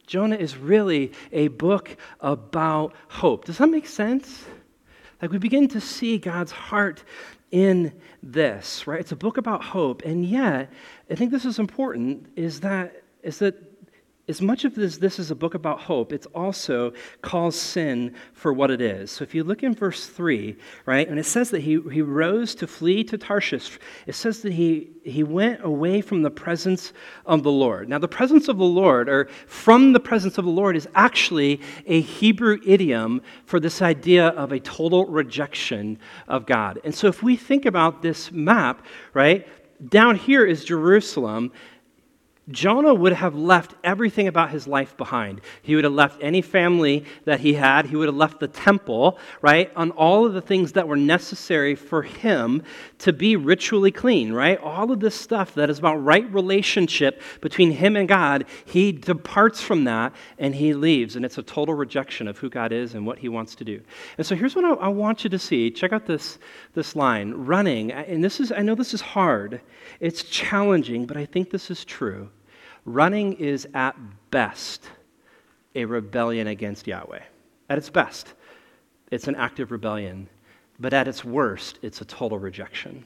Jonah 0.08 0.38
is 0.38 0.58
really 0.58 1.12
a 1.32 1.50
book 1.50 1.96
about 2.20 2.94
hope. 3.08 3.46
Does 3.46 3.60
that 3.60 3.70
make 3.70 3.86
sense? 3.88 4.44
Like 5.22 5.32
we 5.32 5.38
begin 5.38 5.68
to 5.70 5.82
see 5.82 6.18
God's 6.18 6.52
heart 6.52 7.04
in 7.52 7.94
this, 8.24 8.88
right? 8.88 9.00
It's 9.00 9.12
a 9.12 9.16
book 9.16 9.38
about 9.38 9.64
hope. 9.64 10.02
And 10.04 10.26
yet, 10.26 10.72
I 11.10 11.16
think 11.16 11.32
this 11.32 11.46
is 11.46 11.60
important 11.60 12.28
is 12.36 12.62
that 12.62 13.04
is 13.22 13.40
that 13.40 13.71
as 14.28 14.42
much 14.42 14.66
of 14.66 14.76
this, 14.76 14.98
this 14.98 15.20
is 15.20 15.32
a 15.32 15.36
book 15.36 15.56
about 15.56 15.82
hope, 15.82 16.14
it 16.14 16.26
also 16.36 16.94
calls 17.22 17.56
sin 17.56 18.14
for 18.34 18.54
what 18.54 18.70
it 18.70 18.80
is. 18.80 19.10
So 19.10 19.24
if 19.24 19.34
you 19.34 19.44
look 19.44 19.64
in 19.64 19.74
verse 19.74 20.06
3, 20.08 20.56
right, 20.86 21.08
and 21.08 21.20
it 21.20 21.26
says 21.26 21.50
that 21.50 21.62
he, 21.62 21.82
he 21.92 22.02
rose 22.02 22.54
to 22.56 22.68
flee 22.68 23.04
to 23.06 23.18
Tarshish, 23.18 23.80
it 24.06 24.14
says 24.14 24.42
that 24.44 24.54
he, 24.54 24.92
he 25.04 25.24
went 25.24 25.64
away 25.66 26.02
from 26.02 26.22
the 26.22 26.30
presence 26.30 26.94
of 27.26 27.42
the 27.44 27.52
Lord. 27.52 27.90
Now, 27.90 27.98
the 27.98 28.08
presence 28.08 28.48
of 28.48 28.58
the 28.58 28.64
Lord, 28.64 29.10
or 29.10 29.28
from 29.48 29.92
the 29.92 30.00
presence 30.00 30.38
of 30.38 30.46
the 30.46 30.52
Lord, 30.52 30.76
is 30.76 30.88
actually 30.94 31.60
a 31.88 32.02
Hebrew 32.02 32.60
idiom 32.66 33.22
for 33.46 33.60
this 33.60 33.82
idea 33.82 34.28
of 34.30 34.52
a 34.52 34.60
total 34.60 35.06
rejection 35.08 35.98
of 36.28 36.46
God. 36.46 36.80
And 36.84 36.94
so 36.94 37.08
if 37.08 37.24
we 37.24 37.36
think 37.36 37.66
about 37.66 38.02
this 38.02 38.32
map, 38.32 38.86
right, 39.14 39.48
down 39.90 40.16
here 40.16 40.46
is 40.46 40.64
Jerusalem, 40.64 41.52
Jonah 42.52 42.94
would 42.94 43.14
have 43.14 43.36
left 43.36 43.76
everything 43.84 44.28
about 44.28 44.52
his 44.52 44.68
life 44.68 44.96
behind. 44.98 45.42
He 45.62 45.76
would 45.76 45.84
have 45.84 45.94
left 45.94 46.22
any 46.22 46.42
family 46.42 47.06
that 47.26 47.40
he 47.40 47.54
had. 47.54 47.86
He 47.86 47.96
would 47.96 48.08
have 48.08 48.16
left 48.16 48.40
the 48.40 48.48
temple, 48.48 49.18
right? 49.42 49.72
On 49.76 49.92
all 49.92 50.26
of 50.26 50.34
the 50.34 50.42
things 50.42 50.74
that 50.74 50.88
were 50.88 50.96
necessary 50.96 51.76
for 51.76 52.04
him 52.04 52.64
to 53.00 53.14
be 53.14 53.36
ritually 53.36 53.92
clean, 53.92 54.34
right? 54.34 54.60
All 54.60 54.92
of 54.92 55.00
this 55.00 55.16
stuff 55.16 55.56
that 55.56 55.70
is 55.70 55.80
about 55.80 56.04
right 56.04 56.32
relationship 56.34 57.22
between 57.42 57.72
him 57.72 57.96
and 57.96 58.08
God, 58.08 58.46
he 58.66 58.92
departs 58.92 59.62
from 59.62 59.86
that 59.86 60.14
and 60.38 60.54
he 60.54 60.74
leaves. 60.74 61.16
And 61.16 61.26
it's 61.26 61.38
a 61.38 61.44
total 61.44 61.74
rejection 61.74 62.28
of 62.28 62.38
who 62.38 62.50
God 62.50 62.72
is 62.72 62.94
and 62.94 63.06
what 63.06 63.20
he 63.20 63.30
wants 63.30 63.56
to 63.56 63.64
do. 63.64 63.82
And 64.18 64.28
so 64.28 64.36
here's 64.36 64.56
what 64.56 64.66
I, 64.66 64.74
I 64.74 64.88
want 64.88 65.24
you 65.24 65.30
to 65.30 65.40
see. 65.40 65.72
Check 65.72 65.94
out 65.94 66.06
this, 66.06 66.40
this 66.74 66.96
line 66.96 67.34
running. 67.34 67.92
And 67.92 68.24
this 68.24 68.40
is, 68.40 68.52
I 68.52 68.62
know 68.62 68.76
this 68.76 68.94
is 68.94 69.02
hard, 69.02 69.62
it's 70.00 70.24
challenging, 70.24 71.06
but 71.06 71.18
I 71.18 71.26
think 71.26 71.50
this 71.50 71.72
is 71.72 71.86
true. 71.86 72.30
Running 72.86 73.34
is 73.34 73.68
at 73.74 73.96
best 74.32 74.90
a 75.76 75.86
rebellion 75.86 76.48
against 76.48 76.88
Yahweh. 76.88 77.22
At 77.70 77.78
its 77.78 77.90
best, 77.90 78.34
it's 79.12 79.28
an 79.28 79.36
act 79.36 79.60
of 79.60 79.72
rebellion. 79.72 80.28
But 80.80 80.94
at 80.94 81.08
its 81.08 81.24
worst, 81.24 81.78
it's 81.82 82.02
a 82.02 82.06
total 82.06 82.40
rejection. 82.40 83.06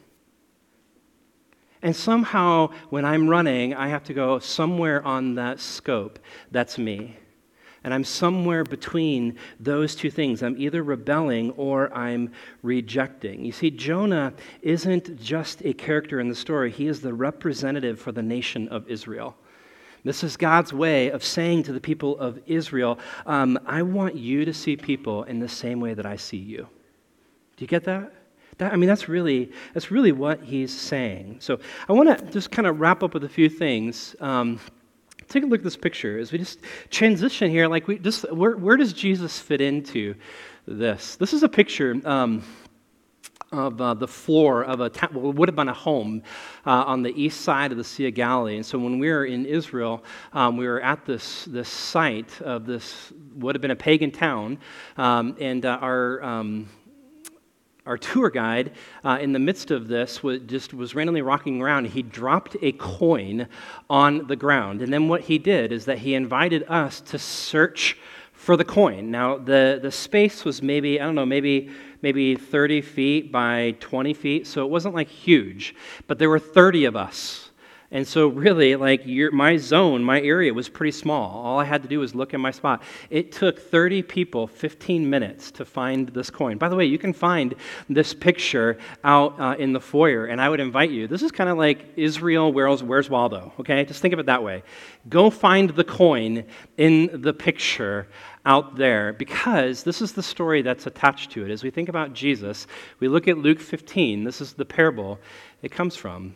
And 1.82 1.96
somehow, 1.96 2.70
when 2.90 3.06
I'm 3.06 3.28
running, 3.28 3.76
I 3.76 3.90
have 3.90 4.06
to 4.06 4.14
go 4.14 4.40
somewhere 4.40 5.06
on 5.06 5.36
that 5.36 5.60
scope. 5.60 6.20
That's 6.52 6.78
me. 6.78 7.18
And 7.84 7.94
I'm 7.94 8.04
somewhere 8.04 8.64
between 8.64 9.38
those 9.60 9.94
two 9.94 10.10
things. 10.10 10.42
I'm 10.42 10.58
either 10.58 10.82
rebelling 10.82 11.52
or 11.52 11.94
I'm 11.94 12.32
rejecting. 12.64 13.46
You 13.46 13.52
see, 13.52 13.70
Jonah 13.70 14.34
isn't 14.64 15.22
just 15.22 15.64
a 15.64 15.74
character 15.74 16.20
in 16.20 16.30
the 16.30 16.34
story, 16.34 16.72
he 16.72 16.88
is 16.88 17.02
the 17.02 17.14
representative 17.14 18.00
for 18.00 18.12
the 18.12 18.24
nation 18.24 18.68
of 18.70 18.88
Israel. 18.90 19.36
This 20.06 20.24
is 20.24 20.38
God's 20.38 20.72
way 20.72 21.10
of 21.10 21.24
saying 21.24 21.64
to 21.64 21.74
the 21.74 21.82
people 21.82 22.18
of 22.20 22.39
Israel, 22.45 22.99
um, 23.26 23.60
I 23.66 23.82
want 23.82 24.16
you 24.16 24.45
to 24.45 24.53
see 24.53 24.78
people 24.78 25.24
in 25.24 25.39
the 25.39 25.49
same 25.49 25.80
way 25.80 25.95
that 25.95 26.06
I 26.06 26.16
see 26.16 26.38
you. 26.38 26.68
Do 27.58 27.64
you 27.64 27.68
get 27.68 27.86
that? 27.86 28.14
That, 28.60 28.72
I 28.72 28.76
mean, 28.76 28.88
that's 28.88 29.10
really, 29.10 29.51
that's 29.74 29.89
really 29.89 30.12
what 30.12 30.43
he's 30.43 30.72
saying. 30.72 31.38
So 31.39 31.60
I 31.89 31.93
want 31.93 32.18
to 32.18 32.26
just 32.32 32.51
kind 32.51 32.68
of 32.68 32.80
wrap 32.80 33.01
up 33.01 33.16
with 33.16 33.24
a 33.24 33.30
few 33.30 33.49
things. 33.49 34.16
Um, 34.22 34.60
take 35.28 35.41
a 35.41 35.47
look 35.47 35.62
at 35.62 35.64
this 35.64 35.76
picture 35.76 36.20
as 36.20 36.32
we 36.32 36.38
just 36.38 36.60
transition 36.91 37.49
here. 37.49 37.68
Like, 37.68 37.88
we 37.88 37.97
just, 37.97 38.32
where, 38.32 38.56
where 38.58 38.78
does 38.78 38.93
Jesus 38.93 39.39
fit 39.39 39.60
into 39.60 40.14
this? 40.68 41.16
This 41.16 41.34
is 41.34 41.41
a 41.41 41.49
picture. 41.49 41.99
Um, 42.06 42.43
of 43.58 43.82
uh, 43.82 43.93
the 43.93 44.08
floor 44.08 44.64
of 44.64 44.80
a 44.80 44.91
well, 45.14 45.30
it 45.30 45.36
would 45.36 45.49
have 45.49 45.56
been 45.56 45.70
a 45.70 45.74
home 45.74 46.24
uh, 46.66 46.84
on 46.86 47.03
the 47.03 47.14
east 47.22 47.41
side 47.41 47.72
of 47.72 47.78
the 47.78 47.84
Sea 47.84 48.08
of 48.08 48.14
Galilee. 48.14 48.56
And 48.56 48.66
so 48.66 48.78
when 48.78 48.99
we 48.99 49.10
were 49.10 49.26
in 49.26 49.45
Israel, 49.45 50.03
um, 50.34 50.58
we 50.58 50.68
were 50.68 50.82
at 50.82 51.06
this 51.06 51.45
this 51.45 51.70
site 51.70 52.41
of 52.41 52.66
this 52.66 53.14
would 53.36 53.56
have 53.56 53.62
been 53.62 53.72
a 53.72 53.76
pagan 53.76 54.12
town, 54.12 54.58
um, 54.97 55.36
and 55.39 55.66
uh, 55.66 55.78
our 55.82 56.24
um, 56.24 56.70
our 57.86 57.97
tour 57.97 58.32
guide, 58.32 58.72
uh, 59.03 59.20
in 59.22 59.32
the 59.32 59.39
midst 59.39 59.70
of 59.70 59.88
this, 59.88 60.24
was 60.24 60.39
just 60.47 60.74
was 60.74 60.95
randomly 60.95 61.22
rocking 61.22 61.62
around. 61.62 61.86
He 61.86 62.01
dropped 62.01 62.58
a 62.62 62.72
coin 62.74 63.47
on 63.89 64.28
the 64.28 64.36
ground, 64.36 64.82
and 64.82 64.91
then 64.91 65.08
what 65.08 65.22
he 65.22 65.38
did 65.38 65.72
is 65.72 65.86
that 65.86 65.99
he 65.99 66.16
invited 66.16 66.64
us 66.68 67.01
to 67.01 67.20
search 67.20 67.97
for 68.34 68.58
the 68.58 68.66
coin. 68.66 69.12
Now, 69.12 69.38
the 69.38 69.80
the 69.82 69.91
space 69.91 70.43
was 70.43 70.62
maybe 70.62 70.99
I 70.99 71.06
don't 71.06 71.16
know, 71.16 71.26
maybe 71.26 71.70
maybe 72.06 72.36
30 72.36 72.82
feet 72.82 73.32
by 73.32 73.76
20 73.80 74.14
feet, 74.14 74.45
so 74.45 74.64
it 74.64 74.70
wasn't 74.70 74.93
like 74.93 75.08
huge, 75.08 75.74
but 76.06 76.20
there 76.20 76.30
were 76.30 76.38
30 76.38 76.86
of 76.86 76.95
us 76.95 77.45
and 77.96 78.06
so, 78.06 78.28
really, 78.28 78.76
like 78.76 79.04
your, 79.06 79.32
my 79.32 79.56
zone, 79.56 80.04
my 80.04 80.20
area 80.20 80.54
was 80.54 80.68
pretty 80.68 80.91
small. 80.91 81.46
All 81.46 81.62
I 81.62 81.64
had 81.64 81.82
to 81.84 81.88
do 81.88 82.02
was 82.02 82.14
look 82.14 82.34
in 82.34 82.41
my 82.41 82.52
spot. 82.52 82.84
It 83.10 83.32
took 83.32 83.58
30 83.58 84.02
people 84.04 84.48
15 84.48 85.10
minutes 85.10 85.50
to 85.52 85.64
find 85.64 86.10
this 86.10 86.30
coin. 86.30 86.58
By 86.58 86.68
the 86.68 86.76
way, 86.76 86.84
you 86.84 86.98
can 86.98 87.14
find 87.14 87.56
this 87.89 88.14
picture 88.14 88.78
out 89.06 89.39
uh, 89.39 89.56
in 89.58 89.72
the 89.72 89.80
foyer, 89.80 90.26
and 90.26 90.41
I 90.41 90.50
would 90.50 90.60
invite 90.60 90.89
you. 90.89 91.08
This 91.08 91.22
is 91.22 91.32
kind 91.32 91.50
of 91.50 91.58
like 91.58 91.93
Israel, 91.96 92.52
where's, 92.52 92.84
where's 92.84 93.10
Waldo? 93.10 93.54
Okay, 93.62 93.86
just 93.86 94.02
think 94.02 94.14
of 94.14 94.20
it 94.20 94.26
that 94.26 94.43
way. 94.43 94.64
Go 95.08 95.30
find 95.30 95.70
the 95.70 95.86
coin 95.86 96.43
in 96.76 97.22
the 97.22 97.32
picture 97.32 98.10
out 98.46 98.76
there 98.76 99.14
because 99.14 99.84
this 99.84 100.02
is 100.02 100.12
the 100.12 100.22
story 100.22 100.62
that's 100.62 100.86
attached 100.86 101.32
to 101.32 101.46
it. 101.46 101.50
As 101.50 101.64
we 101.64 101.72
think 101.72 101.88
about 101.88 102.12
Jesus, 102.12 102.68
we 103.00 103.08
look 103.08 103.30
at 103.30 103.38
Luke 103.38 103.62
15. 103.62 104.26
This 104.26 104.41
is 104.41 104.52
the 104.52 104.66
parable 104.66 105.18
it 105.62 105.72
comes 105.72 105.96
from. 105.96 106.36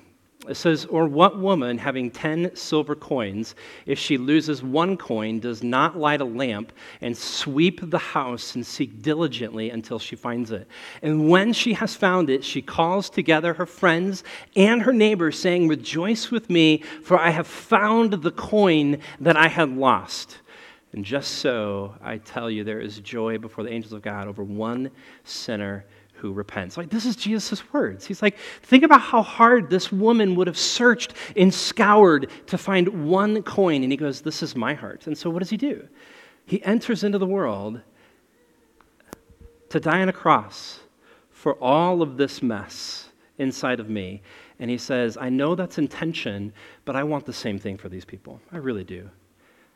It 0.50 0.58
says, 0.58 0.86
Or 0.86 1.06
what 1.08 1.38
woman 1.38 1.78
having 1.78 2.10
ten 2.10 2.56
silver 2.56 2.96
coins, 2.96 3.54
if 3.86 4.00
she 4.00 4.18
loses 4.18 4.64
one 4.64 4.98
coin, 4.98 5.40
does 5.40 5.62
not 5.62 5.96
light 5.96 6.22
a 6.22 6.26
lamp 6.26 6.74
and 7.02 7.16
sweep 7.16 7.80
the 7.84 8.00
house 8.00 8.56
and 8.56 8.66
seek 8.66 9.04
diligently 9.04 9.70
until 9.70 10.00
she 10.00 10.16
finds 10.16 10.50
it? 10.50 10.68
And 11.04 11.30
when 11.30 11.54
she 11.54 11.74
has 11.74 11.96
found 11.96 12.32
it, 12.32 12.44
she 12.44 12.64
calls 12.64 13.12
together 13.12 13.54
her 13.54 13.68
friends 13.68 14.24
and 14.56 14.82
her 14.82 14.94
neighbors, 14.94 15.38
saying, 15.40 15.68
Rejoice 15.68 16.32
with 16.32 16.50
me, 16.50 16.80
for 17.04 17.20
I 17.20 17.30
have 17.30 17.48
found 17.48 18.14
the 18.14 18.32
coin 18.32 18.98
that 19.20 19.38
I 19.38 19.50
had 19.50 19.70
lost. 19.70 20.40
And 20.94 21.06
just 21.06 21.36
so, 21.36 21.94
I 22.02 22.18
tell 22.18 22.50
you, 22.50 22.64
there 22.64 22.82
is 22.82 23.00
joy 23.02 23.38
before 23.38 23.64
the 23.64 23.72
angels 23.72 23.94
of 23.94 24.02
God 24.02 24.28
over 24.28 24.44
one 24.44 24.90
sinner 25.24 25.86
who 26.20 26.34
repents. 26.34 26.76
Like, 26.76 26.90
this 26.90 27.06
is 27.06 27.16
Jesus' 27.16 27.74
words. 27.74 28.06
He's 28.06 28.22
like, 28.22 28.38
think 28.62 28.84
about 28.84 29.02
how 29.02 29.22
hard 29.22 29.70
this 29.70 29.92
woman 29.92 30.36
would 30.36 30.48
have 30.48 30.58
searched 30.58 31.14
and 31.36 31.54
scoured 31.54 32.30
to 32.48 32.58
find 32.58 33.08
one 33.08 33.42
coin. 33.44 33.84
And 33.84 33.92
he 33.92 33.98
goes, 33.98 34.22
This 34.22 34.44
is 34.44 34.56
my 34.56 34.74
heart. 34.74 35.08
And 35.08 35.18
so, 35.18 35.30
what 35.30 35.40
does 35.40 35.50
he 35.50 35.58
do? 35.58 35.88
He 36.46 36.64
enters 36.64 37.04
into 37.04 37.18
the 37.18 37.26
world 37.26 37.82
to 39.70 39.80
die 39.80 40.02
on 40.02 40.10
a 40.10 40.14
cross 40.14 40.80
for 41.32 41.54
all 41.64 42.02
of 42.02 42.18
this 42.18 42.42
mess 42.42 43.10
inside 43.38 43.80
of 43.80 43.90
me. 43.90 44.22
And 44.60 44.70
he 44.70 44.78
says, 44.78 45.18
I 45.18 45.30
know 45.30 45.56
that's 45.56 45.78
intention, 45.78 46.52
but 46.84 46.96
I 46.96 47.04
want 47.04 47.26
the 47.26 47.34
same 47.34 47.58
thing 47.58 47.78
for 47.78 47.88
these 47.88 48.04
people. 48.04 48.42
I 48.52 48.58
really 48.58 48.84
do. 48.84 49.10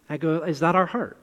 I 0.09 0.17
go, 0.17 0.43
Is 0.43 0.59
that 0.59 0.75
our 0.75 0.85
heart? 0.85 1.17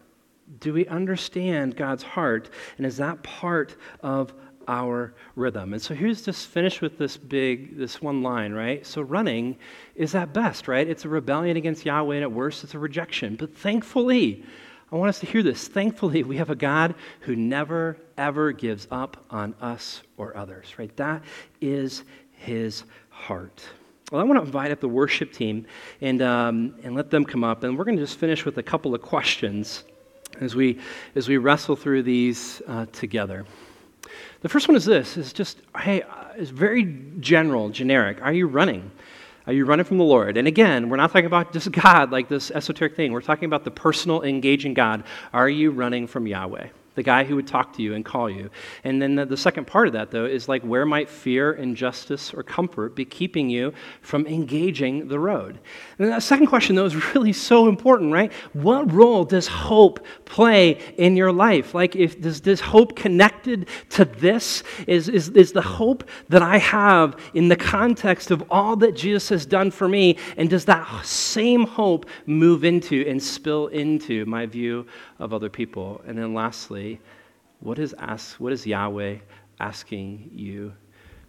Do 0.58 0.72
we 0.72 0.86
understand 0.86 1.76
God's 1.76 2.02
heart? 2.02 2.50
And 2.78 2.86
is 2.86 2.96
that 2.96 3.22
part 3.22 3.76
of 4.02 4.32
our 4.70 5.12
rhythm. 5.34 5.72
And 5.72 5.82
so 5.82 5.94
here's 5.94 6.22
just 6.22 6.46
finish 6.46 6.80
with 6.80 6.96
this 6.96 7.16
big, 7.16 7.76
this 7.76 8.00
one 8.00 8.22
line, 8.22 8.52
right? 8.52 8.86
So 8.86 9.02
running 9.02 9.58
is 9.96 10.14
at 10.14 10.32
best, 10.32 10.68
right? 10.68 10.88
It's 10.88 11.04
a 11.04 11.08
rebellion 11.08 11.56
against 11.56 11.84
Yahweh, 11.84 12.14
and 12.14 12.22
at 12.22 12.30
worst, 12.30 12.62
it's 12.62 12.74
a 12.74 12.78
rejection. 12.78 13.34
But 13.34 13.54
thankfully, 13.56 14.44
I 14.92 14.96
want 14.96 15.08
us 15.08 15.18
to 15.20 15.26
hear 15.26 15.42
this. 15.42 15.66
Thankfully, 15.66 16.22
we 16.22 16.36
have 16.36 16.50
a 16.50 16.54
God 16.54 16.94
who 17.20 17.34
never, 17.34 17.96
ever 18.16 18.52
gives 18.52 18.86
up 18.92 19.24
on 19.28 19.54
us 19.60 20.02
or 20.16 20.36
others, 20.36 20.78
right? 20.78 20.96
That 20.96 21.24
is 21.60 22.04
his 22.30 22.84
heart. 23.10 23.64
Well, 24.12 24.20
I 24.20 24.24
want 24.24 24.38
to 24.38 24.44
invite 24.44 24.70
up 24.70 24.80
the 24.80 24.88
worship 24.88 25.32
team 25.32 25.66
and, 26.00 26.22
um, 26.22 26.76
and 26.84 26.94
let 26.94 27.10
them 27.10 27.24
come 27.24 27.42
up. 27.42 27.64
And 27.64 27.76
we're 27.76 27.84
going 27.84 27.96
to 27.96 28.02
just 28.02 28.18
finish 28.18 28.44
with 28.44 28.58
a 28.58 28.62
couple 28.62 28.94
of 28.94 29.02
questions 29.02 29.84
as 30.40 30.54
we, 30.54 30.78
as 31.16 31.28
we 31.28 31.38
wrestle 31.38 31.74
through 31.74 32.04
these 32.04 32.62
uh, 32.68 32.86
together. 32.92 33.46
The 34.42 34.48
first 34.48 34.68
one 34.68 34.76
is 34.76 34.84
this 34.84 35.16
is 35.16 35.32
just, 35.32 35.58
hey, 35.78 36.02
uh, 36.02 36.24
it's 36.36 36.50
very 36.50 36.98
general, 37.20 37.68
generic. 37.68 38.22
Are 38.22 38.32
you 38.32 38.46
running? 38.46 38.90
Are 39.46 39.52
you 39.52 39.64
running 39.64 39.84
from 39.84 39.98
the 39.98 40.04
Lord? 40.04 40.36
And 40.36 40.48
again, 40.48 40.88
we're 40.88 40.96
not 40.96 41.10
talking 41.10 41.26
about 41.26 41.52
just 41.52 41.70
God, 41.82 42.10
like 42.10 42.28
this 42.28 42.50
esoteric 42.50 42.96
thing. 42.96 43.12
We're 43.12 43.20
talking 43.20 43.46
about 43.46 43.64
the 43.64 43.70
personal, 43.70 44.22
engaging 44.22 44.74
God. 44.74 45.04
Are 45.32 45.48
you 45.48 45.70
running 45.70 46.06
from 46.06 46.26
Yahweh? 46.26 46.68
The 47.00 47.04
guy 47.04 47.24
who 47.24 47.34
would 47.34 47.46
talk 47.46 47.72
to 47.72 47.80
you 47.80 47.94
and 47.94 48.04
call 48.04 48.28
you. 48.28 48.50
And 48.84 49.00
then 49.00 49.14
the, 49.14 49.24
the, 49.24 49.36
second 49.38 49.66
part 49.66 49.86
of 49.86 49.94
that, 49.94 50.10
though, 50.10 50.26
is 50.26 50.50
like 50.50 50.60
where 50.60 50.84
might 50.84 51.08
fear, 51.08 51.52
injustice, 51.52 52.34
or 52.34 52.42
comfort 52.42 52.94
be 52.94 53.06
keeping 53.06 53.48
you 53.48 53.72
from 54.02 54.26
engaging 54.26 55.08
the 55.08 55.18
road? 55.18 55.60
And 55.98 56.12
the 56.12 56.20
second 56.20 56.48
question, 56.48 56.76
though, 56.76 56.84
is 56.84 57.14
really 57.14 57.32
so 57.32 57.68
important, 57.68 58.12
right? 58.12 58.30
What 58.52 58.92
role 58.92 59.24
does 59.24 59.46
hope 59.46 60.04
play 60.26 60.72
in 60.98 61.16
your 61.16 61.32
life? 61.32 61.72
Like, 61.72 61.96
if 61.96 62.20
does 62.20 62.42
this 62.42 62.60
hope 62.60 62.96
connected 62.96 63.70
to 63.90 64.04
this? 64.04 64.62
Is, 64.86 65.08
is, 65.08 65.30
is 65.30 65.52
the 65.52 65.62
hope 65.62 66.06
that 66.28 66.42
I 66.42 66.58
have 66.58 67.16
in 67.32 67.48
the 67.48 67.56
context 67.56 68.30
of 68.30 68.44
all 68.50 68.76
that 68.76 68.94
Jesus 68.94 69.30
has 69.30 69.46
done 69.46 69.70
for 69.70 69.88
me? 69.88 70.18
And 70.36 70.50
does 70.50 70.66
that 70.66 71.06
same 71.06 71.64
hope 71.64 72.04
move 72.26 72.62
into 72.62 73.06
and 73.08 73.22
spill 73.22 73.68
into 73.68 74.26
my 74.26 74.44
view 74.44 74.84
of 75.20 75.32
other 75.32 75.48
people? 75.48 76.00
And 76.06 76.18
then 76.18 76.34
lastly, 76.34 77.00
what 77.60 77.78
is, 77.78 77.94
ask, 77.98 78.40
what 78.40 78.52
is 78.52 78.66
Yahweh 78.66 79.18
asking 79.60 80.30
you 80.34 80.72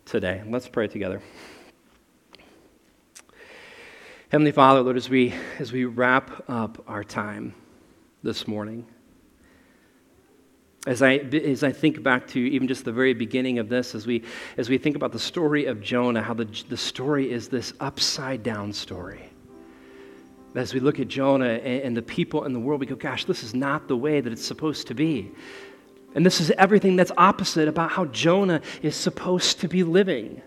today? 0.06 0.42
Let's 0.48 0.68
pray 0.68 0.88
together. 0.88 1.22
Heavenly 4.30 4.54
Father, 4.54 4.82
Lord, 4.82 4.96
as 4.96 5.10
we, 5.10 5.34
as 5.60 5.74
we 5.74 5.84
wrap 5.84 6.50
up 6.50 6.82
our 6.88 7.04
time 7.04 7.54
this 8.24 8.48
morning, 8.48 8.88
as 10.88 11.02
I, 11.02 11.16
as 11.18 11.64
I 11.64 11.72
think 11.74 12.02
back 12.02 12.28
to 12.30 12.40
even 12.40 12.68
just 12.68 12.86
the 12.86 12.94
very 12.94 13.14
beginning 13.14 13.60
of 13.60 13.68
this, 13.68 13.94
as 13.94 14.08
we, 14.08 14.24
as 14.58 14.70
we 14.70 14.78
think 14.78 14.96
about 14.96 15.12
the 15.12 15.20
story 15.20 15.66
of 15.66 15.82
Jonah, 15.82 16.24
how 16.24 16.34
the, 16.34 16.46
the 16.70 16.78
story 16.78 17.30
is 17.30 17.50
this 17.50 17.74
upside 17.82 18.42
down 18.42 18.72
story 18.74 19.31
as 20.56 20.74
we 20.74 20.80
look 20.80 21.00
at 21.00 21.08
Jonah 21.08 21.46
and 21.46 21.96
the 21.96 22.02
people 22.02 22.44
in 22.46 22.54
the 22.54 22.60
world, 22.60 22.82
we 22.82 22.86
go, 22.86 22.96
gosh, 22.96 23.26
this 23.26 23.44
is 23.44 23.54
not 23.54 23.88
the 23.88 23.96
way 23.96 24.20
that 24.20 24.32
it's 24.34 24.46
supposed 24.46 24.88
to 24.88 24.94
be. 24.94 25.32
And 26.14 26.26
this 26.26 26.42
is 26.42 26.52
everything 26.52 26.98
that's 26.98 27.12
opposite 27.18 27.68
about 27.68 27.92
how 27.92 28.06
Jonah 28.06 28.62
is 28.82 28.96
supposed 28.96 29.62
to 29.62 29.70
be 29.70 29.84
living. 29.84 30.42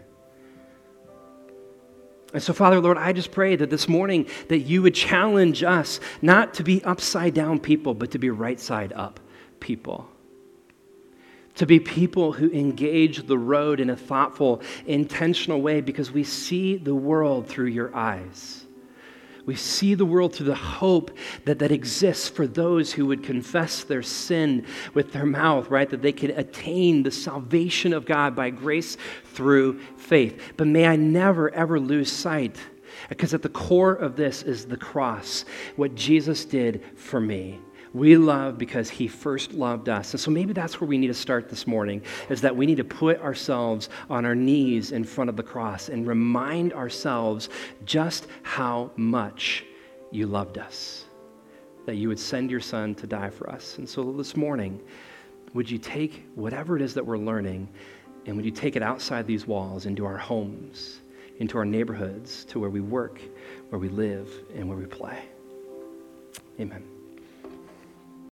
And 2.34 2.42
so, 2.42 2.52
Father, 2.52 2.80
Lord, 2.80 2.98
I 2.98 3.12
just 3.12 3.30
pray 3.30 3.56
that 3.56 3.70
this 3.70 3.88
morning 3.88 4.26
that 4.48 4.58
you 4.58 4.82
would 4.82 4.94
challenge 4.94 5.62
us 5.62 6.00
not 6.20 6.54
to 6.54 6.64
be 6.64 6.82
upside 6.84 7.32
down 7.32 7.60
people, 7.60 7.94
but 7.94 8.10
to 8.10 8.18
be 8.18 8.28
right 8.28 8.58
side 8.58 8.92
up 8.92 9.20
people. 9.60 10.08
To 11.56 11.66
be 11.66 11.78
people 11.78 12.32
who 12.32 12.50
engage 12.50 13.26
the 13.26 13.38
road 13.38 13.78
in 13.78 13.88
a 13.88 13.96
thoughtful, 13.96 14.62
intentional 14.84 15.62
way 15.62 15.80
because 15.80 16.10
we 16.10 16.24
see 16.24 16.76
the 16.76 16.94
world 16.94 17.46
through 17.46 17.66
your 17.66 17.94
eyes. 17.94 18.63
We 19.46 19.56
see 19.56 19.94
the 19.94 20.06
world 20.06 20.34
through 20.34 20.46
the 20.46 20.54
hope 20.54 21.10
that, 21.44 21.58
that 21.58 21.70
exists 21.70 22.28
for 22.28 22.46
those 22.46 22.92
who 22.92 23.06
would 23.06 23.22
confess 23.22 23.84
their 23.84 24.02
sin 24.02 24.66
with 24.94 25.12
their 25.12 25.26
mouth, 25.26 25.68
right? 25.68 25.88
That 25.88 26.02
they 26.02 26.12
can 26.12 26.30
attain 26.30 27.02
the 27.02 27.10
salvation 27.10 27.92
of 27.92 28.06
God 28.06 28.34
by 28.34 28.50
grace 28.50 28.96
through 29.32 29.80
faith. 29.96 30.54
But 30.56 30.68
may 30.68 30.86
I 30.86 30.96
never, 30.96 31.50
ever 31.50 31.78
lose 31.78 32.10
sight, 32.10 32.56
because 33.08 33.34
at 33.34 33.42
the 33.42 33.48
core 33.48 33.92
of 33.92 34.16
this 34.16 34.42
is 34.42 34.66
the 34.66 34.76
cross, 34.76 35.44
what 35.76 35.94
Jesus 35.94 36.44
did 36.44 36.82
for 36.96 37.20
me. 37.20 37.60
We 37.94 38.16
love 38.16 38.58
because 38.58 38.90
he 38.90 39.06
first 39.06 39.52
loved 39.52 39.88
us. 39.88 40.12
And 40.12 40.20
so 40.20 40.32
maybe 40.32 40.52
that's 40.52 40.80
where 40.80 40.88
we 40.88 40.98
need 40.98 41.06
to 41.06 41.14
start 41.14 41.48
this 41.48 41.64
morning 41.64 42.02
is 42.28 42.40
that 42.40 42.54
we 42.54 42.66
need 42.66 42.78
to 42.78 42.84
put 42.84 43.20
ourselves 43.20 43.88
on 44.10 44.24
our 44.26 44.34
knees 44.34 44.90
in 44.90 45.04
front 45.04 45.30
of 45.30 45.36
the 45.36 45.44
cross 45.44 45.88
and 45.88 46.04
remind 46.04 46.72
ourselves 46.72 47.48
just 47.84 48.26
how 48.42 48.90
much 48.96 49.64
you 50.10 50.26
loved 50.26 50.58
us. 50.58 51.04
That 51.86 51.94
you 51.94 52.08
would 52.08 52.18
send 52.18 52.50
your 52.50 52.60
son 52.60 52.96
to 52.96 53.06
die 53.06 53.30
for 53.30 53.48
us. 53.48 53.78
And 53.78 53.88
so 53.88 54.12
this 54.12 54.36
morning, 54.36 54.82
would 55.52 55.70
you 55.70 55.78
take 55.78 56.26
whatever 56.34 56.74
it 56.74 56.82
is 56.82 56.94
that 56.94 57.06
we're 57.06 57.16
learning 57.16 57.68
and 58.26 58.34
would 58.34 58.44
you 58.44 58.50
take 58.50 58.74
it 58.74 58.82
outside 58.82 59.24
these 59.24 59.46
walls 59.46 59.86
into 59.86 60.04
our 60.04 60.16
homes, 60.16 61.00
into 61.38 61.58
our 61.58 61.64
neighborhoods, 61.64 62.44
to 62.46 62.58
where 62.58 62.70
we 62.70 62.80
work, 62.80 63.20
where 63.68 63.78
we 63.78 63.88
live, 63.88 64.28
and 64.56 64.68
where 64.68 64.78
we 64.78 64.86
play? 64.86 65.28
Amen. 66.58 66.93